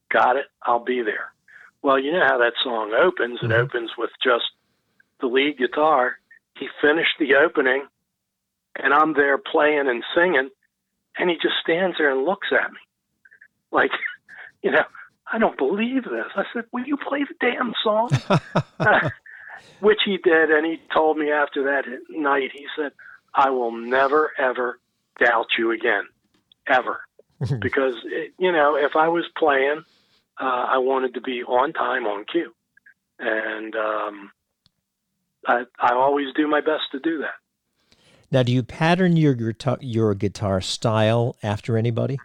got 0.10 0.38
it, 0.38 0.45
I'll 0.62 0.86
be 0.86 1.01
there. 1.01 1.34
Well, 1.82 1.99
you 1.99 2.14
know 2.14 2.26
how 2.26 2.38
that 2.38 2.54
song 2.64 2.93
opens. 2.93 3.39
It 3.41 3.47
mm-hmm. 3.47 3.60
opens 3.60 3.91
with 3.97 4.12
just 4.24 4.45
the 5.20 5.28
lead 5.28 5.58
guitar. 5.58 6.14
He 6.58 6.70
finished 6.82 7.20
the 7.20 7.36
opening, 7.36 7.86
and 8.78 8.93
I'm 8.93 9.16
there 9.16 9.38
playing 9.38 9.89
and 9.89 10.01
singing, 10.16 10.49
and 11.18 11.30
he 11.30 11.36
just 11.36 11.56
stands 11.62 11.97
there 11.97 12.10
and 12.10 12.24
looks 12.24 12.47
at 12.54 12.72
me 12.72 12.80
like, 13.74 13.91
you 14.64 14.72
know, 14.72 14.86
I 15.30 15.39
don't 15.39 15.58
believe 15.58 16.06
this. 16.06 16.32
I 16.38 16.43
said, 16.54 16.64
Will 16.72 16.86
you 16.86 16.95
play 16.95 17.26
the 17.26 17.36
damn 17.41 17.74
song? 17.84 18.12
Which 19.82 19.99
he 20.06 20.16
did, 20.24 20.51
and 20.51 20.66
he 20.66 20.80
told 20.93 21.18
me 21.18 21.32
after 21.32 21.64
that 21.64 21.84
night, 22.10 22.51
he 22.54 22.66
said, 22.78 22.93
I 23.36 23.49
will 23.49 23.72
never, 23.72 24.32
ever 24.39 24.80
doubt 25.20 25.47
you 25.58 25.72
again, 25.72 26.04
ever. 26.68 27.01
because, 27.59 27.95
it, 28.05 28.34
you 28.38 28.51
know, 28.51 28.76
if 28.76 28.95
I 28.95 29.07
was 29.07 29.26
playing 29.38 29.84
uh, 30.39 30.66
I 30.70 30.78
wanted 30.80 31.14
to 31.16 31.22
be 31.22 31.43
on 31.43 31.74
time, 31.74 32.05
on 32.05 32.26
cue, 32.26 32.53
and 33.20 33.76
um, 33.76 34.32
I, 35.45 35.64
I 35.80 35.93
always 35.93 36.34
do 36.36 36.47
my 36.47 36.61
best 36.61 36.84
to 36.91 36.99
do 36.99 37.20
that. 37.20 37.97
Now, 38.32 38.41
do 38.41 38.51
you 38.51 38.64
pattern 38.64 39.16
your 39.16 39.36
guitar, 39.36 39.78
your 39.80 40.16
guitar 40.16 40.59
style 40.59 41.36
after 41.43 41.78
anybody? 41.78 42.18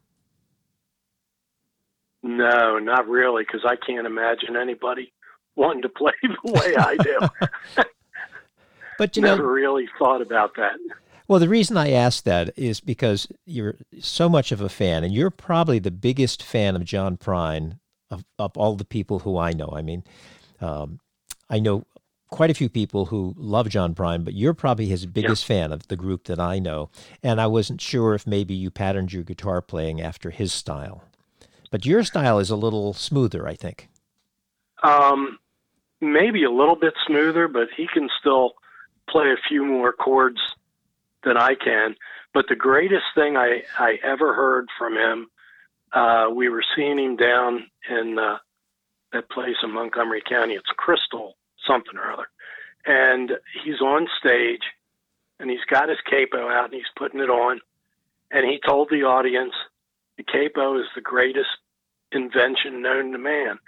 No, 2.22 2.78
not 2.78 3.07
really, 3.07 3.45
because 3.45 3.64
I 3.66 3.76
can't 3.76 4.07
imagine 4.07 4.57
anybody 4.57 5.12
wanting 5.57 5.82
to 5.82 5.89
play 5.91 6.12
the 6.22 6.53
way 6.53 6.76
I 6.76 6.97
do. 6.97 7.82
but 8.99 9.16
you 9.16 9.22
never 9.22 9.43
know, 9.43 9.49
really 9.49 9.89
thought 9.99 10.22
about 10.22 10.57
that. 10.57 10.76
Well, 11.29 11.41
the 11.41 11.49
reason 11.49 11.76
I 11.76 11.93
ask 11.93 12.24
that 12.24 12.59
is 12.59 12.81
because 12.81 13.29
you're 13.45 13.76
so 14.01 14.31
much 14.31 14.51
of 14.51 14.62
a 14.62 14.70
fan, 14.70 15.05
and 15.05 15.12
you're 15.12 15.31
probably 15.31 15.79
the 15.79 15.91
biggest 15.91 16.43
fan 16.43 16.74
of 16.74 16.87
John 16.87 17.18
Prine 17.18 17.79
of, 18.11 18.24
of 18.39 18.57
all 18.57 18.74
the 18.76 18.87
people 18.87 19.20
who 19.20 19.37
I 19.37 19.53
know. 19.53 19.70
I 19.70 19.83
mean, 19.83 20.05
um, 20.62 21.01
I 21.51 21.61
know 21.61 21.85
quite 22.31 22.51
a 22.51 22.55
few 22.55 22.70
people 22.70 23.07
who 23.07 23.35
love 23.37 23.68
John 23.68 23.95
Prine, 23.95 24.24
but 24.24 24.33
you're 24.33 24.55
probably 24.55 24.87
his 24.87 25.05
biggest 25.05 25.49
yeah. 25.49 25.57
fan 25.57 25.72
of 25.72 25.87
the 25.89 25.97
group 25.97 26.24
that 26.24 26.41
I 26.41 26.59
know. 26.59 26.89
And 27.22 27.43
I 27.43 27.47
wasn't 27.47 27.83
sure 27.83 28.14
if 28.14 28.26
maybe 28.26 28.55
you 28.55 28.70
patterned 28.70 29.12
your 29.12 29.22
guitar 29.22 29.61
playing 29.61 30.01
after 30.01 30.31
his 30.31 30.55
style. 30.55 31.05
But 31.70 31.85
your 31.85 32.05
style 32.05 32.39
is 32.39 32.49
a 32.49 32.57
little 32.57 32.95
smoother, 32.95 33.47
I 33.47 33.55
think. 33.55 33.91
Um, 34.83 35.39
maybe 36.01 36.45
a 36.45 36.51
little 36.51 36.76
bit 36.76 36.95
smoother, 37.07 37.49
but 37.49 37.68
he 37.76 37.87
can 37.93 38.09
still 38.18 38.53
play 39.11 39.26
a 39.26 39.49
few 39.49 39.66
more 39.66 39.93
chords 39.93 40.41
than 41.24 41.36
I 41.36 41.54
can. 41.54 41.94
But 42.34 42.46
the 42.48 42.56
greatest 42.56 43.04
thing 43.14 43.36
I, 43.36 43.62
I 43.78 43.98
ever 44.02 44.34
heard 44.34 44.68
from 44.78 44.94
him, 44.94 45.28
uh, 45.92 46.26
we 46.34 46.48
were 46.48 46.64
seeing 46.76 46.98
him 46.98 47.16
down 47.16 47.66
in 47.90 48.18
uh, 48.18 48.38
that 49.12 49.30
place 49.30 49.56
in 49.62 49.72
Montgomery 49.72 50.22
County. 50.28 50.54
It's 50.54 50.66
Crystal 50.76 51.36
something 51.66 51.96
or 51.96 52.12
other. 52.12 52.28
And 52.86 53.32
he's 53.64 53.80
on 53.80 54.06
stage 54.18 54.62
and 55.40 55.50
he's 55.50 55.64
got 55.68 55.88
his 55.88 55.98
capo 56.08 56.48
out 56.48 56.66
and 56.66 56.74
he's 56.74 56.92
putting 56.96 57.20
it 57.20 57.30
on. 57.30 57.60
And 58.30 58.44
he 58.44 58.60
told 58.66 58.88
the 58.90 59.04
audience 59.04 59.54
the 60.16 60.24
capo 60.24 60.78
is 60.78 60.86
the 60.94 61.00
greatest 61.00 61.48
invention 62.12 62.82
known 62.82 63.12
to 63.12 63.18
man 63.18 63.58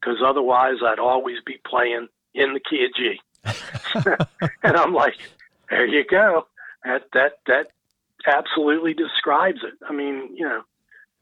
because 0.00 0.18
otherwise 0.24 0.76
I'd 0.84 0.98
always 0.98 1.38
be 1.44 1.60
playing 1.66 2.08
in 2.34 2.54
the 2.54 2.60
key 2.60 2.84
of 2.84 2.94
G. 2.94 3.20
and 4.62 4.76
I'm 4.76 4.92
like, 4.92 5.14
there 5.70 5.86
you 5.86 6.04
go. 6.04 6.46
That 6.84 7.02
that 7.12 7.32
that 7.46 7.66
absolutely 8.26 8.94
describes 8.94 9.60
it. 9.62 9.74
I 9.88 9.92
mean, 9.92 10.36
you 10.36 10.48
know, 10.48 10.62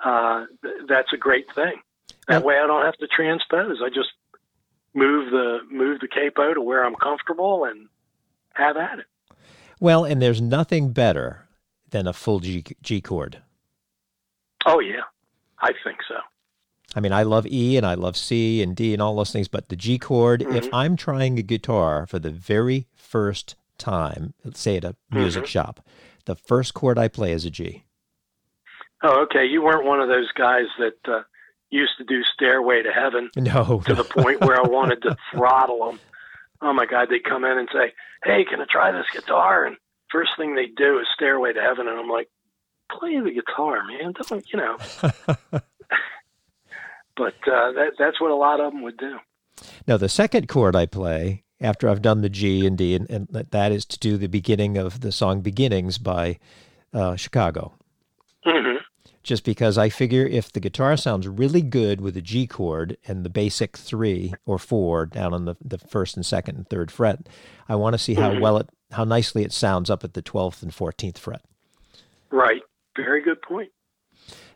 uh, 0.05 0.47
th- 0.63 0.87
that's 0.89 1.13
a 1.13 1.17
great 1.17 1.47
thing. 1.55 1.81
That 2.29 2.45
way 2.45 2.59
I 2.59 2.67
don't 2.67 2.85
have 2.85 2.97
to 2.97 3.07
transpose. 3.07 3.81
I 3.85 3.89
just 3.89 4.11
move 4.95 5.31
the 5.31 5.61
move 5.71 6.01
the 6.01 6.09
capo 6.09 6.55
to 6.55 6.61
where 6.61 6.85
I'm 6.85 6.97
comfortable 6.97 7.65
and 7.65 7.89
have 8.55 8.77
at 8.77 8.99
it. 8.99 9.07
Well, 9.79 10.05
and 10.05 10.21
there's 10.21 10.41
nothing 10.41 10.93
better 10.93 11.47
than 11.91 12.07
a 12.07 12.13
full 12.13 12.41
G, 12.41 12.65
G 12.83 13.01
chord. 13.01 13.43
Oh 14.65 14.81
yeah, 14.81 15.03
I 15.61 15.73
think 15.85 15.99
so. 16.09 16.17
I 16.95 17.01
mean, 17.01 17.13
I 17.13 17.25
love 17.25 17.47
E 17.47 17.77
and 17.77 17.85
I 17.85 17.95
love 17.95 18.17
C 18.17 18.63
and 18.63 18.75
D 18.75 18.93
and 18.93 19.03
all 19.03 19.17
those 19.17 19.31
things, 19.31 19.49
but 19.49 19.69
the 19.69 19.77
G 19.77 19.99
chord, 19.99 20.41
mm-hmm. 20.41 20.57
if 20.57 20.73
I'm 20.73 20.97
trying 20.97 21.39
a 21.39 21.43
guitar 21.43 22.07
for 22.07 22.19
the 22.19 22.31
very 22.31 22.87
first 22.95 23.55
time, 23.79 24.35
say 24.55 24.77
at 24.77 24.85
a 24.85 24.97
music 25.11 25.45
mm-hmm. 25.45 25.49
shop, 25.49 25.87
the 26.25 26.35
first 26.35 26.75
chord 26.75 26.99
I 26.99 27.09
play 27.09 27.33
is 27.33 27.45
a 27.45 27.51
G. 27.51 27.85
Oh, 29.03 29.23
okay. 29.23 29.45
You 29.45 29.63
weren't 29.63 29.85
one 29.85 30.01
of 30.01 30.09
those 30.09 30.31
guys 30.33 30.67
that 30.79 31.13
uh, 31.13 31.23
used 31.71 31.93
to 31.99 32.05
do 32.05 32.23
Stairway 32.35 32.83
to 32.83 32.93
Heaven. 32.93 33.31
No. 33.37 33.83
To 33.87 33.95
the 33.95 34.05
point 34.05 34.41
where 34.41 34.59
I 34.59 34.69
wanted 34.69 35.03
to 35.03 35.17
throttle 35.33 35.87
them. 35.87 36.01
Oh 36.63 36.73
my 36.73 36.87
God, 36.87 37.09
they 37.11 37.19
come 37.19 37.45
in 37.45 37.59
and 37.59 37.69
say, 37.73 37.93
Hey, 38.25 38.45
can 38.49 38.61
I 38.61 38.65
try 38.71 38.93
this 38.93 39.07
guitar? 39.13 39.67
And 39.67 39.77
first 40.11 40.31
thing 40.37 40.55
they 40.55 40.67
do 40.67 40.99
is 40.99 41.07
Stairway 41.15 41.53
to 41.53 41.61
Heaven. 41.61 41.87
And 41.87 41.99
I'm 41.99 42.09
like, 42.09 42.29
play 42.91 43.21
the 43.21 43.31
guitar, 43.31 43.83
man. 43.87 44.15
Don't, 44.29 44.45
you 44.53 44.59
know. 44.59 44.77
but 47.17 47.35
uh, 47.47 47.73
that, 47.73 47.93
that's 47.99 48.21
what 48.21 48.31
a 48.31 48.37
lot 48.37 48.61
of 48.61 48.73
them 48.73 48.83
would 48.83 48.97
do. 48.97 49.19
Now, 49.87 49.97
the 49.97 50.09
second 50.09 50.49
chord 50.49 50.75
I 50.77 50.87
play 50.87 51.45
after 51.61 51.89
I've 51.89 52.03
done 52.03 52.21
the 52.21 52.29
G 52.29 52.67
and 52.67 52.77
D, 52.77 52.95
and, 52.95 53.09
and 53.11 53.29
that 53.29 53.73
is 53.73 53.85
to 53.87 53.99
do 53.99 54.17
the 54.17 54.27
beginning 54.27 54.77
of 54.77 55.01
the 55.01 55.13
song 55.13 55.41
Beginnings 55.41 55.99
by 55.99 56.39
uh, 56.93 57.17
Chicago. 57.17 57.75
Mm-hmm 58.45 58.77
just 59.27 59.45
because 59.45 59.77
I 59.77 59.89
figure 59.89 60.25
if 60.25 60.53
the 60.53 60.61
guitar 60.61 60.97
sounds 60.97 61.27
really 61.27 61.61
good 61.61 62.01
with 62.01 62.17
a 62.17 62.23
G 62.23 62.47
chord 62.47 62.97
and 63.09 63.25
the 63.25 63.29
basic 63.29 63.77
three 63.77 64.33
or 64.47 64.57
four 64.57 65.05
down 65.05 65.35
on 65.35 65.47
the, 65.47 65.57
the 65.61 65.79
first 65.79 66.17
and 66.17 66.25
second 66.25 66.57
and 66.57 66.69
third 66.69 66.93
fret, 66.93 67.29
I 67.69 67.75
want 67.75 67.95
to 67.95 67.99
see 67.99 68.15
how 68.15 68.31
mm-hmm. 68.31 68.41
well 68.41 68.59
it, 68.59 68.71
how 68.93 69.03
nicely 69.03 69.43
it 69.43 69.53
sounds 69.53 69.91
up 69.91 70.05
at 70.05 70.15
the 70.15 70.23
12th 70.23 70.63
and 70.63 70.71
14th 70.71 71.19
fret. 71.19 71.43
Right. 72.31 72.63
Very 72.97 73.21
good 73.21 73.43
point. 73.43 73.71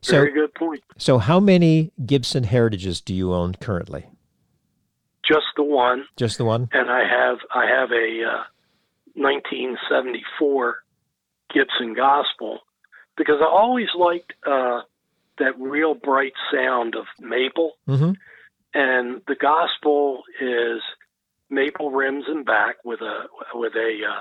Very 0.06 0.30
so, 0.30 0.34
good 0.34 0.54
point. 0.54 0.84
So, 0.96 1.18
how 1.18 1.40
many 1.40 1.92
Gibson 2.06 2.44
Heritages 2.44 3.00
do 3.00 3.12
you 3.12 3.34
own 3.34 3.54
currently? 3.54 4.06
Just 5.30 5.46
the 5.56 5.62
one. 5.62 6.04
Just 6.16 6.38
the 6.38 6.44
one. 6.44 6.68
And 6.72 6.90
I 6.90 7.00
have 7.00 7.38
I 7.54 7.66
have 7.66 7.90
a 7.92 8.24
uh, 8.24 8.44
1974 9.14 10.76
Gibson 11.54 11.94
Gospel 11.94 12.60
because 13.16 13.36
I 13.40 13.46
always 13.46 13.88
liked 13.96 14.32
uh, 14.44 14.80
that 15.38 15.58
real 15.58 15.94
bright 15.94 16.32
sound 16.52 16.96
of 16.96 17.04
maple. 17.20 17.72
Mm-hmm. 17.88 18.12
And 18.74 19.22
the 19.28 19.36
gospel 19.36 20.22
is 20.40 20.80
maple 21.48 21.90
rims 21.90 22.24
and 22.28 22.44
back 22.44 22.76
with 22.84 23.00
a 23.00 23.24
with 23.54 23.74
a 23.74 24.00
uh, 24.08 24.20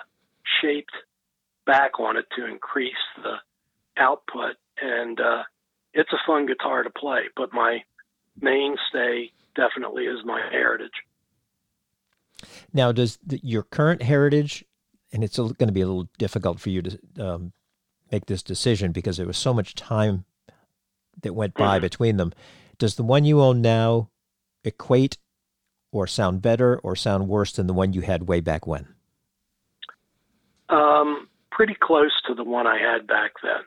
shaped 0.62 0.94
back 1.66 2.00
on 2.00 2.18
it 2.18 2.26
to 2.38 2.46
increase 2.46 2.94
the 3.24 3.36
output. 3.98 4.58
And 4.82 5.20
uh, 5.20 5.44
it's 5.94 6.12
a 6.14 6.18
fun 6.28 6.46
guitar 6.46 6.84
to 6.84 6.90
play. 6.90 7.24
But 7.36 7.54
my 7.54 7.84
mainstay 8.40 9.32
definitely 9.56 10.06
is 10.06 10.24
my 10.26 10.42
heritage. 10.52 10.92
Now, 12.74 12.92
does 12.92 13.18
the, 13.26 13.40
your 13.44 13.64
current 13.64 14.02
heritage, 14.02 14.64
and 15.12 15.24
it's 15.24 15.38
going 15.38 15.56
to 15.56 15.72
be 15.72 15.82
a 15.82 15.88
little 15.88 16.10
difficult 16.18 16.60
for 16.60 16.70
you 16.70 16.82
to 16.82 17.00
um, 17.20 17.54
make 18.12 18.26
this 18.26 18.44
decision 18.44 18.92
because 18.92 19.18
there 19.18 19.28
was 19.28 19.38
so 19.38 19.54
much 19.54 19.76
time 19.76 20.26
that 21.22 21.34
went 21.34 21.54
by 21.54 21.76
mm-hmm. 21.76 21.84
between 21.84 22.18
them. 22.18 22.32
Does 22.78 22.96
the 22.96 23.04
one 23.04 23.26
you 23.26 23.42
own 23.42 23.62
now 23.62 24.10
equate 24.64 25.18
or 25.92 26.08
sound 26.08 26.42
better 26.42 26.78
or 26.80 26.96
sound 26.96 27.28
worse 27.28 27.52
than 27.52 27.68
the 27.68 27.74
one 27.74 27.94
you 27.94 28.02
had 28.02 28.28
way 28.28 28.40
back 28.40 28.66
when? 28.66 28.88
Um, 30.70 31.28
pretty 31.52 31.76
close 31.80 32.12
to 32.28 32.34
the 32.34 32.44
one 32.44 32.68
I 32.68 32.78
had 32.78 33.08
back 33.08 33.32
then. 33.42 33.62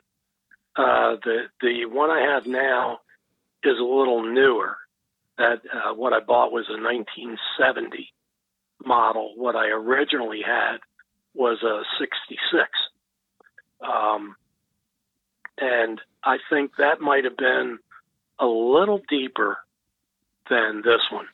Uh, 0.75 1.17
the 1.23 1.43
the 1.61 1.85
one 1.85 2.11
I 2.11 2.21
have 2.21 2.47
now 2.47 3.01
is 3.65 3.79
a 3.79 3.83
little 3.83 4.23
newer. 4.23 4.77
That 5.39 5.63
uh, 5.73 5.95
what 5.95 6.13
I 6.13 6.21
bought 6.21 6.53
was 6.53 6.67
a 6.69 6.81
1970 6.81 8.13
model. 8.85 9.33
What 9.37 9.57
I 9.57 9.69
originally 9.69 10.43
had 10.45 10.79
was 11.35 11.63
a 11.63 11.83
66. 11.99 12.69
Um, 13.81 14.37
and 15.59 16.01
I 16.23 16.39
think 16.51 16.73
that 16.77 17.01
might 17.01 17.25
have 17.25 17.37
been 17.37 17.79
a 18.39 18.47
little 18.47 19.01
deeper 19.09 19.59
than 20.51 20.83
this 20.85 21.01
one, 21.11 21.27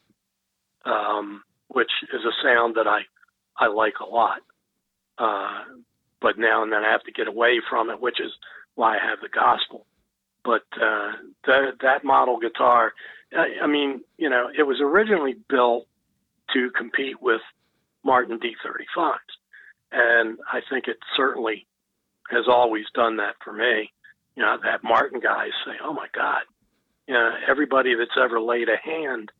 um, 0.84 1.42
which 1.68 1.90
is 2.12 2.20
a 2.24 2.42
sound 2.42 2.76
that 2.76 2.86
I, 2.86 3.01
I 3.57 3.68
like 3.68 3.94
a 4.01 4.07
lot. 4.07 4.40
Uh, 5.18 5.64
but 6.20 6.38
now 6.38 6.62
and 6.62 6.72
then 6.72 6.84
I 6.84 6.90
have 6.90 7.03
to 7.05 7.12
get 7.12 7.28
away 7.28 7.61
from 7.68 7.90
it, 7.90 8.01
which 8.01 8.20
is 8.20 8.32
why 8.74 8.96
I 8.96 9.05
have 9.05 9.20
the 9.20 9.28
gospel. 9.28 9.86
But 10.44 10.62
uh, 10.80 11.12
that 11.46 11.78
that 11.82 12.05
model 12.05 12.38
guitar, 12.38 12.92
I, 13.37 13.64
I 13.64 13.66
mean, 13.66 14.03
you 14.16 14.31
know, 14.31 14.49
it 14.57 14.62
was 14.62 14.81
originally 14.81 15.37
built 15.49 15.87
to 16.55 16.70
compete 16.70 17.20
with 17.20 17.41
Martin 18.05 18.39
D35s, 18.39 19.18
and 19.93 20.39
I 20.51 20.61
think 20.70 20.89
it 20.89 20.99
certainly 21.16 21.66
has 22.31 22.47
always 22.49 22.85
done 22.95 23.16
that 23.16 23.35
for 23.45 23.53
me. 23.53 23.93
You 24.37 24.43
know, 24.43 24.57
that 24.62 24.85
Martin 24.85 25.20
guys 25.20 25.51
say, 25.66 25.72
"Oh 25.83 25.93
my 25.93 26.07
God!" 26.14 26.43
You 27.07 27.14
know, 27.14 27.33
everybody 27.49 27.95
that's 27.95 28.16
ever 28.20 28.41
laid 28.41 28.68
a 28.68 28.76
hand 28.76 29.33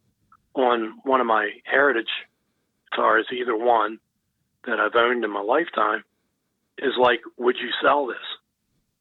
on 0.55 0.99
one 1.05 1.21
of 1.21 1.27
my 1.27 1.51
heritage 1.65 2.11
guitars, 2.91 3.27
either 3.33 3.57
one 3.57 3.99
that 4.67 4.81
I've 4.81 4.97
owned 4.97 5.25
in 5.25 5.31
my 5.31 5.41
lifetime, 5.41 6.03
is 6.79 6.95
like, 6.99 7.21
"Would 7.37 7.57
you 7.59 7.71
sell 7.83 8.07
this?" 8.07 8.17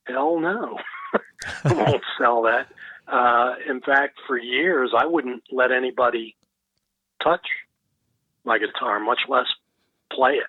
Hell 0.06 0.40
no, 0.40 0.78
I 1.64 1.74
won't 1.74 2.04
sell 2.18 2.44
that. 2.44 2.68
Uh, 3.08 3.53
in 3.70 3.80
fact, 3.82 4.20
for 4.28 4.38
years, 4.38 4.91
I 4.97 5.05
wouldn't 5.05 5.43
let 5.51 5.72
anybody 5.72 6.36
touch 7.24 7.45
my 8.43 8.58
guitar, 8.58 8.99
much 8.99 9.20
less 9.30 9.47
play 10.12 10.34
it. 10.34 10.47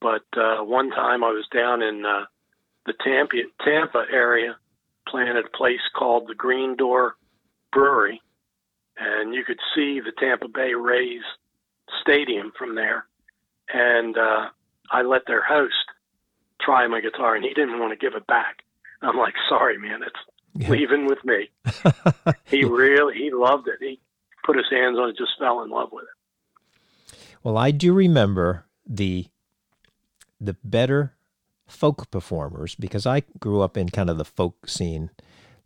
But 0.00 0.24
uh, 0.38 0.64
one 0.64 0.90
time 0.90 1.24
I 1.24 1.30
was 1.30 1.46
down 1.52 1.82
in 1.82 2.04
uh, 2.04 2.24
the 2.86 2.94
Tampa, 3.04 3.36
Tampa 3.64 4.04
area 4.12 4.56
planted 5.08 5.36
a 5.44 5.56
place 5.56 5.80
called 5.96 6.28
the 6.28 6.34
Green 6.34 6.76
Door 6.76 7.16
Brewery, 7.72 8.20
and 8.98 9.34
you 9.34 9.44
could 9.44 9.58
see 9.74 10.00
the 10.00 10.12
Tampa 10.18 10.48
Bay 10.48 10.74
Rays 10.74 11.22
stadium 12.02 12.52
from 12.58 12.74
there. 12.74 13.06
And 13.72 14.16
uh, 14.16 14.48
I 14.90 15.02
let 15.02 15.26
their 15.26 15.42
host 15.42 15.74
try 16.60 16.86
my 16.86 17.00
guitar, 17.00 17.34
and 17.34 17.44
he 17.44 17.54
didn't 17.54 17.78
want 17.78 17.92
to 17.92 18.04
give 18.04 18.14
it 18.16 18.26
back. 18.26 18.58
I'm 19.02 19.16
like, 19.16 19.34
sorry, 19.48 19.78
man, 19.78 20.02
it's 20.02 20.16
yeah. 20.58 20.70
leaving 20.70 21.06
with 21.06 21.24
me. 21.24 21.48
he 22.44 22.64
really 22.64 23.14
he 23.14 23.30
loved 23.32 23.68
it. 23.68 23.76
He 23.80 24.00
put 24.44 24.56
his 24.56 24.66
hands 24.70 24.98
on 24.98 25.08
it, 25.10 25.16
just 25.16 25.32
fell 25.38 25.62
in 25.62 25.70
love 25.70 25.90
with 25.92 26.04
it. 26.04 27.16
Well, 27.42 27.56
I 27.58 27.70
do 27.70 27.92
remember 27.92 28.64
the 28.86 29.26
the 30.40 30.56
better 30.64 31.14
folk 31.66 32.10
performers 32.10 32.74
because 32.74 33.06
I 33.06 33.22
grew 33.40 33.60
up 33.60 33.76
in 33.76 33.88
kind 33.88 34.10
of 34.10 34.18
the 34.18 34.24
folk 34.24 34.68
scene. 34.68 35.10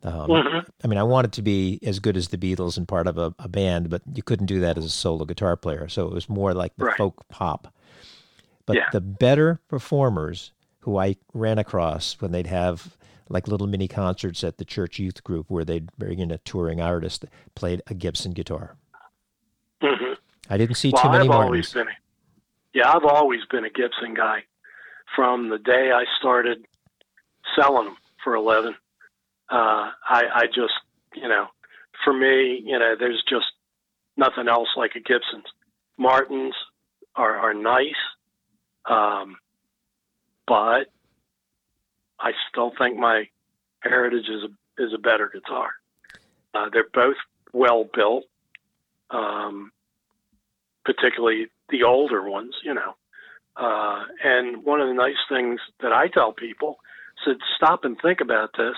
Um, 0.02 0.30
Mhm. 0.30 0.66
I 0.82 0.86
mean, 0.86 0.98
I 0.98 1.02
wanted 1.02 1.32
to 1.34 1.42
be 1.42 1.78
as 1.82 1.98
good 1.98 2.16
as 2.16 2.28
the 2.28 2.38
Beatles 2.38 2.78
and 2.78 2.88
part 2.88 3.06
of 3.06 3.18
a, 3.18 3.34
a 3.38 3.48
band, 3.48 3.90
but 3.90 4.00
you 4.14 4.22
couldn't 4.22 4.46
do 4.46 4.60
that 4.60 4.78
as 4.78 4.84
a 4.86 4.90
solo 4.90 5.26
guitar 5.26 5.56
player. 5.56 5.88
So 5.88 6.06
it 6.06 6.14
was 6.14 6.28
more 6.28 6.54
like 6.54 6.74
the 6.76 6.86
Right. 6.86 6.96
folk 6.96 7.28
pop. 7.28 7.74
But 8.64 8.76
Yeah. 8.76 8.88
the 8.92 9.00
better 9.02 9.60
performers 9.68 10.52
who 10.80 10.96
I 10.96 11.16
ran 11.34 11.58
across 11.58 12.14
when 12.20 12.32
they'd 12.32 12.46
have 12.46 12.96
like 13.30 13.48
little 13.48 13.66
mini 13.68 13.88
concerts 13.88 14.44
at 14.44 14.58
the 14.58 14.64
church 14.64 14.98
youth 14.98 15.22
group 15.24 15.46
where 15.48 15.64
they'd 15.64 15.90
bring 15.96 16.18
in 16.18 16.30
a 16.30 16.38
touring 16.38 16.80
artist 16.80 17.22
that 17.22 17.30
played 17.54 17.80
a 17.86 17.94
Gibson 17.94 18.32
guitar. 18.32 18.76
Mhm. 19.80 20.18
I 20.50 20.58
didn't 20.58 20.74
see 20.76 20.90
Well, 20.92 21.02
too 21.04 21.08
many 21.10 21.24
I've 21.24 21.30
always 21.30 21.72
Martins. 21.72 21.72
been 21.74 21.88
a, 21.88 21.96
yeah, 22.74 22.92
I've 22.92 23.04
always 23.04 23.44
been 23.46 23.64
a 23.64 23.70
Gibson 23.70 24.14
guy 24.14 24.44
from 25.14 25.48
the 25.48 25.58
day 25.58 25.92
I 25.92 26.04
started 26.18 26.66
selling 27.56 27.86
them 27.86 27.96
for 28.22 28.34
a 28.34 28.40
living. 28.42 28.74
Uh, 29.48 29.90
I, 30.08 30.24
I 30.34 30.46
just, 30.46 30.74
you 31.14 31.28
know, 31.28 31.46
for 32.04 32.12
me, 32.12 32.60
you 32.64 32.78
know, 32.78 32.94
there's 32.98 33.22
just 33.28 33.46
nothing 34.16 34.48
else 34.48 34.68
like 34.76 34.96
a 34.96 35.00
Gibson's. 35.00 35.46
Martins 35.96 36.54
are, 37.14 37.36
are 37.36 37.54
nice, 37.54 37.94
um, 38.86 39.36
but 40.46 40.88
I 42.20 42.32
still 42.50 42.72
think 42.78 42.96
my 42.98 43.28
Heritage 43.80 44.28
is 44.28 44.44
a, 44.44 44.82
is 44.82 44.92
a 44.94 44.98
better 44.98 45.30
guitar. 45.32 45.70
Uh, 46.52 46.68
they're 46.72 46.88
both 46.92 47.16
well 47.52 47.84
built. 47.84 48.24
Um, 49.10 49.72
particularly 50.84 51.48
the 51.68 51.84
older 51.84 52.28
ones, 52.28 52.54
you 52.64 52.74
know. 52.74 52.94
Uh, 53.56 54.04
and 54.24 54.64
one 54.64 54.80
of 54.80 54.88
the 54.88 54.94
nice 54.94 55.20
things 55.28 55.60
that 55.80 55.92
I 55.92 56.08
tell 56.08 56.32
people 56.32 56.78
is 57.26 57.36
to 57.36 57.44
stop 57.56 57.84
and 57.84 57.96
think 58.00 58.20
about 58.20 58.50
this. 58.56 58.76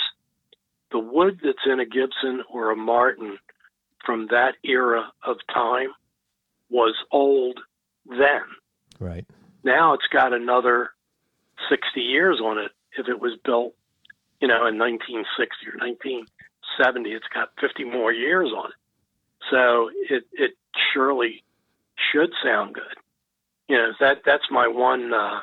The 0.90 0.98
wood 0.98 1.40
that's 1.42 1.66
in 1.66 1.80
a 1.80 1.86
Gibson 1.86 2.42
or 2.50 2.70
a 2.70 2.76
Martin 2.76 3.38
from 4.04 4.28
that 4.30 4.54
era 4.64 5.12
of 5.24 5.36
time 5.52 5.88
was 6.70 6.94
old 7.10 7.60
then. 8.06 8.42
Right. 8.98 9.26
Now 9.64 9.94
it's 9.94 10.06
got 10.12 10.32
another 10.32 10.90
60 11.70 12.00
years 12.00 12.40
on 12.42 12.58
it. 12.58 12.72
If 12.98 13.08
it 13.08 13.20
was 13.20 13.38
built, 13.44 13.74
you 14.40 14.48
know, 14.48 14.66
in 14.66 14.78
1960 14.78 15.26
or 15.68 15.78
1970, 15.78 17.10
it's 17.10 17.26
got 17.32 17.50
50 17.60 17.84
more 17.84 18.12
years 18.12 18.50
on 18.56 18.70
it. 18.70 18.76
So 19.50 19.90
it, 20.10 20.24
it 20.32 20.52
surely 20.92 21.44
should 22.12 22.30
sound 22.44 22.74
good. 22.74 22.96
You 23.68 23.76
know, 23.76 23.92
that 24.00 24.18
that's 24.24 24.44
my 24.50 24.68
one 24.68 25.12
uh, 25.14 25.40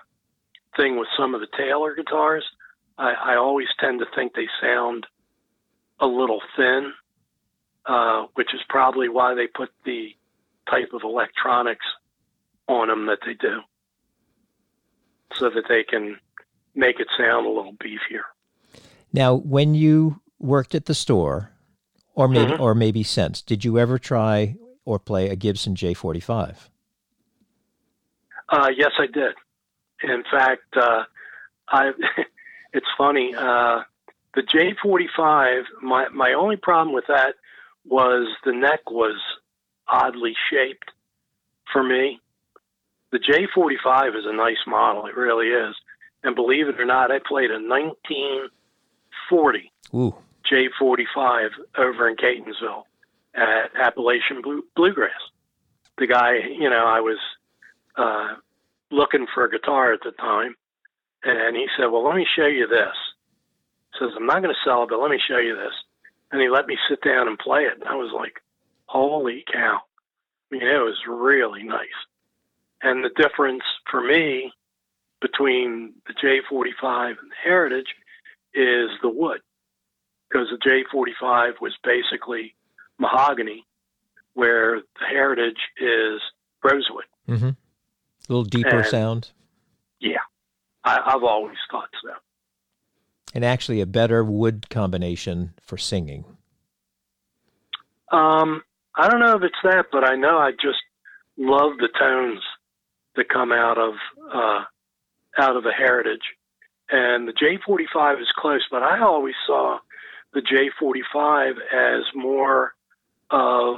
thing 0.77 0.97
with 0.97 1.07
some 1.17 1.33
of 1.33 1.41
the 1.41 1.47
Taylor 1.57 1.95
guitars. 1.95 2.45
I, 2.97 3.13
I 3.13 3.35
always 3.37 3.67
tend 3.79 3.99
to 3.99 4.05
think 4.15 4.33
they 4.33 4.47
sound 4.61 5.07
a 5.99 6.07
little 6.07 6.41
thin, 6.55 6.93
uh, 7.85 8.25
which 8.35 8.53
is 8.53 8.61
probably 8.69 9.09
why 9.09 9.33
they 9.33 9.47
put 9.47 9.69
the 9.85 10.09
type 10.69 10.89
of 10.93 11.01
electronics 11.03 11.85
on 12.67 12.87
them 12.87 13.07
that 13.07 13.19
they 13.25 13.33
do, 13.33 13.61
so 15.33 15.49
that 15.49 15.63
they 15.67 15.83
can 15.83 16.17
make 16.75 16.99
it 16.99 17.07
sound 17.17 17.45
a 17.45 17.49
little 17.49 17.73
beefier. 17.73 18.23
Now, 19.11 19.33
when 19.35 19.73
you 19.75 20.21
worked 20.39 20.75
at 20.75 20.85
the 20.85 20.93
store, 20.93 21.51
or 22.15 22.27
maybe 22.27 22.51
Mhm. 22.51 22.59
or 22.59 22.75
maybe 22.75 23.03
since, 23.03 23.41
did 23.41 23.63
you 23.65 23.77
ever 23.79 23.97
try 23.97 24.55
or 24.85 24.99
play 24.99 25.29
a 25.29 25.35
Gibson 25.35 25.75
J45? 25.75 26.69
Uh, 28.49 28.71
yes, 28.75 28.91
I 28.97 29.07
did. 29.07 29.35
In 30.03 30.23
fact, 30.31 30.75
uh, 30.75 31.03
I. 31.67 31.91
it's 32.73 32.87
funny. 32.97 33.33
Uh, 33.35 33.83
the 34.35 34.41
J45. 34.41 35.63
My 35.81 36.07
my 36.09 36.33
only 36.33 36.57
problem 36.57 36.93
with 36.93 37.05
that 37.07 37.35
was 37.85 38.27
the 38.45 38.53
neck 38.53 38.89
was 38.91 39.19
oddly 39.87 40.35
shaped 40.51 40.91
for 41.71 41.83
me. 41.83 42.19
The 43.11 43.19
J45 43.19 44.15
is 44.15 44.25
a 44.25 44.33
nice 44.33 44.63
model. 44.67 45.07
It 45.07 45.15
really 45.15 45.47
is. 45.47 45.75
And 46.23 46.35
believe 46.35 46.67
it 46.67 46.79
or 46.79 46.85
not, 46.85 47.11
I 47.11 47.19
played 47.19 47.51
a 47.51 47.61
1940 47.61 49.71
Ooh, 49.93 50.15
J45 50.51 51.49
over 51.77 52.09
in 52.09 52.15
Catonsville 52.17 52.83
at 53.33 53.73
Appalachian 53.75 54.41
Blue, 54.41 54.65
Bluegrass. 54.75 55.21
The 55.97 56.07
guy, 56.07 56.39
you 56.57 56.69
know, 56.69 56.85
I 56.85 56.99
was 56.99 57.19
uh, 57.95 58.35
looking 58.91 59.27
for 59.33 59.45
a 59.45 59.49
guitar 59.49 59.93
at 59.93 60.01
the 60.03 60.11
time, 60.11 60.55
and 61.23 61.55
he 61.55 61.67
said, 61.77 61.87
"Well, 61.87 62.03
let 62.05 62.15
me 62.15 62.27
show 62.35 62.47
you 62.47 62.67
this." 62.67 62.95
Says, 63.99 64.11
"I'm 64.15 64.25
not 64.25 64.41
going 64.41 64.53
to 64.53 64.63
sell 64.63 64.83
it, 64.83 64.89
but 64.89 65.01
let 65.01 65.11
me 65.11 65.19
show 65.25 65.37
you 65.37 65.55
this." 65.55 65.73
And 66.31 66.41
he 66.41 66.49
let 66.49 66.67
me 66.67 66.77
sit 66.89 67.01
down 67.01 67.27
and 67.27 67.39
play 67.39 67.63
it, 67.63 67.79
and 67.79 67.83
I 67.83 67.95
was 67.95 68.11
like, 68.13 68.41
"Holy 68.85 69.43
cow!" 69.51 69.81
I 70.51 70.55
mean, 70.55 70.63
it 70.63 70.79
was 70.79 70.97
really 71.07 71.63
nice. 71.63 71.87
And 72.81 73.03
the 73.03 73.09
difference 73.09 73.63
for 73.89 74.01
me 74.01 74.53
between 75.21 75.93
the 76.07 76.13
J45 76.13 77.09
and 77.09 77.29
the 77.31 77.35
Heritage 77.43 77.87
is 78.53 78.89
the 79.01 79.09
wood 79.09 79.41
because 80.29 80.47
the 80.49 80.57
J45 80.57 81.53
was 81.61 81.73
basically 81.83 82.55
mahogany, 82.99 83.65
where 84.33 84.77
the 84.79 85.05
Heritage 85.09 85.57
is 85.79 86.21
rosewood. 86.63 87.05
mm-hmm. 87.27 87.47
a 87.49 87.55
little 88.27 88.43
deeper 88.43 88.79
And- 88.79 88.85
sound, 88.87 89.31
I, 90.85 90.97
I've 91.13 91.23
always 91.23 91.57
thought 91.69 91.89
so. 92.01 92.13
and 93.35 93.43
actually 93.43 93.81
a 93.81 93.85
better 93.85 94.23
wood 94.23 94.69
combination 94.69 95.53
for 95.61 95.77
singing. 95.77 96.23
Um, 98.11 98.63
I 98.95 99.09
don't 99.09 99.19
know 99.19 99.35
if 99.35 99.43
it's 99.43 99.55
that, 99.63 99.87
but 99.91 100.05
I 100.05 100.15
know 100.15 100.37
I 100.37 100.51
just 100.51 100.79
love 101.37 101.73
the 101.79 101.89
tones 101.99 102.39
that 103.17 103.27
come 103.29 103.51
out 103.51 103.77
of 103.77 103.93
uh, 104.33 104.63
out 105.39 105.55
of 105.55 105.63
the 105.63 105.71
Heritage, 105.71 106.21
and 106.89 107.27
the 107.27 107.33
J45 107.33 108.21
is 108.21 108.27
close, 108.35 108.65
but 108.69 108.83
I 108.83 109.01
always 109.01 109.35
saw 109.47 109.79
the 110.33 110.41
J45 110.41 111.51
as 111.73 112.03
more 112.15 112.73
of 113.31 113.77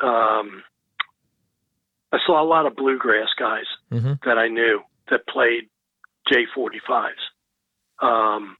um, 0.00 0.62
I 2.12 2.18
saw 2.26 2.42
a 2.42 2.46
lot 2.46 2.66
of 2.66 2.76
bluegrass 2.76 3.28
guys 3.38 3.64
Mm-hmm. 3.92 4.28
that 4.28 4.36
I 4.38 4.48
knew 4.48 4.82
that 5.10 5.26
played 5.26 5.68
J45s, 6.30 7.08
um, 8.00 8.56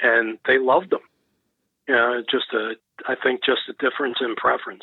and 0.00 0.38
they 0.46 0.58
loved 0.58 0.90
them. 0.90 1.00
You 1.88 1.94
know, 1.94 2.22
just 2.28 2.52
a 2.52 2.72
I 3.06 3.14
think 3.22 3.44
just 3.44 3.60
a 3.68 3.72
difference 3.74 4.18
in 4.20 4.34
preference. 4.34 4.82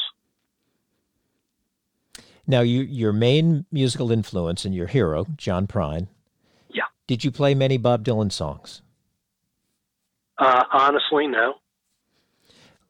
Now, 2.47 2.61
you 2.61 2.81
your 2.81 3.11
main 3.11 3.65
musical 3.71 4.11
influence 4.11 4.63
and 4.63 4.73
your 4.73 4.87
hero, 4.87 5.25
John 5.35 5.67
Prine. 5.67 6.07
Did 7.07 7.23
you 7.23 7.31
play 7.31 7.55
many 7.55 7.77
Bob 7.77 8.03
Dylan 8.03 8.31
songs? 8.31 8.81
Uh, 10.37 10.63
honestly, 10.71 11.25
no, 11.27 11.55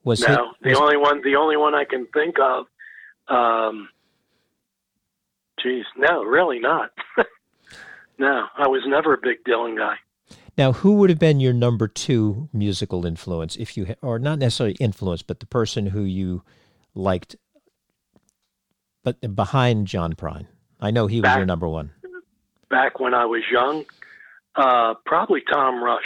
Was 0.03 0.21
no. 0.21 0.53
the 0.61 0.69
was- 0.71 0.79
only 0.79 0.97
one, 0.97 1.21
the 1.23 1.35
only 1.35 1.55
one 1.55 1.73
I 1.75 1.85
can 1.85 2.07
think 2.07 2.35
of. 2.39 2.65
Um, 3.29 3.89
geez, 5.61 5.85
no, 5.97 6.23
really 6.23 6.59
not. 6.59 6.91
no, 8.17 8.47
I 8.57 8.67
was 8.67 8.81
never 8.85 9.13
a 9.13 9.17
big 9.21 9.43
Dylan 9.45 9.77
guy. 9.77 9.95
now 10.57 10.73
who 10.73 10.93
would 10.93 11.09
have 11.09 11.19
been 11.19 11.39
your 11.39 11.53
number 11.53 11.87
two 11.87 12.49
musical 12.51 13.05
influence 13.05 13.55
if 13.55 13.77
you 13.77 13.95
or 14.01 14.17
not 14.19 14.39
necessarily 14.39 14.75
influence, 14.79 15.21
but 15.21 15.39
the 15.39 15.45
person 15.45 15.85
who 15.87 16.01
you 16.03 16.43
liked, 16.95 17.35
but 19.03 19.35
behind 19.35 19.87
John 19.87 20.13
Prine? 20.15 20.47
I 20.81 20.91
know 20.91 21.07
he 21.07 21.17
was 21.17 21.23
Back- 21.23 21.37
your 21.37 21.45
number 21.45 21.67
one. 21.69 21.91
Back 22.69 22.99
when 22.99 23.13
I 23.13 23.23
was 23.25 23.43
young, 23.49 23.85
uh, 24.57 24.95
probably 25.05 25.41
Tom 25.51 25.83
Rush. 25.83 26.03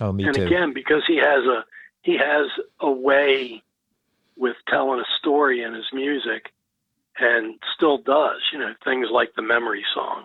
Oh, 0.00 0.12
me 0.12 0.24
and 0.24 0.34
too. 0.34 0.44
again, 0.44 0.72
because 0.72 1.02
he 1.06 1.16
has 1.16 1.44
a 1.44 1.64
he 2.02 2.18
has 2.18 2.48
a 2.80 2.90
way 2.90 3.62
with 4.36 4.56
telling 4.68 5.00
a 5.00 5.04
story 5.18 5.62
in 5.62 5.72
his 5.72 5.86
music, 5.92 6.52
and 7.18 7.54
still 7.76 7.98
does. 7.98 8.40
You 8.52 8.58
know, 8.58 8.74
things 8.84 9.08
like 9.10 9.30
the 9.36 9.42
Memory 9.42 9.84
Song. 9.94 10.24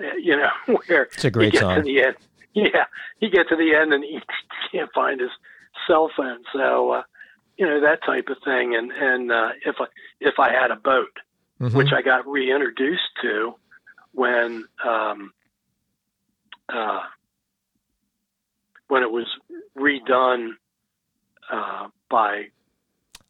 uh, 0.00 0.14
You 0.18 0.36
know, 0.36 0.50
where 0.86 1.02
It's 1.04 1.24
a 1.24 1.30
great 1.30 1.56
song. 1.56 1.76
to 1.76 1.82
the 1.82 2.02
end. 2.04 2.16
Yeah, 2.54 2.84
you 3.20 3.30
get 3.30 3.48
to 3.48 3.56
the 3.56 3.74
end 3.74 3.92
and 3.92 4.02
he 4.02 4.18
can't 4.72 4.90
find 4.92 5.20
his 5.20 5.30
cell 5.86 6.10
phone. 6.16 6.42
So, 6.52 6.90
uh, 6.90 7.02
you 7.56 7.64
know, 7.66 7.80
that 7.80 8.02
type 8.04 8.28
of 8.28 8.38
thing. 8.44 8.74
And 8.74 8.90
and 8.92 9.30
uh, 9.32 9.50
if 9.66 9.76
I 9.80 9.86
if 10.20 10.38
I 10.38 10.52
had 10.52 10.70
a 10.70 10.76
boat, 10.76 11.12
Mhm. 11.60 11.74
which 11.74 11.92
I 11.92 12.00
got 12.02 12.26
reintroduced 12.26 13.10
to 13.22 13.54
when 14.12 14.64
um, 14.84 15.32
uh, 16.72 17.00
when 18.88 19.02
it 19.02 19.10
was 19.10 19.26
redone 19.78 20.50
uh, 21.50 21.88
by 22.10 22.44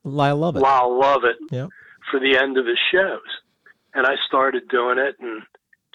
Lyle 0.05 0.37
Lovett. 0.37 0.63
Lyle 0.63 0.99
Lovett 0.99 1.37
Yeah. 1.51 1.67
for 2.11 2.19
the 2.21 2.37
end 2.39 2.57
of 2.59 2.67
his 2.67 2.79
shows, 2.93 3.21
and 3.95 4.07
I 4.07 4.15
started 4.27 4.69
doing 4.69 4.99
it. 4.99 5.17
And 5.21 5.43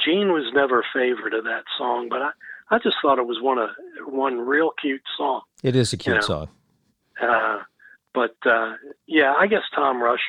Jean 0.04 0.32
was 0.32 0.52
never 0.54 0.80
a 0.80 0.84
favorite 0.94 1.34
of 1.34 1.44
that 1.46 1.64
song, 1.78 2.08
but 2.10 2.22
I 2.22 2.32
I 2.72 2.80
just 2.80 2.98
thought 3.02 3.20
it 3.20 3.28
was 3.28 3.40
one 3.42 3.58
of 3.60 3.70
one 4.08 4.40
real 4.40 4.72
cute 4.82 5.02
song. 5.18 5.42
It 5.64 5.76
is 5.76 5.94
a 5.94 5.98
cute 5.98 6.16
You 6.16 6.22
know. 6.22 6.26
song. 6.26 6.50
Uh, 7.22 7.60
but 8.14 8.36
uh, 8.46 8.74
yeah, 9.08 9.34
I 9.38 9.48
guess 9.48 9.62
Tom 9.76 10.02
Rush 10.02 10.22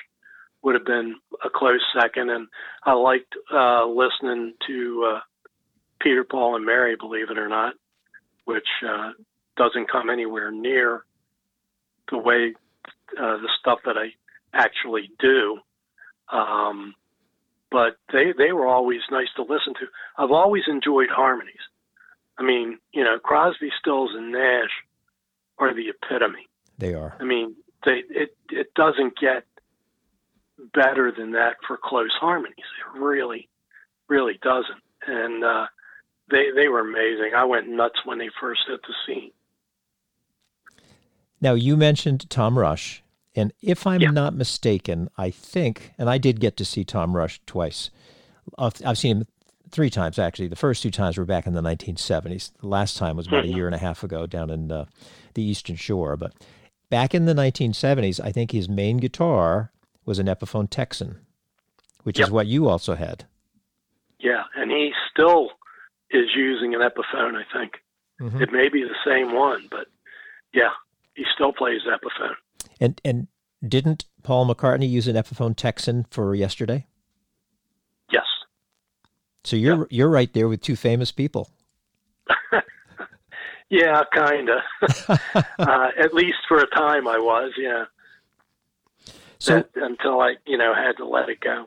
would 0.63 0.75
have 0.75 0.85
been 0.85 1.17
a 1.45 1.49
close 1.51 1.81
second, 1.99 2.31
and 2.31 2.47
I 2.85 2.93
liked 2.93 3.35
uh, 3.53 3.87
listening 3.87 4.55
to 4.67 5.13
uh, 5.17 5.21
Peter, 6.01 6.25
Paul, 6.25 6.57
and 6.57 6.65
Mary. 6.65 6.97
Believe 6.97 7.31
it 7.31 7.39
or 7.39 7.49
not, 7.49 7.75
which 8.45 8.69
uh, 8.87 9.13
doesn't 9.57 9.91
come 9.91 10.11
anywhere 10.11 10.51
near 10.51 11.05
the 12.11 12.19
way 12.19 12.55
uh, 13.19 13.37
the 13.39 13.49
stuff 13.61 13.81
that 13.85 13.97
I 13.97 14.13
actually 14.53 15.11
do. 15.19 15.59
Um, 16.33 16.95
but 17.71 17.97
they 18.13 18.33
they 18.37 18.53
were 18.53 18.67
always 18.67 19.01
nice 19.11 19.29
to 19.37 19.43
listen 19.43 19.75
to. 19.75 19.87
I've 20.17 20.31
always 20.31 20.65
enjoyed 20.69 21.09
harmonies. 21.11 21.55
I 22.39 22.43
mean, 22.43 22.79
you 22.93 23.03
know, 23.03 23.19
Crosby, 23.19 23.71
Stills, 23.81 24.11
and 24.15 24.33
Nash 24.33 24.71
are 25.59 25.75
the 25.75 25.89
epitome. 25.89 26.49
They 26.79 26.95
are. 26.95 27.17
I 27.19 27.25
mean, 27.25 27.57
they 27.85 28.03
it 28.11 28.37
it 28.51 28.75
doesn't 28.75 29.19
get 29.19 29.45
better 30.75 31.13
than 31.17 31.33
that 31.33 31.57
for 31.67 31.79
close 31.83 32.13
harmonies. 32.21 32.57
It 32.59 32.99
really, 32.99 33.49
really 34.09 34.39
doesn't. 34.43 34.83
And 35.07 35.45
uh, 35.45 35.67
they 36.31 36.47
they 36.55 36.69
were 36.69 36.81
amazing. 36.81 37.33
I 37.37 37.45
went 37.45 37.69
nuts 37.69 38.01
when 38.05 38.19
they 38.19 38.29
first 38.41 38.61
hit 38.69 38.81
the 38.83 38.95
scene. 39.07 39.31
Now, 41.41 41.53
you 41.55 41.77
mentioned 41.77 42.29
Tom 42.31 42.59
Rush, 42.59 43.03
and 43.35 43.53
if 43.61 43.87
I'm 43.87 44.01
Yeah. 44.01 44.11
not 44.11 44.35
mistaken, 44.35 45.11
I 45.19 45.31
think, 45.31 45.93
and 45.99 46.09
I 46.09 46.19
did 46.19 46.41
get 46.41 46.57
to 46.57 46.65
see 46.65 46.85
Tom 46.85 47.15
Rush 47.15 47.41
twice. 47.47 47.91
I've 48.59 48.75
I've 48.85 48.99
seen 48.99 49.19
him 49.19 49.27
three 49.71 49.91
times, 49.91 50.19
actually. 50.19 50.49
The 50.49 50.57
first 50.57 50.83
two 50.83 50.91
times 50.91 51.19
were 51.19 51.25
back 51.25 51.47
in 51.47 51.53
the 51.53 51.61
1970s. 51.61 52.53
The 52.61 52.69
last 52.69 52.97
time 52.97 53.17
was 53.17 53.27
about 53.27 53.45
a 53.45 53.49
Mhm. 53.49 53.55
year 53.57 53.67
and 53.67 53.75
a 53.75 53.79
half 53.79 54.03
ago 54.03 54.27
down 54.27 54.49
in 54.49 54.71
uh, 54.73 54.87
the 55.35 55.43
Eastern 55.43 55.77
Shore. 55.77 56.17
But 56.17 56.33
back 56.89 57.15
in 57.15 57.27
the 57.27 57.35
1970s, 57.35 58.19
I 58.21 58.33
think 58.33 58.53
his 58.53 58.69
main 58.69 58.97
guitar 58.99 59.73
was 60.05 60.19
an 60.19 60.27
Epiphone 60.29 60.69
Texan, 60.71 61.19
which 62.05 62.19
is 62.21 62.31
what 62.31 62.47
you 62.47 62.69
also 62.69 62.95
had. 62.95 63.25
Yeah, 64.21 64.45
and 64.55 64.71
he 64.71 64.93
still 65.11 65.51
is 66.11 66.35
using 66.35 66.75
an 66.75 66.81
Epiphone. 66.81 67.35
I 67.37 67.45
think 67.53 67.83
Mhm. 68.21 68.41
it 68.41 68.53
may 68.53 68.69
be 68.69 68.83
the 68.83 68.95
same 69.05 69.35
one, 69.35 69.67
but 69.71 69.89
yeah, 70.53 70.71
he 71.15 71.25
still 71.35 71.53
plays 71.53 71.83
Epiphone. 71.87 72.37
And, 72.81 73.01
and 73.05 73.27
didn't 73.67 74.05
Paul 74.23 74.47
McCartney 74.47 74.89
use 74.89 75.09
an 75.09 75.17
Epiphone 75.17 75.55
Texan 75.57 76.05
for 76.11 76.35
yesterday? 76.35 76.87
Yes. 78.11 78.27
So 79.45 79.57
you're 79.57 79.87
you're 79.91 80.09
right 80.11 80.33
there 80.33 80.49
with 80.49 80.61
two 80.61 80.77
famous 80.77 81.13
people. 81.13 81.51
Yeah, 83.69 84.05
kind 84.15 84.49
of. 84.49 84.61
uh, 85.59 85.89
at 85.99 86.15
least 86.15 86.37
for 86.47 86.59
a 86.59 86.67
time, 86.69 87.09
I 87.09 87.19
was. 87.19 87.51
Yeah. 87.59 87.87
So 89.41 89.57
That- 89.57 89.71
until 89.75 90.21
I, 90.21 90.37
you 90.47 90.57
know, 90.57 90.73
had 90.73 90.97
to 90.99 91.05
let 91.05 91.29
it 91.29 91.41
go. 91.41 91.67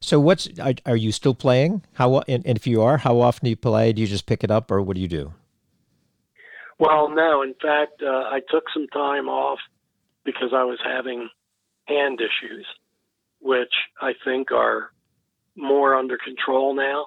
So 0.00 0.20
what's 0.20 0.48
are, 0.60 0.74
are 0.86 0.96
you 0.96 1.12
still 1.12 1.34
playing? 1.34 1.82
How 1.94 2.20
and, 2.20 2.44
and 2.46 2.56
if 2.56 2.66
you 2.66 2.82
are, 2.82 2.98
how 2.98 3.20
often 3.20 3.44
do 3.44 3.50
you 3.50 3.56
play? 3.56 3.92
Do 3.92 4.00
you 4.00 4.06
just 4.06 4.26
pick 4.26 4.44
it 4.44 4.50
up, 4.50 4.70
or 4.70 4.80
what 4.82 4.94
do 4.94 5.00
you 5.00 5.08
do? 5.08 5.32
Well, 6.78 7.08
no. 7.10 7.42
In 7.42 7.54
fact, 7.54 8.02
uh, 8.02 8.06
I 8.06 8.40
took 8.50 8.64
some 8.72 8.86
time 8.88 9.28
off 9.28 9.58
because 10.24 10.50
I 10.54 10.64
was 10.64 10.78
having 10.84 11.28
hand 11.86 12.20
issues, 12.20 12.66
which 13.40 13.72
I 14.00 14.12
think 14.24 14.52
are 14.52 14.90
more 15.56 15.94
under 15.94 16.16
control 16.18 16.74
now. 16.74 17.06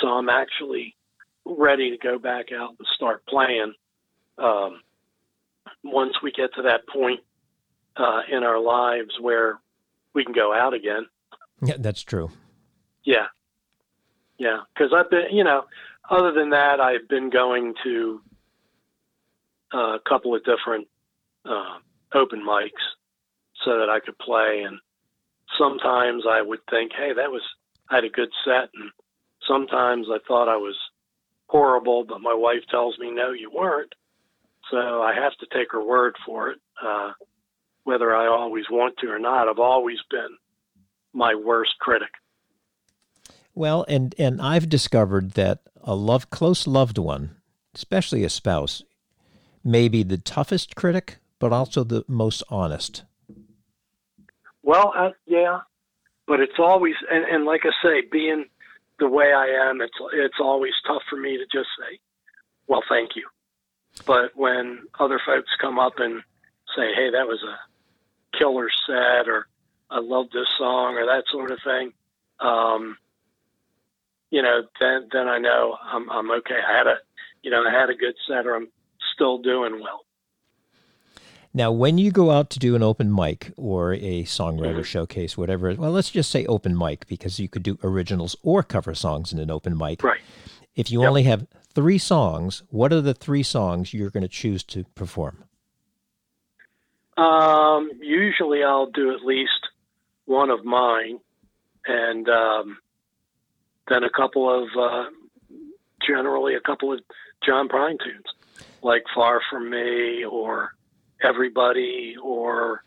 So 0.00 0.08
I'm 0.08 0.28
actually 0.28 0.94
ready 1.44 1.90
to 1.90 1.98
go 1.98 2.18
back 2.18 2.46
out 2.52 2.74
and 2.78 2.86
start 2.94 3.26
playing. 3.26 3.72
Um, 4.36 4.82
once 5.82 6.14
we 6.22 6.30
get 6.30 6.54
to 6.54 6.62
that 6.62 6.86
point 6.86 7.20
uh, 7.96 8.20
in 8.30 8.44
our 8.44 8.60
lives 8.60 9.10
where 9.20 9.58
we 10.14 10.24
can 10.24 10.32
go 10.32 10.54
out 10.54 10.74
again. 10.74 11.06
Yeah, 11.62 11.76
that's 11.78 12.02
true. 12.02 12.30
Yeah. 13.04 13.26
Yeah. 14.38 14.60
Because 14.74 14.92
I've 14.94 15.10
been, 15.10 15.26
you 15.32 15.44
know, 15.44 15.64
other 16.10 16.32
than 16.32 16.50
that, 16.50 16.80
I've 16.80 17.08
been 17.08 17.30
going 17.30 17.74
to 17.84 18.20
uh, 19.74 19.96
a 19.96 20.00
couple 20.08 20.34
of 20.34 20.42
different 20.44 20.88
uh, 21.44 21.78
open 22.14 22.44
mics 22.46 22.70
so 23.64 23.78
that 23.78 23.88
I 23.88 24.00
could 24.00 24.18
play. 24.18 24.64
And 24.66 24.78
sometimes 25.58 26.24
I 26.28 26.40
would 26.42 26.60
think, 26.70 26.92
hey, 26.96 27.12
that 27.14 27.30
was, 27.30 27.42
I 27.90 27.96
had 27.96 28.04
a 28.04 28.08
good 28.08 28.30
set. 28.44 28.70
And 28.74 28.90
sometimes 29.46 30.06
I 30.10 30.18
thought 30.26 30.48
I 30.48 30.56
was 30.56 30.76
horrible, 31.46 32.04
but 32.04 32.20
my 32.20 32.34
wife 32.34 32.62
tells 32.70 32.98
me, 32.98 33.10
no, 33.10 33.32
you 33.32 33.50
weren't. 33.50 33.94
So 34.70 35.02
I 35.02 35.14
have 35.14 35.32
to 35.38 35.46
take 35.52 35.72
her 35.72 35.82
word 35.82 36.14
for 36.26 36.50
it, 36.50 36.58
uh, 36.84 37.12
whether 37.84 38.14
I 38.14 38.26
always 38.26 38.66
want 38.70 38.98
to 38.98 39.08
or 39.08 39.18
not. 39.18 39.48
I've 39.48 39.58
always 39.58 39.98
been 40.10 40.36
my 41.18 41.34
worst 41.34 41.74
critic. 41.80 42.10
Well, 43.54 43.84
and 43.88 44.14
and 44.18 44.40
I've 44.40 44.68
discovered 44.68 45.32
that 45.32 45.58
a 45.82 45.94
love 45.94 46.30
close 46.30 46.66
loved 46.66 46.96
one, 46.96 47.36
especially 47.74 48.22
a 48.22 48.30
spouse, 48.30 48.84
may 49.64 49.88
be 49.88 50.04
the 50.04 50.16
toughest 50.16 50.76
critic, 50.76 51.18
but 51.40 51.52
also 51.52 51.82
the 51.82 52.04
most 52.06 52.42
honest. 52.48 53.02
Well, 54.62 54.92
uh, 54.96 55.10
yeah, 55.26 55.60
but 56.26 56.40
it's 56.40 56.58
always 56.58 56.94
and, 57.10 57.24
and 57.24 57.44
like 57.44 57.62
I 57.64 57.70
say, 57.82 58.06
being 58.10 58.46
the 59.00 59.08
way 59.08 59.32
I 59.32 59.68
am, 59.68 59.80
it's 59.80 59.98
it's 60.12 60.40
always 60.40 60.74
tough 60.86 61.02
for 61.10 61.16
me 61.16 61.36
to 61.36 61.44
just 61.44 61.68
say, 61.80 61.98
"Well, 62.68 62.82
thank 62.88 63.16
you." 63.16 63.26
But 64.06 64.36
when 64.36 64.84
other 65.00 65.20
folks 65.26 65.50
come 65.60 65.80
up 65.80 65.94
and 65.98 66.22
say, 66.76 66.94
"Hey, 66.94 67.10
that 67.10 67.26
was 67.26 67.42
a 67.42 68.38
killer 68.38 68.68
set," 68.86 69.28
or 69.28 69.48
"I 69.90 70.00
love 70.00 70.26
this 70.32 70.48
song," 70.58 70.96
or 70.96 71.06
that 71.06 71.24
sort 71.30 71.50
of 71.50 71.58
thing, 71.64 71.92
um, 72.40 72.96
you 74.30 74.42
know, 74.42 74.62
then 74.80 75.08
then 75.12 75.28
I 75.28 75.38
know 75.38 75.76
I'm 75.82 76.10
I'm 76.10 76.30
okay. 76.30 76.58
I 76.66 76.76
had 76.76 76.86
a 76.86 76.96
you 77.42 77.50
know 77.50 77.64
I 77.64 77.70
had 77.70 77.90
a 77.90 77.94
good 77.94 78.14
set, 78.26 78.46
or 78.46 78.54
I'm 78.54 78.68
still 79.14 79.38
doing 79.38 79.80
well. 79.80 80.04
Now, 81.54 81.72
when 81.72 81.96
you 81.96 82.10
go 82.10 82.30
out 82.30 82.50
to 82.50 82.58
do 82.58 82.76
an 82.76 82.82
open 82.82 83.12
mic 83.12 83.52
or 83.56 83.94
a 83.94 84.24
songwriter 84.24 84.84
showcase, 84.84 85.36
whatever, 85.36 85.74
well, 85.74 85.90
let's 85.90 86.10
just 86.10 86.30
say 86.30 86.44
open 86.46 86.76
mic 86.76 87.06
because 87.06 87.40
you 87.40 87.48
could 87.48 87.62
do 87.62 87.78
originals 87.82 88.36
or 88.42 88.62
cover 88.62 88.94
songs 88.94 89.32
in 89.32 89.38
an 89.38 89.50
open 89.50 89.76
mic. 89.76 90.04
Right. 90.04 90.20
If 90.76 90.92
you 90.92 91.00
Yep. 91.00 91.08
only 91.08 91.22
have 91.24 91.46
three 91.74 91.98
songs, 91.98 92.62
what 92.68 92.92
are 92.92 93.00
the 93.00 93.14
three 93.14 93.42
songs 93.42 93.94
you're 93.94 94.10
going 94.10 94.22
to 94.22 94.28
choose 94.28 94.62
to 94.64 94.84
perform? 94.94 95.44
Um, 97.16 97.90
usually 98.00 98.62
I'll 98.62 98.90
do 98.90 99.12
at 99.12 99.24
least 99.24 99.67
one 100.28 100.50
of 100.50 100.62
mine, 100.64 101.18
and 101.86 102.28
um, 102.28 102.78
then 103.88 104.04
a 104.04 104.10
couple 104.10 104.62
of, 104.62 104.68
uh, 104.78 105.04
generally 106.06 106.54
a 106.54 106.60
couple 106.60 106.92
of 106.92 107.00
John 107.44 107.68
Prine 107.68 107.98
tunes, 107.98 108.26
like 108.82 109.04
"Far 109.14 109.40
From 109.50 109.70
Me" 109.70 110.24
or 110.24 110.74
"Everybody" 111.22 112.14
or 112.22 112.84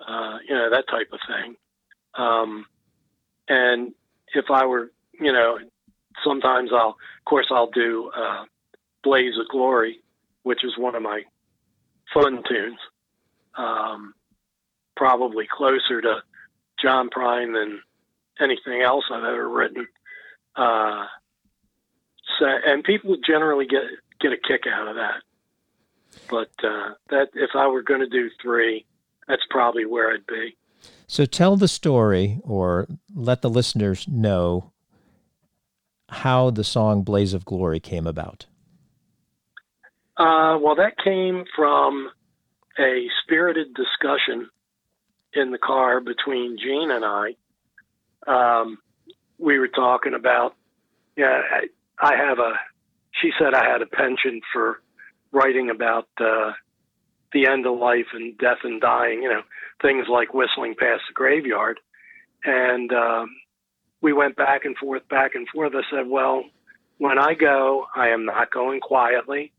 uh, 0.00 0.38
you 0.48 0.54
know 0.54 0.70
that 0.70 0.84
type 0.88 1.08
of 1.12 1.18
thing. 1.26 1.56
Um, 2.14 2.66
and 3.48 3.92
if 4.34 4.46
I 4.50 4.64
were, 4.64 4.92
you 5.20 5.32
know, 5.32 5.58
sometimes 6.24 6.70
I'll, 6.72 6.90
of 6.90 7.24
course, 7.24 7.46
I'll 7.50 7.70
do 7.70 8.12
uh, 8.16 8.44
"Blaze 9.02 9.34
of 9.40 9.48
Glory," 9.48 9.98
which 10.44 10.62
is 10.64 10.78
one 10.78 10.94
of 10.94 11.02
my 11.02 11.22
fun 12.14 12.44
tunes 12.48 12.78
um, 13.56 14.14
probably 14.96 15.48
closer 15.50 16.00
to 16.00 16.22
John 16.80 17.08
Prine 17.10 17.52
than 17.52 17.80
anything 18.40 18.82
else 18.82 19.04
I've 19.12 19.24
ever 19.24 19.48
written. 19.48 19.86
Uh, 20.54 21.06
so, 22.38 22.46
and 22.66 22.84
people 22.84 23.16
generally 23.26 23.66
get 23.66 23.82
get 24.20 24.32
a 24.32 24.36
kick 24.36 24.62
out 24.72 24.88
of 24.88 24.96
that. 24.96 25.22
But 26.30 26.50
uh, 26.66 26.94
that 27.10 27.28
if 27.34 27.50
I 27.54 27.66
were 27.68 27.82
going 27.82 28.00
to 28.00 28.08
do 28.08 28.30
three, 28.42 28.86
that's 29.28 29.42
probably 29.50 29.84
where 29.84 30.12
I'd 30.12 30.26
be. 30.26 30.56
So 31.06 31.24
tell 31.24 31.56
the 31.56 31.68
story 31.68 32.40
or 32.42 32.88
let 33.14 33.42
the 33.42 33.50
listeners 33.50 34.08
know 34.08 34.72
how 36.08 36.50
the 36.50 36.64
song 36.64 37.02
Blaze 37.02 37.34
of 37.34 37.44
Glory 37.44 37.80
came 37.80 38.06
about. 38.06 38.46
Uh, 40.16 40.58
well, 40.60 40.76
that 40.76 40.94
came 41.02 41.44
from 41.54 42.10
a 42.78 43.06
spirited 43.22 43.74
discussion 43.74 44.48
in 45.36 45.50
the 45.50 45.58
car 45.58 46.00
between 46.00 46.58
Jean 46.58 46.90
and 46.90 47.04
I. 47.04 47.34
Um, 48.26 48.78
we 49.38 49.58
were 49.58 49.68
talking 49.68 50.14
about, 50.14 50.54
yeah, 51.16 51.40
I, 51.50 51.68
I 51.98 52.16
have 52.16 52.38
a, 52.38 52.52
she 53.20 53.30
said 53.38 53.54
I 53.54 53.70
had 53.70 53.82
a 53.82 53.86
penchant 53.86 54.42
for 54.52 54.80
writing 55.32 55.70
about 55.70 56.08
uh, 56.20 56.52
the 57.32 57.46
end 57.46 57.66
of 57.66 57.78
life 57.78 58.06
and 58.12 58.36
death 58.38 58.58
and 58.64 58.80
dying, 58.80 59.22
you 59.22 59.28
know, 59.28 59.42
things 59.82 60.06
like 60.10 60.34
whistling 60.34 60.74
past 60.78 61.02
the 61.08 61.14
graveyard. 61.14 61.78
And 62.44 62.92
um, 62.92 63.36
we 64.00 64.12
went 64.12 64.36
back 64.36 64.64
and 64.64 64.76
forth, 64.76 65.08
back 65.08 65.34
and 65.34 65.48
forth. 65.48 65.72
I 65.74 65.82
said, 65.90 66.08
well, 66.08 66.44
when 66.98 67.18
I 67.18 67.34
go, 67.34 67.86
I 67.94 68.08
am 68.08 68.24
not 68.24 68.50
going 68.50 68.80
quietly. 68.80 69.52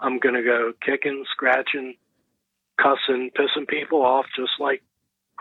I'm 0.00 0.18
going 0.18 0.34
to 0.34 0.42
go 0.42 0.72
kicking, 0.84 1.24
scratching, 1.30 1.94
cussing, 2.76 3.30
pissing 3.38 3.68
people 3.68 4.02
off, 4.02 4.26
just 4.36 4.52
like 4.58 4.82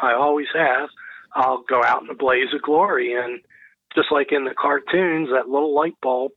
I 0.02 0.14
always 0.14 0.48
have. 0.54 0.90
I'll 1.36 1.64
go 1.68 1.84
out 1.84 2.04
in 2.04 2.10
a 2.10 2.16
blaze 2.16 2.54
of 2.54 2.62
glory. 2.62 3.14
And 3.14 3.42
just 3.96 4.12
like 4.12 4.32
in 4.32 4.46
the 4.46 4.54
cartoons, 4.54 5.30
that 5.32 5.50
little 5.50 5.74
light 5.74 5.96
bulb 6.02 6.32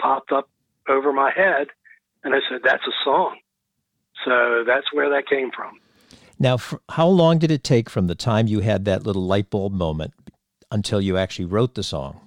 popped 0.00 0.32
up 0.32 0.48
over 0.88 1.12
my 1.12 1.30
head. 1.34 1.68
And 2.22 2.34
I 2.34 2.38
said, 2.48 2.60
that's 2.64 2.82
a 2.86 3.04
song. 3.04 3.36
So 4.24 4.64
that's 4.66 4.86
where 4.92 5.10
that 5.10 5.28
came 5.28 5.50
from. 5.54 5.78
Now, 6.38 6.58
how 6.90 7.06
long 7.06 7.38
did 7.38 7.50
it 7.50 7.62
take 7.62 7.88
from 7.88 8.06
the 8.06 8.14
time 8.14 8.46
you 8.46 8.60
had 8.60 8.84
that 8.86 9.04
little 9.04 9.22
light 9.22 9.50
bulb 9.50 9.72
moment 9.72 10.14
until 10.70 11.00
you 11.00 11.16
actually 11.16 11.44
wrote 11.44 11.74
the 11.74 11.82
song? 11.82 12.20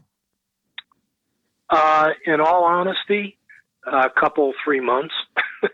Uh, 1.70 2.10
in 2.26 2.40
all 2.40 2.64
honesty, 2.64 3.38
a 3.86 4.10
couple, 4.10 4.54
three 4.64 4.80
months, 4.80 5.14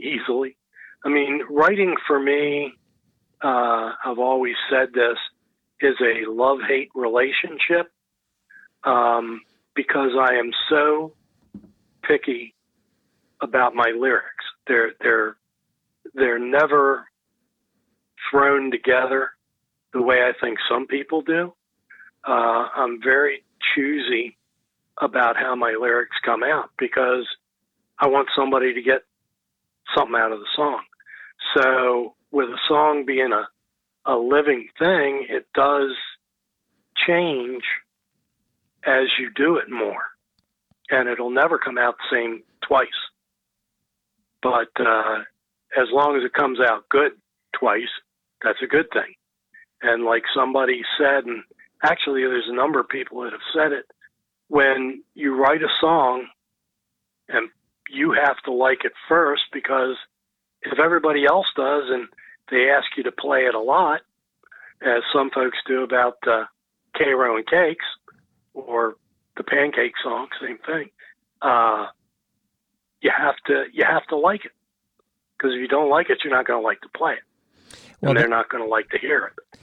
easily. 0.00 0.56
I 1.04 1.08
mean, 1.08 1.42
writing 1.48 1.94
for 2.06 2.20
me, 2.20 2.74
uh, 3.42 3.92
I've 4.04 4.18
always 4.18 4.56
said 4.70 4.92
this, 4.92 5.16
is 5.80 5.96
a 6.00 6.30
love 6.30 6.58
hate 6.66 6.90
relationship 6.94 7.90
um, 8.84 9.40
because 9.74 10.10
I 10.18 10.34
am 10.34 10.50
so 10.68 11.14
picky 12.02 12.54
about 13.40 13.74
my 13.74 13.92
lyrics. 13.98 14.44
They're 14.66 14.92
they're 15.00 15.36
they're 16.14 16.38
never 16.38 17.06
thrown 18.30 18.70
together 18.70 19.30
the 19.92 20.02
way 20.02 20.18
I 20.18 20.32
think 20.40 20.58
some 20.70 20.86
people 20.86 21.22
do. 21.22 21.52
Uh, 22.26 22.68
I'm 22.76 23.00
very 23.02 23.42
choosy 23.74 24.36
about 25.00 25.36
how 25.36 25.56
my 25.56 25.76
lyrics 25.80 26.16
come 26.24 26.42
out 26.42 26.70
because 26.78 27.26
I 27.98 28.08
want 28.08 28.28
somebody 28.36 28.74
to 28.74 28.82
get 28.82 29.02
something 29.96 30.16
out 30.16 30.32
of 30.32 30.40
the 30.40 30.46
song. 30.54 30.82
So 31.56 32.14
with 32.32 32.48
a 32.48 32.58
song 32.68 33.04
being 33.06 33.32
a, 33.32 33.48
a 34.10 34.16
living 34.16 34.68
thing, 34.78 35.26
it 35.28 35.46
does 35.54 35.92
change 37.06 37.62
as 38.84 39.08
you 39.18 39.30
do 39.34 39.56
it 39.56 39.70
more. 39.70 40.04
And 40.90 41.08
it'll 41.08 41.30
never 41.30 41.58
come 41.58 41.78
out 41.78 41.96
the 41.98 42.16
same 42.16 42.42
twice. 42.66 42.88
But 44.42 44.70
uh, 44.78 45.20
as 45.78 45.88
long 45.92 46.16
as 46.16 46.24
it 46.24 46.32
comes 46.32 46.58
out 46.60 46.88
good 46.88 47.12
twice, 47.52 47.90
that's 48.42 48.62
a 48.62 48.66
good 48.66 48.90
thing. 48.92 49.14
And 49.82 50.04
like 50.04 50.24
somebody 50.34 50.82
said, 50.98 51.24
and 51.24 51.42
actually 51.82 52.22
there's 52.22 52.48
a 52.48 52.54
number 52.54 52.80
of 52.80 52.88
people 52.88 53.22
that 53.22 53.32
have 53.32 53.40
said 53.54 53.72
it, 53.72 53.86
when 54.48 55.02
you 55.14 55.34
write 55.36 55.62
a 55.62 55.68
song 55.80 56.26
and 57.28 57.48
you 57.88 58.12
have 58.12 58.36
to 58.44 58.52
like 58.52 58.84
it 58.84 58.92
first 59.08 59.42
because 59.52 59.96
if 60.62 60.78
everybody 60.78 61.24
else 61.24 61.46
does 61.56 61.84
and 61.88 62.08
they 62.50 62.70
ask 62.70 62.86
you 62.96 63.02
to 63.04 63.12
play 63.12 63.40
it 63.40 63.54
a 63.54 63.60
lot, 63.60 64.00
as 64.82 65.02
some 65.12 65.30
folks 65.30 65.58
do 65.66 65.82
about 65.82 66.16
uh, 66.26 66.44
Karo 66.96 67.36
and 67.36 67.46
Cakes 67.46 67.84
or 68.54 68.96
the 69.36 69.44
Pancake 69.44 69.92
song, 70.02 70.28
same 70.40 70.58
thing. 70.66 70.90
Uh, 71.42 71.86
you 73.00 73.10
have 73.16 73.36
to 73.46 73.64
you 73.72 73.84
have 73.84 74.06
to 74.08 74.16
like 74.16 74.44
it 74.44 74.52
because 75.38 75.54
if 75.54 75.60
you 75.60 75.68
don't 75.68 75.88
like 75.88 76.10
it, 76.10 76.18
you're 76.22 76.34
not 76.34 76.46
going 76.46 76.60
to 76.60 76.64
like 76.64 76.80
to 76.82 76.88
play 76.94 77.12
it, 77.12 77.78
well, 78.00 78.10
and 78.10 78.18
they're 78.18 78.24
that, 78.24 78.30
not 78.30 78.48
going 78.50 78.62
to 78.62 78.68
like 78.68 78.88
to 78.90 78.98
hear 78.98 79.26
it. 79.26 79.58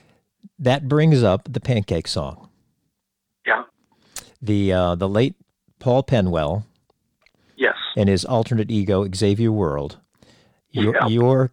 That 0.59 0.87
brings 0.87 1.21
up 1.21 1.51
the 1.51 1.59
Pancake 1.59 2.07
song. 2.07 2.49
Yeah. 3.45 3.63
The 4.41 4.73
uh, 4.73 4.95
the 4.95 5.07
late 5.07 5.35
Paul 5.79 6.03
Penwell. 6.03 6.63
Yes. 7.55 7.75
And 7.95 8.07
his 8.07 8.23
alternate 8.23 8.69
ego 8.69 9.07
Xavier 9.13 9.51
World. 9.51 9.97
Your, 10.69 10.93
yeah. 10.93 11.07
your 11.07 11.51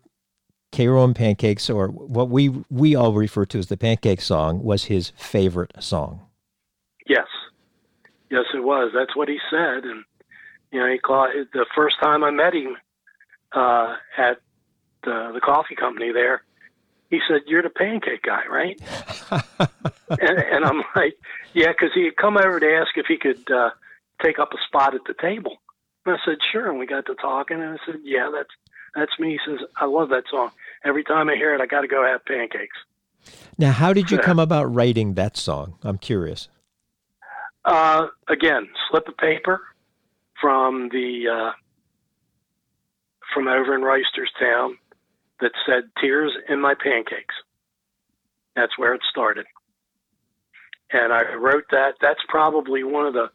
Karo 0.75 1.05
and 1.05 1.15
Pancakes, 1.15 1.71
or 1.71 1.89
what 1.89 2.29
we 2.29 2.49
we 2.71 2.95
all 2.95 3.13
refer 3.13 3.45
to 3.47 3.59
as 3.59 3.69
the 3.69 3.77
Pancake 3.77 4.21
song, 4.21 4.63
was 4.63 4.85
his 4.85 5.11
favorite 5.11 5.73
song. 5.79 6.27
Yes, 7.07 7.29
yes, 8.31 8.45
it 8.53 8.65
was. 8.65 8.91
That's 8.95 9.15
what 9.15 9.29
he 9.29 9.39
said, 9.51 9.85
and 9.85 10.05
you 10.73 10.81
know, 10.81 10.91
he 10.91 10.99
called 10.99 11.31
the 11.53 11.67
first 11.75 11.97
time 12.03 12.25
I 12.25 12.31
met 12.31 12.55
him 12.55 12.77
uh, 13.53 13.95
at 14.17 14.41
the 15.05 15.31
the 15.33 15.41
coffee 15.41 15.77
company 15.77 16.11
there. 16.13 16.43
He 17.09 17.21
said, 17.29 17.43
"You're 17.47 17.63
the 17.63 17.71
pancake 17.71 18.23
guy, 18.23 18.43
right?" 18.51 18.81
and, 20.11 20.39
and 20.39 20.65
I'm 20.65 20.83
like, 20.97 21.17
"Yeah," 21.53 21.69
because 21.69 21.91
he 21.95 22.05
had 22.05 22.17
come 22.17 22.37
over 22.37 22.59
to 22.59 22.75
ask 22.75 22.97
if 22.97 23.07
he 23.07 23.17
could 23.17 23.49
uh, 23.49 23.71
take 24.21 24.41
up 24.41 24.53
a 24.53 24.59
spot 24.67 24.97
at 24.97 25.03
the 25.07 25.15
table. 25.15 25.59
And 26.05 26.17
I 26.17 26.19
said, 26.25 26.39
"Sure." 26.51 26.69
And 26.69 26.81
we 26.81 26.87
got 26.87 27.07
to 27.07 27.15
talking, 27.15 27.61
and 27.63 27.79
I 27.79 27.87
said, 27.87 28.01
"Yeah, 28.03 28.31
that's 28.35 28.51
that's 28.95 29.19
me." 29.19 29.33
He 29.33 29.39
says, 29.47 29.61
"I 29.77 29.87
love 29.87 30.09
that 30.11 30.25
song. 30.31 30.51
Every 30.85 31.05
time 31.05 31.29
I 31.29 31.37
hear 31.37 31.55
it, 31.55 31.61
I 31.61 31.67
got 31.67 31.83
to 31.83 31.89
go 31.89 32.05
have 32.05 32.25
pancakes." 32.25 32.77
Now, 33.59 33.73
how 33.73 33.93
did 33.93 34.11
you 34.11 34.19
come 34.19 34.39
about 34.39 34.65
writing 34.75 35.15
that 35.15 35.37
song? 35.37 35.79
I'm 35.83 35.99
curious. 35.99 36.49
Uh, 37.65 38.09
again, 38.29 38.69
slip 38.91 39.09
of 39.09 39.17
paper 39.17 39.61
from 40.41 40.89
the 40.91 41.29
uh, 41.29 41.53
from 43.33 43.49
over 43.49 43.75
in 43.75 43.81
Reisterstown 43.81 44.75
that 45.41 45.53
said 45.67 45.91
"Tears 46.01 46.33
in 46.49 46.61
My 46.61 46.75
Pancakes." 46.75 47.35
That's 48.55 48.77
where 48.79 48.95
it 48.95 49.01
started, 49.11 49.47
and 50.93 51.13
I 51.13 51.35
wrote 51.35 51.65
that. 51.71 51.95
That's 52.01 52.21
probably 52.29 52.85
one 52.85 53.07
of 53.07 53.15
the 53.15 53.31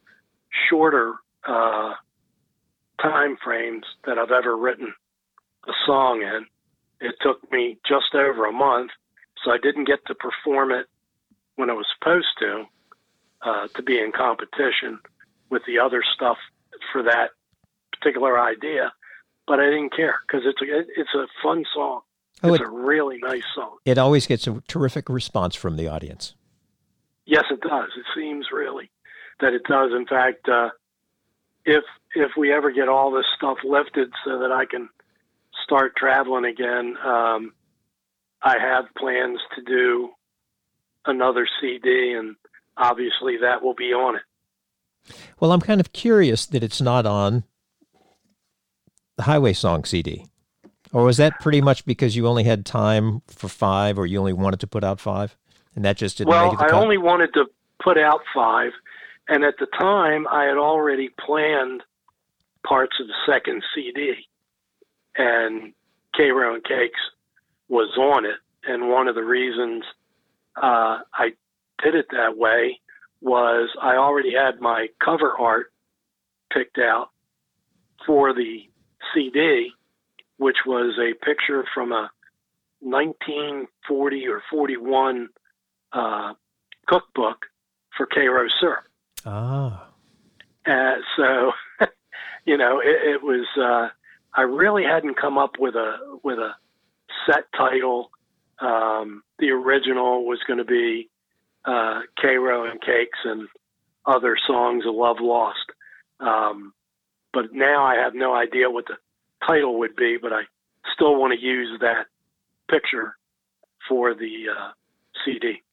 shorter 0.70 1.16
uh, 1.48 1.94
time 3.02 3.38
frames 3.44 3.86
that 4.06 4.18
I've 4.18 4.32
ever 4.32 4.56
written 4.56 4.94
a 5.68 5.72
song 5.86 6.22
in. 6.22 6.46
It 7.02 7.16
took 7.22 7.52
me 7.52 7.78
just 7.88 8.14
over 8.14 8.46
a 8.46 8.52
month, 8.52 8.92
so 9.44 9.52
I 9.52 9.58
didn't 9.62 9.86
get 9.86 10.00
to 10.08 10.16
perform 10.16 10.72
it 10.72 10.88
when 11.56 11.70
I 11.70 11.74
was 11.74 11.86
supposed 11.98 12.28
to, 12.40 12.66
uh, 13.42 13.68
to 13.76 13.84
be 13.84 14.00
in 14.00 14.12
competition 14.12 15.00
with 15.50 15.64
the 15.66 15.80
other 15.80 16.04
stuff 16.16 16.38
for 16.92 17.04
that 17.04 17.32
particular 17.92 18.40
idea. 18.40 18.92
But 19.48 19.60
I 19.60 19.66
didn't 19.66 19.96
care 19.96 20.16
because 20.28 20.46
it's 20.46 20.62
a, 20.62 20.80
it's 21.00 21.16
a 21.16 21.28
fun 21.42 21.66
song. 21.74 22.02
Oh, 22.44 22.54
it's 22.54 22.62
it, 22.62 22.68
a 22.68 22.70
really 22.70 23.18
nice 23.18 23.44
song. 23.56 23.78
It 23.86 23.98
always 23.98 24.28
gets 24.28 24.48
a 24.48 24.62
terrific 24.68 25.10
response 25.10 25.56
from 25.56 25.76
the 25.76 25.88
audience. 25.88 26.36
Yes, 27.26 27.46
it 27.52 27.62
does. 27.62 27.90
It 27.98 28.06
seems 28.16 28.48
really 28.52 28.90
that 29.40 29.54
it 29.54 29.64
does. 29.64 29.92
In 29.94 30.06
fact, 30.06 30.48
uh, 30.48 30.70
if 31.66 31.84
if 32.16 32.32
we 32.38 32.52
ever 32.54 32.72
get 32.72 32.88
all 32.90 33.12
this 33.12 33.26
stuff 33.38 33.58
lifted 33.64 34.12
so 34.26 34.40
that 34.40 34.52
I 34.52 34.66
can 34.66 34.90
start 35.70 35.96
traveling 35.96 36.46
again, 36.46 36.96
um, 37.06 37.54
I 38.42 38.58
have 38.60 38.86
plans 38.98 39.40
to 39.56 39.62
do 39.62 40.10
another 41.06 41.48
CD, 41.62 42.16
and 42.18 42.36
obviously 42.76 43.38
that 43.42 43.62
will 43.62 43.76
be 43.76 43.94
on 43.94 44.16
it. 44.16 45.14
Well, 45.40 45.52
I'm 45.52 45.62
kind 45.62 45.80
of 45.80 45.94
curious 45.94 46.46
that 46.48 46.64
it's 46.64 46.82
not 46.82 47.06
on 47.06 47.44
the 49.16 49.24
Highway 49.24 49.54
Song 49.54 49.84
CD. 49.84 50.26
Or 50.92 51.04
was 51.04 51.18
that 51.18 51.40
pretty 51.40 51.62
much 51.62 51.86
because 51.86 52.16
you 52.16 52.26
only 52.26 52.44
had 52.44 52.66
time 52.66 53.22
for 53.28 53.48
five, 53.48 54.00
or 54.00 54.08
you 54.08 54.18
only 54.18 54.34
wanted 54.34 54.60
to 54.62 54.68
put 54.68 54.84
out 54.84 55.00
five, 55.00 55.38
and 55.76 55.86
that 55.86 55.98
just 55.98 56.18
didn't 56.18 56.30
well, 56.30 56.46
make 56.46 56.54
it? 56.54 56.60
Well, 56.66 56.76
I 56.76 56.82
only 56.82 56.98
wanted 56.98 57.32
to 57.36 57.46
put 57.84 57.98
out 58.00 58.22
five, 58.34 58.72
and 59.28 59.44
at 59.44 59.56
the 59.60 59.68
time, 59.80 60.28
I 60.28 60.46
had 60.46 60.58
already 60.58 61.10
planned 61.24 61.84
parts 62.66 62.96
of 63.00 63.08
the 63.08 63.14
second 63.32 63.64
CD, 63.76 64.29
and 65.18 65.74
Karo 66.16 66.56
and 66.56 66.64
Cakes 66.64 67.00
was 67.68 67.96
on 67.98 68.26
it. 68.26 68.38
And 68.64 68.90
one 68.90 69.08
of 69.08 69.16
the 69.16 69.24
reasons 69.24 69.84
uh, 70.56 71.00
I 71.14 71.32
did 71.84 71.96
it 71.96 72.08
that 72.12 72.38
way 72.38 72.80
was 73.22 73.70
I 73.82 73.96
already 73.96 74.34
had 74.34 74.60
my 74.60 74.88
cover 75.04 75.32
art 75.38 75.72
picked 76.52 76.78
out 76.78 77.10
for 78.06 78.34
the 78.34 78.64
CD, 79.14 79.72
which 80.38 80.58
was 80.66 80.98
a 81.00 81.14
picture 81.26 81.64
from 81.74 81.92
a 81.92 82.10
1940 82.82 84.28
or 84.28 84.42
41 84.50 85.30
uh, 85.94 86.34
cookbook 86.88 87.46
for 87.96 88.06
Karo 88.06 88.48
syrup. 88.60 88.86
Ah. 89.26 89.88
Uh, 90.66 90.96
so, 91.18 91.52
you 92.46 92.58
know, 92.58 92.80
it, 92.80 93.16
it 93.16 93.24
was. 93.24 93.46
Uh, 93.58 93.90
I 94.40 94.44
really 94.44 94.84
hadn't 94.84 95.20
come 95.20 95.38
up 95.38 95.56
with 95.60 95.76
a 95.76 95.98
with 96.24 96.40
a 96.40 96.52
set 97.26 97.44
title. 97.58 98.10
Um, 98.62 99.22
the 99.38 99.50
original 99.50 100.26
was 100.26 100.40
going 100.48 100.60
to 100.60 100.64
be 100.64 101.10
uh, 101.66 102.00
Karo 102.18 102.64
and 102.64 102.80
Cakes 102.80 103.20
and 103.26 103.50
other 104.06 104.38
songs 104.48 104.86
of 104.88 104.96
love 104.96 105.18
lost. 105.20 105.66
Um, 106.22 106.74
but 107.34 107.52
now 107.52 107.84
I 107.84 107.96
have 107.96 108.14
no 108.16 108.34
idea 108.34 108.70
what 108.70 108.86
the 108.88 108.96
title 109.46 109.78
would 109.80 109.98
be, 109.98 110.16
but 110.22 110.32
I 110.32 110.44
still 110.94 111.20
want 111.20 111.38
to 111.38 111.46
use 111.46 111.78
that 111.82 112.06
picture 112.72 113.18
for 113.90 114.14
the 114.14 114.46
uh, 114.58 114.72
CD. 115.26 115.64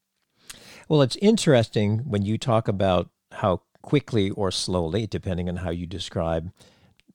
Well, 0.89 1.03
it's 1.03 1.17
interesting 1.23 1.99
when 1.99 2.23
you 2.23 2.37
talk 2.37 2.67
about 2.67 3.11
how 3.31 3.62
quickly 3.81 4.31
or 4.31 4.51
slowly, 4.51 5.07
depending 5.07 5.49
on 5.49 5.57
how 5.59 5.71
you 5.71 5.87
describe 5.87 6.51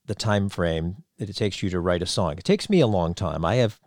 the 0.06 0.16
time 0.16 0.48
frame 0.48 1.04
that 1.22 1.30
it 1.30 1.36
takes 1.36 1.62
you 1.62 1.70
to 1.70 1.80
write 1.80 2.02
a 2.02 2.08
song. 2.08 2.32
It 2.32 2.44
takes 2.44 2.68
me 2.68 2.80
a 2.80 2.88
long 2.88 3.14
time. 3.14 3.46
I 3.46 3.58
have, 3.58 3.80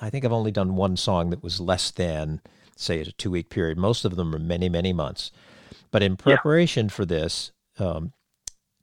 I 0.00 0.08
think 0.08 0.24
I've 0.24 0.32
only 0.32 0.50
done 0.50 0.74
one 0.74 0.96
song 0.96 1.28
that 1.28 1.42
was 1.42 1.60
less 1.60 1.90
than, 1.90 2.40
say, 2.76 3.00
a 3.02 3.04
two 3.04 3.30
week 3.30 3.50
period. 3.50 3.76
Most 3.76 4.06
of 4.06 4.16
them 4.16 4.34
are 4.34 4.38
many, 4.38 4.70
many 4.70 4.94
months. 4.94 5.30
But 5.90 6.02
in 6.02 6.16
preparation 6.16 6.86
yeah. 6.86 6.92
for 6.92 7.04
this 7.04 7.52
um, 7.78 8.14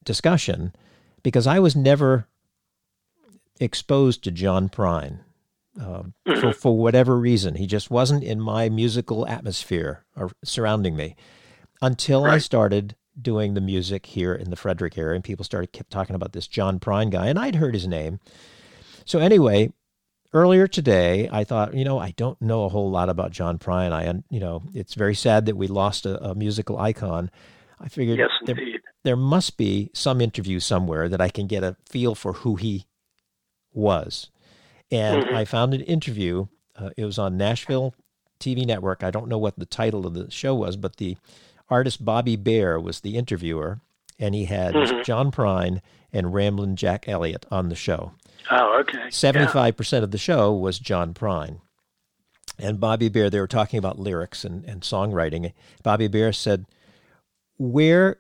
discussion, 0.03 0.75
because 1.23 1.47
I 1.47 1.57
was 1.57 1.75
never 1.75 2.27
exposed 3.59 4.23
to 4.25 4.31
John 4.31 4.69
Prine. 4.69 5.21
Um, 5.81 6.13
mm-hmm. 6.27 6.39
for, 6.39 6.53
for 6.53 6.77
whatever 6.77 7.17
reason, 7.17 7.55
he 7.55 7.65
just 7.65 7.89
wasn't 7.89 8.23
in 8.23 8.39
my 8.39 8.69
musical 8.69 9.27
atmosphere 9.27 10.05
or 10.15 10.29
surrounding 10.43 10.95
me 10.95 11.15
until 11.81 12.23
right. 12.23 12.35
I 12.35 12.37
started 12.37 12.95
doing 13.21 13.53
the 13.53 13.61
music 13.61 14.05
here 14.05 14.33
in 14.33 14.49
the 14.49 14.55
Frederick 14.55 14.97
area, 14.97 15.15
and 15.15 15.23
people 15.23 15.45
started 15.45 15.71
kept 15.71 15.91
talking 15.91 16.15
about 16.15 16.33
this 16.33 16.47
John 16.47 16.79
Prine 16.79 17.09
guy, 17.09 17.27
and 17.27 17.39
I'd 17.39 17.55
heard 17.55 17.73
his 17.73 17.87
name. 17.87 18.19
So 19.05 19.19
anyway, 19.19 19.71
earlier 20.35 20.67
today, 20.67 21.29
I 21.31 21.45
thought, 21.45 21.73
you 21.73 21.85
know, 21.85 21.97
I 21.97 22.11
don't 22.11 22.39
know 22.41 22.65
a 22.65 22.69
whole 22.69 22.91
lot 22.91 23.09
about 23.09 23.31
John 23.31 23.57
Prine. 23.57 23.85
And 23.85 23.93
I, 23.93 24.23
you 24.29 24.39
know, 24.39 24.63
it's 24.73 24.93
very 24.93 25.15
sad 25.15 25.45
that 25.45 25.55
we 25.55 25.67
lost 25.67 26.05
a, 26.05 26.21
a 26.23 26.35
musical 26.35 26.77
icon. 26.77 27.31
I 27.79 27.87
figured 27.87 28.19
yes, 28.19 28.29
there, 28.45 28.57
there 29.03 29.15
must 29.15 29.57
be 29.57 29.89
some 29.93 30.19
interview 30.21 30.59
somewhere 30.59 31.07
that 31.07 31.21
I 31.21 31.29
can 31.29 31.47
get 31.47 31.63
a 31.63 31.77
feel 31.89 32.15
for 32.15 32.33
who 32.33 32.55
he 32.57 32.85
was. 33.71 34.29
And 34.91 35.23
mm-hmm. 35.23 35.35
I 35.35 35.45
found 35.45 35.73
an 35.73 35.81
interview. 35.81 36.47
Uh, 36.75 36.89
it 36.97 37.05
was 37.05 37.17
on 37.17 37.37
Nashville 37.37 37.95
TV 38.39 38.65
network. 38.65 39.03
I 39.03 39.11
don't 39.11 39.29
know 39.29 39.37
what 39.37 39.57
the 39.57 39.65
title 39.65 40.05
of 40.05 40.13
the 40.13 40.29
show 40.29 40.53
was, 40.53 40.75
but 40.75 40.97
the 40.97 41.17
artist 41.69 42.03
Bobby 42.03 42.35
Bare 42.35 42.79
was 42.79 42.99
the 42.99 43.17
interviewer, 43.17 43.79
and 44.19 44.35
he 44.35 44.45
had 44.45 44.73
mm-hmm. 44.73 45.01
John 45.03 45.31
Prine 45.31 45.81
and 46.11 46.33
Ramblin' 46.33 46.75
Jack 46.75 47.07
Elliott 47.07 47.45
on 47.51 47.69
the 47.69 47.75
show. 47.75 48.13
Oh, 48.51 48.79
okay. 48.81 49.09
Seventy-five 49.09 49.75
percent 49.75 50.03
of 50.03 50.11
the 50.11 50.17
show 50.17 50.53
was 50.53 50.79
John 50.79 51.13
Prine, 51.13 51.61
and 52.59 52.79
Bobby 52.79 53.09
Bare, 53.09 53.29
They 53.29 53.39
were 53.39 53.47
talking 53.47 53.79
about 53.79 53.99
lyrics 53.99 54.45
and, 54.45 54.63
and 54.65 54.81
songwriting. 54.81 55.53
Bobby 55.83 56.07
Bare 56.07 56.33
said, 56.33 56.65
"Where 57.57 58.19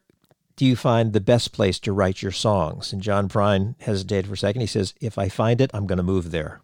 do 0.55 0.65
you 0.65 0.75
find 0.75 1.13
the 1.13 1.21
best 1.21 1.51
place 1.51 1.79
to 1.79 1.93
write 1.93 2.21
your 2.21 2.31
songs?" 2.31 2.91
And 2.91 3.01
John 3.01 3.29
Prine 3.29 3.75
hesitated 3.81 4.27
for 4.27 4.33
a 4.33 4.37
second. 4.37 4.61
He 4.61 4.67
says, 4.67 4.93
"If 4.99 5.17
I 5.17 5.29
find 5.29 5.61
it, 5.61 5.71
I'm 5.73 5.85
going 5.85 5.97
to 5.97 6.03
move 6.03 6.31
there." 6.31 6.61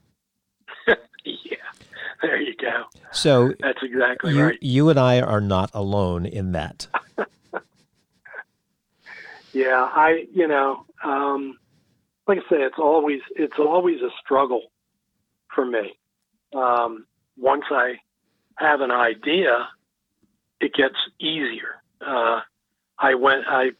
There 2.22 2.40
you 2.40 2.56
go. 2.56 2.84
So 3.12 3.53
that's 3.59 3.84
exactly 3.84 4.34
you, 4.34 4.43
right. 4.43 4.57
You 4.62 4.89
and 4.89 4.99
I 4.99 5.22
are 5.22 5.41
not 5.41 5.72
alone 5.74 6.26
in 6.26 6.53
that. 6.53 6.88
yeah, 9.53 9.89
I 9.93 10.28
you 10.34 10.47
know, 10.47 10.86
um, 11.03 11.57
like 12.28 12.39
I 12.39 12.49
say, 12.49 12.62
it's 12.62 12.80
always 12.80 13.22
it's 13.36 13.59
always 13.59 14.01
a 14.01 14.09
struggle 14.24 14.72
for 15.53 15.66
me. 15.66 15.97
Um, 16.53 17.05
once 17.38 17.66
I 17.70 17.95
have 18.55 18.82
an 18.82 18.91
idea, 18.91 19.68
it 20.59 20.74
gets 20.74 20.95
easier. 21.20 21.82
Uh, 22.05 22.41
I 22.97 23.16
went 23.16 23.43
I 23.47 23.72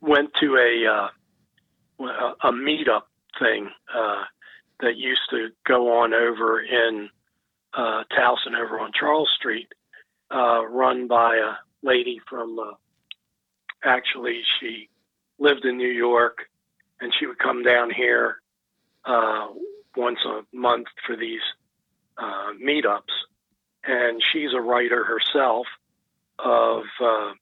went 0.00 0.32
to 0.40 0.56
a 0.56 0.86
uh, 0.86 2.34
a 2.42 2.52
meetup 2.52 3.02
thing 3.38 3.70
uh, 3.94 4.22
that 4.80 4.96
used 4.96 5.22
to 5.30 5.50
go 5.66 6.00
on 6.00 6.14
over 6.14 6.60
in 6.60 7.10
uh, 7.76 8.04
Towson 8.16 8.54
over 8.58 8.78
on 8.78 8.92
Charles 8.98 9.30
Street, 9.38 9.68
uh, 10.30 10.66
run 10.66 11.08
by 11.08 11.36
a 11.36 11.54
lady 11.86 12.20
from. 12.28 12.58
Uh, 12.58 12.74
actually, 13.84 14.42
she 14.58 14.88
lived 15.38 15.64
in 15.64 15.76
New 15.76 15.90
York, 15.90 16.38
and 17.00 17.12
she 17.18 17.26
would 17.26 17.38
come 17.38 17.62
down 17.62 17.90
here 17.90 18.36
uh, 19.04 19.48
once 19.96 20.18
a 20.26 20.42
month 20.56 20.86
for 21.06 21.16
these 21.16 21.42
uh, 22.16 22.52
meetups. 22.62 23.12
And 23.86 24.22
she's 24.32 24.52
a 24.54 24.60
writer 24.60 25.04
herself. 25.04 25.66
Of 26.38 26.82
uh, 27.00 27.32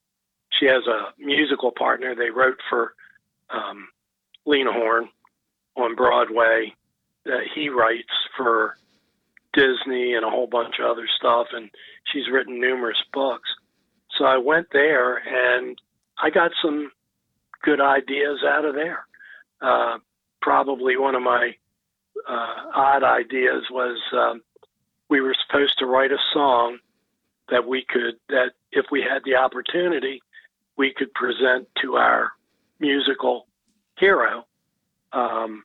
she 0.51 0.67
has 0.67 0.87
a 0.87 1.13
musical 1.19 1.71
partner. 1.71 2.15
They 2.15 2.31
wrote 2.31 2.59
for 2.69 2.95
um, 3.49 3.89
Lena 4.45 4.73
Horne 4.73 5.09
on 5.77 5.95
Broadway. 5.95 6.75
That 7.25 7.45
he 7.55 7.69
writes 7.69 8.13
for 8.37 8.77
Disney 9.53 10.15
and 10.15 10.25
a 10.25 10.31
whole 10.31 10.47
bunch 10.47 10.77
of 10.81 10.91
other 10.91 11.07
stuff, 11.19 11.49
and 11.53 11.71
she's 12.13 12.31
written 12.31 12.61
numerous 12.61 13.03
books. 13.13 13.49
So 14.19 14.25
I 14.25 14.39
went 14.39 14.69
there 14.73 15.17
and 15.17 15.81
I 16.19 16.31
got 16.31 16.53
some 16.63 16.91
good 17.63 17.81
ideas 17.81 18.41
out 18.47 18.65
of 18.65 18.75
there. 18.75 19.07
Uh, 19.61 19.99
probably 20.41 20.97
one 20.97 21.15
of 21.15 21.23
my 21.23 21.55
uh, 22.29 22.55
odd 22.75 23.05
ideas 23.05 23.65
was 23.71 23.99
um, 24.13 24.43
we 25.09 25.21
were 25.21 25.35
supposed 25.47 25.79
to 25.79 25.87
write 25.87 26.13
a 26.13 26.19
song 26.33 26.79
that 27.49 27.67
we 27.67 27.85
could, 27.89 28.17
that 28.29 28.53
if 28.71 28.87
we 28.91 29.03
had 29.03 29.23
the 29.25 29.37
opportunity, 29.37 30.23
we 30.77 30.93
could 30.93 31.13
present 31.15 31.69
to 31.83 31.97
our 31.97 32.33
musical 32.81 33.47
hero 33.99 34.47
um, 35.13 35.65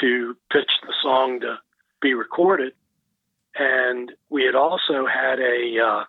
to 0.00 0.36
pitch 0.52 0.70
the 0.82 0.92
song 1.02 1.40
to 1.40 1.58
be 2.02 2.14
recorded. 2.14 2.74
And 3.54 4.12
we 4.28 4.44
had 4.44 4.54
also 4.54 5.06
had 5.06 5.38
a 5.38 5.78
uh, 5.78 6.04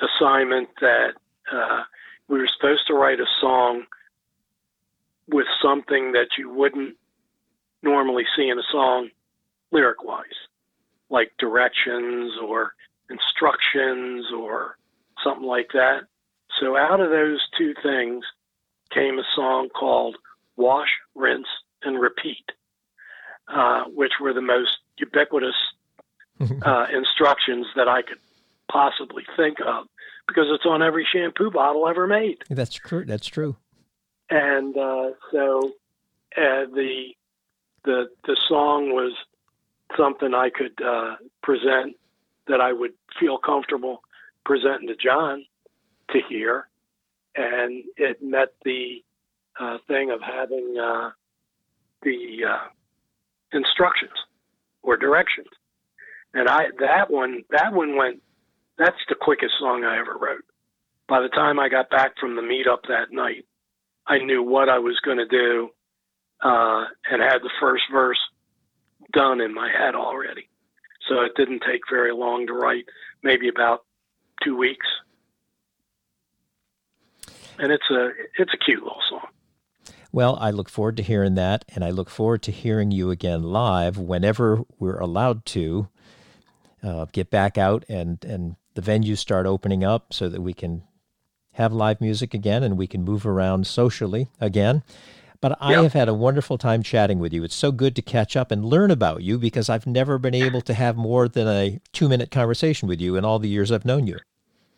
assignment 0.00 0.68
that 0.80 1.12
uh, 1.52 1.82
we 2.28 2.38
were 2.38 2.48
supposed 2.56 2.86
to 2.88 2.94
write 2.94 3.20
a 3.20 3.26
song 3.40 3.84
with 5.28 5.46
something 5.62 6.12
that 6.12 6.28
you 6.38 6.50
wouldn't 6.50 6.96
normally 7.82 8.24
see 8.36 8.48
in 8.48 8.58
a 8.58 8.62
song 8.70 9.10
lyric 9.72 10.02
wise, 10.04 10.24
like 11.10 11.32
directions 11.38 12.32
or 12.42 12.74
instructions 13.10 14.26
or 14.34 14.76
something 15.22 15.46
like 15.46 15.68
that. 15.74 16.02
So 16.60 16.76
out 16.76 17.00
of 17.00 17.10
those 17.10 17.40
two 17.58 17.74
things 17.82 18.24
came 18.92 19.18
a 19.18 19.24
song 19.34 19.68
called 19.68 20.16
Wash, 20.56 20.90
Rinse, 21.14 21.48
and 21.82 22.00
Repeat. 22.00 22.52
Uh, 23.46 23.84
which 23.94 24.12
were 24.22 24.32
the 24.32 24.40
most 24.40 24.78
ubiquitous 24.96 25.54
uh, 26.62 26.86
instructions 26.92 27.66
that 27.76 27.88
I 27.88 28.00
could 28.00 28.18
possibly 28.72 29.22
think 29.36 29.58
of, 29.60 29.86
because 30.26 30.46
it's 30.48 30.64
on 30.64 30.82
every 30.82 31.06
shampoo 31.12 31.50
bottle 31.50 31.86
ever 31.86 32.06
made. 32.06 32.38
That's 32.48 32.74
true. 32.74 33.04
That's 33.04 33.26
true. 33.26 33.56
And 34.30 34.74
uh, 34.78 35.10
so 35.30 35.72
uh, 36.36 36.64
the 36.72 37.14
the 37.84 38.08
the 38.24 38.36
song 38.48 38.94
was 38.94 39.12
something 39.94 40.32
I 40.32 40.48
could 40.48 40.80
uh, 40.82 41.16
present 41.42 41.96
that 42.48 42.62
I 42.62 42.72
would 42.72 42.94
feel 43.20 43.36
comfortable 43.36 44.02
presenting 44.44 44.88
to 44.88 44.96
John 44.96 45.44
to 46.10 46.20
hear, 46.28 46.66
and 47.36 47.84
it 47.98 48.22
met 48.22 48.54
the 48.64 49.04
uh, 49.60 49.78
thing 49.86 50.10
of 50.10 50.20
having 50.22 50.76
uh, 50.82 51.10
the 52.02 52.44
uh, 52.48 52.68
instructions 53.54 54.12
or 54.82 54.96
directions. 54.96 55.48
And 56.34 56.48
I 56.48 56.66
that 56.80 57.10
one 57.10 57.44
that 57.50 57.72
one 57.72 57.96
went 57.96 58.22
that's 58.78 58.98
the 59.08 59.14
quickest 59.14 59.54
song 59.58 59.84
I 59.84 59.98
ever 59.98 60.16
wrote. 60.18 60.44
By 61.08 61.20
the 61.20 61.28
time 61.28 61.60
I 61.60 61.68
got 61.68 61.90
back 61.90 62.18
from 62.18 62.34
the 62.34 62.42
meetup 62.42 62.88
that 62.88 63.12
night, 63.12 63.46
I 64.06 64.18
knew 64.18 64.42
what 64.42 64.68
I 64.68 64.78
was 64.78 64.98
going 65.04 65.18
to 65.18 65.26
do 65.26 65.70
uh, 66.42 66.84
and 67.10 67.22
had 67.22 67.38
the 67.38 67.50
first 67.60 67.84
verse 67.92 68.18
done 69.12 69.40
in 69.40 69.54
my 69.54 69.70
head 69.70 69.94
already. 69.94 70.48
So 71.08 71.20
it 71.20 71.32
didn't 71.36 71.62
take 71.66 71.82
very 71.90 72.12
long 72.12 72.46
to 72.46 72.52
write, 72.52 72.86
maybe 73.22 73.48
about 73.48 73.84
two 74.42 74.56
weeks. 74.56 74.86
And 77.58 77.70
it's 77.70 77.88
a 77.90 78.10
it's 78.38 78.52
a 78.52 78.56
cute 78.56 78.82
little 78.82 79.02
song. 79.08 79.28
Well, 80.14 80.38
I 80.40 80.52
look 80.52 80.68
forward 80.68 80.96
to 80.98 81.02
hearing 81.02 81.34
that, 81.34 81.64
and 81.74 81.82
I 81.82 81.90
look 81.90 82.08
forward 82.08 82.40
to 82.44 82.52
hearing 82.52 82.92
you 82.92 83.10
again 83.10 83.42
live 83.42 83.98
whenever 83.98 84.62
we're 84.78 85.00
allowed 85.00 85.44
to 85.46 85.88
uh, 86.84 87.06
get 87.10 87.30
back 87.30 87.58
out 87.58 87.84
and, 87.88 88.24
and 88.24 88.54
the 88.74 88.80
venues 88.80 89.18
start 89.18 89.44
opening 89.44 89.82
up 89.82 90.12
so 90.12 90.28
that 90.28 90.40
we 90.40 90.52
can 90.52 90.84
have 91.54 91.72
live 91.72 92.00
music 92.00 92.32
again 92.32 92.62
and 92.62 92.78
we 92.78 92.86
can 92.86 93.02
move 93.02 93.26
around 93.26 93.66
socially 93.66 94.28
again. 94.40 94.84
But 95.40 95.58
I 95.60 95.72
have 95.82 95.94
had 95.94 96.08
a 96.08 96.14
wonderful 96.14 96.58
time 96.58 96.84
chatting 96.84 97.18
with 97.18 97.32
you. 97.32 97.42
It's 97.42 97.56
so 97.56 97.72
good 97.72 97.96
to 97.96 98.00
catch 98.02 98.36
up 98.36 98.52
and 98.52 98.64
learn 98.64 98.92
about 98.92 99.24
you 99.24 99.36
because 99.36 99.68
I've 99.68 99.84
never 99.84 100.18
been 100.18 100.32
able 100.32 100.60
to 100.60 100.74
have 100.74 100.96
more 100.96 101.26
than 101.26 101.48
a 101.48 101.80
two 101.92 102.08
minute 102.08 102.30
conversation 102.30 102.86
with 102.86 103.00
you 103.00 103.16
in 103.16 103.24
all 103.24 103.40
the 103.40 103.48
years 103.48 103.72
I've 103.72 103.84
known 103.84 104.06
you. 104.06 104.18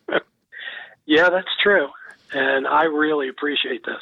yeah, 1.05 1.29
that's 1.29 1.55
true. 1.61 1.89
And 2.33 2.65
I 2.65 2.85
really 2.85 3.29
appreciate 3.29 3.85
this 3.85 4.01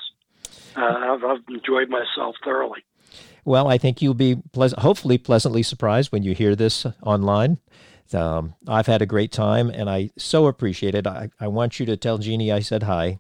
uh, 0.75 0.81
I've, 0.81 1.23
I've, 1.23 1.43
enjoyed 1.49 1.89
myself 1.89 2.35
thoroughly. 2.43 2.83
Well, 3.43 3.67
I 3.67 3.77
think 3.77 4.01
you'll 4.01 4.13
be 4.13 4.37
pleas- 4.53 4.73
hopefully 4.77 5.17
pleasantly 5.17 5.63
surprised 5.63 6.11
when 6.11 6.23
you 6.23 6.33
hear 6.33 6.55
this 6.55 6.85
online 7.01 7.59
Um, 8.13 8.55
I've 8.67 8.87
had 8.87 9.01
a 9.01 9.05
great 9.05 9.31
time, 9.31 9.69
and 9.69 9.89
I 9.89 10.11
so 10.17 10.47
appreciate 10.47 10.95
it. 10.95 11.07
I, 11.07 11.29
I 11.39 11.47
want 11.47 11.79
you 11.79 11.85
to 11.87 11.97
tell 11.97 12.17
Jeannie 12.17 12.51
I 12.51 12.59
said 12.59 12.83
hi. 12.83 13.19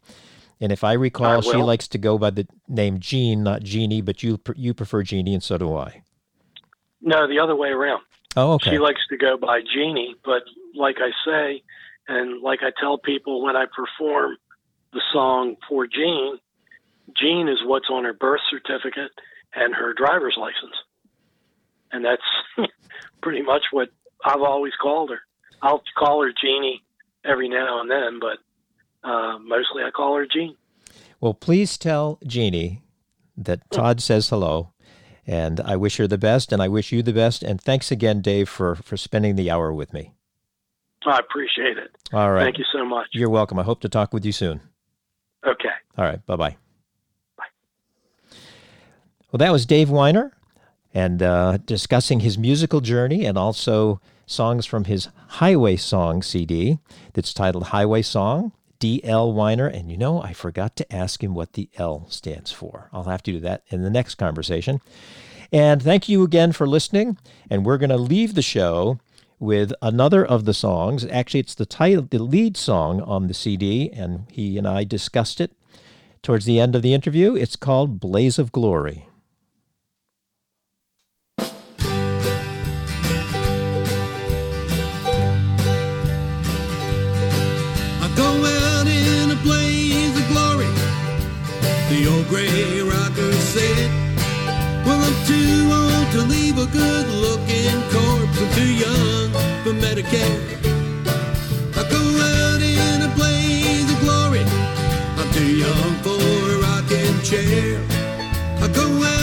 And 0.61 0.71
if 0.71 0.83
I 0.83 0.93
recall, 0.93 1.39
I 1.39 1.41
she 1.41 1.57
likes 1.57 1.87
to 1.89 1.97
go 1.97 2.17
by 2.17 2.29
the 2.29 2.47
name 2.67 2.99
Jean, 2.99 3.43
not 3.43 3.63
Jeannie, 3.63 4.01
but 4.01 4.23
you 4.23 4.39
you 4.55 4.73
prefer 4.73 5.03
Jeannie, 5.03 5.33
and 5.33 5.43
so 5.43 5.57
do 5.57 5.75
I. 5.75 6.03
No, 7.01 7.27
the 7.27 7.39
other 7.39 7.55
way 7.55 7.69
around. 7.69 8.01
Oh, 8.35 8.53
okay. 8.53 8.71
She 8.71 8.79
likes 8.79 9.01
to 9.09 9.17
go 9.17 9.37
by 9.37 9.61
Jeannie, 9.61 10.15
but 10.23 10.43
like 10.75 10.97
I 10.99 11.11
say, 11.25 11.63
and 12.07 12.41
like 12.41 12.59
I 12.61 12.71
tell 12.79 12.97
people 12.97 13.43
when 13.43 13.55
I 13.55 13.65
perform 13.65 14.37
the 14.93 15.01
song 15.11 15.55
for 15.67 15.87
Jean, 15.87 16.37
Jean 17.13 17.47
is 17.47 17.59
what's 17.63 17.89
on 17.89 18.03
her 18.03 18.13
birth 18.13 18.41
certificate 18.49 19.11
and 19.53 19.73
her 19.75 19.93
driver's 19.93 20.37
license. 20.37 20.75
And 21.91 22.03
that's 22.03 22.21
pretty 23.21 23.41
much 23.41 23.63
what 23.71 23.89
I've 24.23 24.41
always 24.41 24.73
called 24.81 25.11
her. 25.11 25.19
I'll 25.61 25.83
call 25.97 26.23
her 26.23 26.31
Jeannie 26.31 26.83
every 27.23 27.49
now 27.49 27.81
and 27.81 27.89
then, 27.89 28.19
but 28.19 28.37
uh, 29.07 29.37
mostly 29.39 29.83
I 29.83 29.91
call 29.91 30.15
her 30.17 30.25
Jean. 30.25 30.55
Well, 31.21 31.33
please 31.33 31.77
tell 31.77 32.19
Jeannie 32.25 32.83
that 33.37 33.69
Todd 33.71 34.01
says 34.01 34.29
hello, 34.29 34.73
and 35.25 35.59
I 35.61 35.75
wish 35.75 35.97
her 35.97 36.07
the 36.07 36.17
best, 36.17 36.51
and 36.51 36.61
I 36.61 36.67
wish 36.67 36.91
you 36.91 37.01
the 37.01 37.13
best. 37.13 37.43
And 37.43 37.59
thanks 37.59 37.91
again, 37.91 38.21
Dave, 38.21 38.49
for 38.49 38.75
for 38.75 38.97
spending 38.97 39.35
the 39.35 39.49
hour 39.49 39.73
with 39.73 39.93
me. 39.93 40.13
I 41.05 41.19
appreciate 41.19 41.77
it. 41.77 41.95
All 42.13 42.31
right. 42.31 42.43
Thank 42.43 42.57
you 42.57 42.65
so 42.73 42.83
much. 42.83 43.07
You're 43.11 43.29
welcome. 43.29 43.59
I 43.59 43.63
hope 43.63 43.81
to 43.81 43.89
talk 43.89 44.13
with 44.13 44.25
you 44.25 44.31
soon. 44.31 44.61
Okay. 45.45 45.69
All 45.97 46.05
right. 46.05 46.25
Bye 46.25 46.35
bye. 46.35 46.57
Well, 49.35 49.45
that 49.45 49.51
was 49.51 49.65
Dave 49.65 49.89
Weiner, 49.89 50.31
and 50.93 51.21
uh, 51.21 51.57
discussing 51.65 52.21
his 52.21 52.37
musical 52.37 52.79
journey 52.79 53.25
and 53.25 53.37
also 53.37 53.99
songs 54.25 54.65
from 54.65 54.85
his 54.85 55.09
Highway 55.27 55.75
Song 55.75 56.23
CD 56.23 56.79
that's 57.11 57.33
titled 57.33 57.65
Highway 57.65 58.01
Song. 58.01 58.53
D.L. 58.79 59.33
Weiner, 59.33 59.67
and 59.67 59.91
you 59.91 59.97
know, 59.97 60.21
I 60.21 60.31
forgot 60.31 60.77
to 60.77 60.95
ask 60.95 61.21
him 61.21 61.33
what 61.33 61.51
the 61.51 61.67
L 61.75 62.05
stands 62.09 62.53
for. 62.53 62.87
I'll 62.93 63.03
have 63.03 63.23
to 63.23 63.33
do 63.33 63.41
that 63.41 63.63
in 63.67 63.83
the 63.83 63.89
next 63.89 64.15
conversation. 64.15 64.79
And 65.51 65.83
thank 65.83 66.07
you 66.07 66.23
again 66.23 66.53
for 66.53 66.65
listening. 66.65 67.17
And 67.49 67.65
we're 67.65 67.77
going 67.77 67.89
to 67.89 67.97
leave 67.97 68.35
the 68.35 68.41
show 68.41 68.99
with 69.37 69.73
another 69.81 70.25
of 70.25 70.45
the 70.45 70.53
songs. 70.53 71.05
Actually, 71.07 71.41
it's 71.41 71.55
the 71.55 71.65
title, 71.65 72.07
the 72.09 72.19
lead 72.19 72.55
song 72.55 73.01
on 73.01 73.27
the 73.27 73.33
CD, 73.33 73.89
and 73.91 74.27
he 74.31 74.57
and 74.57 74.65
I 74.65 74.85
discussed 74.85 75.41
it 75.41 75.51
towards 76.23 76.45
the 76.45 76.61
end 76.61 76.73
of 76.73 76.83
the 76.83 76.93
interview. 76.93 77.35
It's 77.35 77.57
called 77.57 77.99
Blaze 77.99 78.39
of 78.39 78.53
Glory. 78.53 79.09
Old 92.07 92.27
gray 92.27 92.81
rocker 92.81 93.31
said, 93.33 93.89
Well, 94.85 95.01
I'm 95.01 95.25
too 95.25 95.71
old 95.73 96.11
to 96.11 96.21
leave 96.29 96.57
a 96.59 96.67
good 96.67 97.07
looking 97.07 97.81
corpse. 97.89 98.39
I'm 98.41 98.53
too 98.53 98.73
young 98.85 99.31
for 99.63 99.73
Medicare. 99.73 100.45
I 101.75 101.83
go 101.89 102.01
out 102.31 102.61
in 102.61 103.01
a 103.01 103.11
blaze 103.15 103.91
of 103.91 103.99
glory. 104.01 104.43
I'm 105.17 105.31
too 105.33 105.51
young 105.57 105.93
for 106.05 106.21
a 106.53 106.57
rocking 106.61 107.19
chair. 107.23 107.81
I 108.61 108.67
go 108.67 109.03
out 109.03 109.14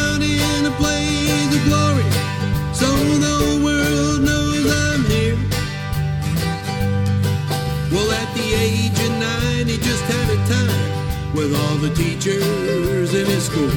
the 11.83 11.91
teachers 11.97 13.13
in 13.13 13.27
his 13.27 13.47
school. 13.47 13.75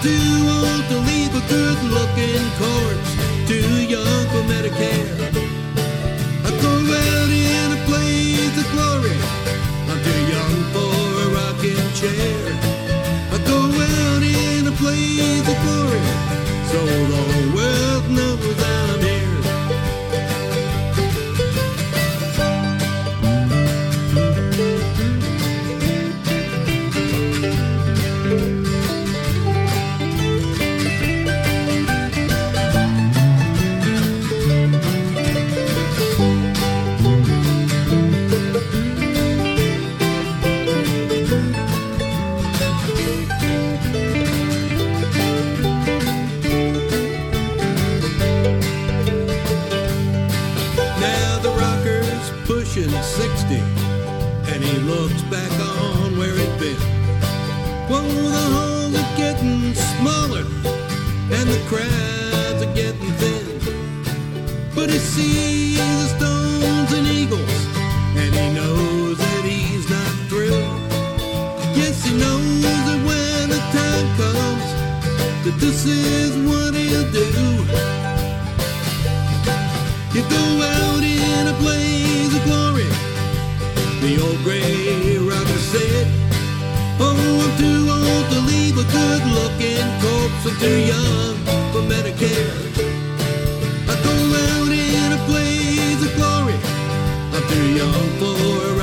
Too 0.02 0.48
old 0.48 0.88
to 0.88 0.98
leave 1.10 1.34
a 1.36 1.44
good 1.50 1.84
looking 1.84 2.46
corpse, 2.58 3.12
too 3.48 3.88
young 3.88 4.28
for 4.28 4.44
Medicare. 4.48 5.39
this 75.84 76.32
is 76.32 76.38
what 76.46 76.74
he'll 76.74 77.10
do. 77.12 77.26
You 80.14 80.22
go 80.28 80.46
out 80.62 81.04
in 81.04 81.48
a 81.48 81.54
blaze 81.60 82.36
of 82.36 82.44
glory, 82.44 82.90
the 84.02 84.20
old 84.22 84.44
gray 84.44 85.18
rocker 85.20 85.60
said. 85.72 86.08
Oh, 87.00 87.16
I'm 87.16 87.58
too 87.58 87.88
old 87.90 88.26
to 88.32 88.40
leave 88.52 88.78
a 88.78 88.84
good 88.92 89.24
looking 89.38 89.88
corpse. 90.02 90.46
I'm 90.48 90.60
too 90.60 90.80
young 90.94 91.36
for 91.72 91.82
Medicare. 91.88 92.60
I 93.88 93.96
go 94.04 94.16
out 94.52 94.72
in 94.72 95.14
a 95.14 95.26
blaze 95.28 96.02
of 96.04 96.14
glory, 96.16 96.60
I'm 97.34 97.48
too 97.48 97.68
young 97.80 98.10
for 98.20 98.79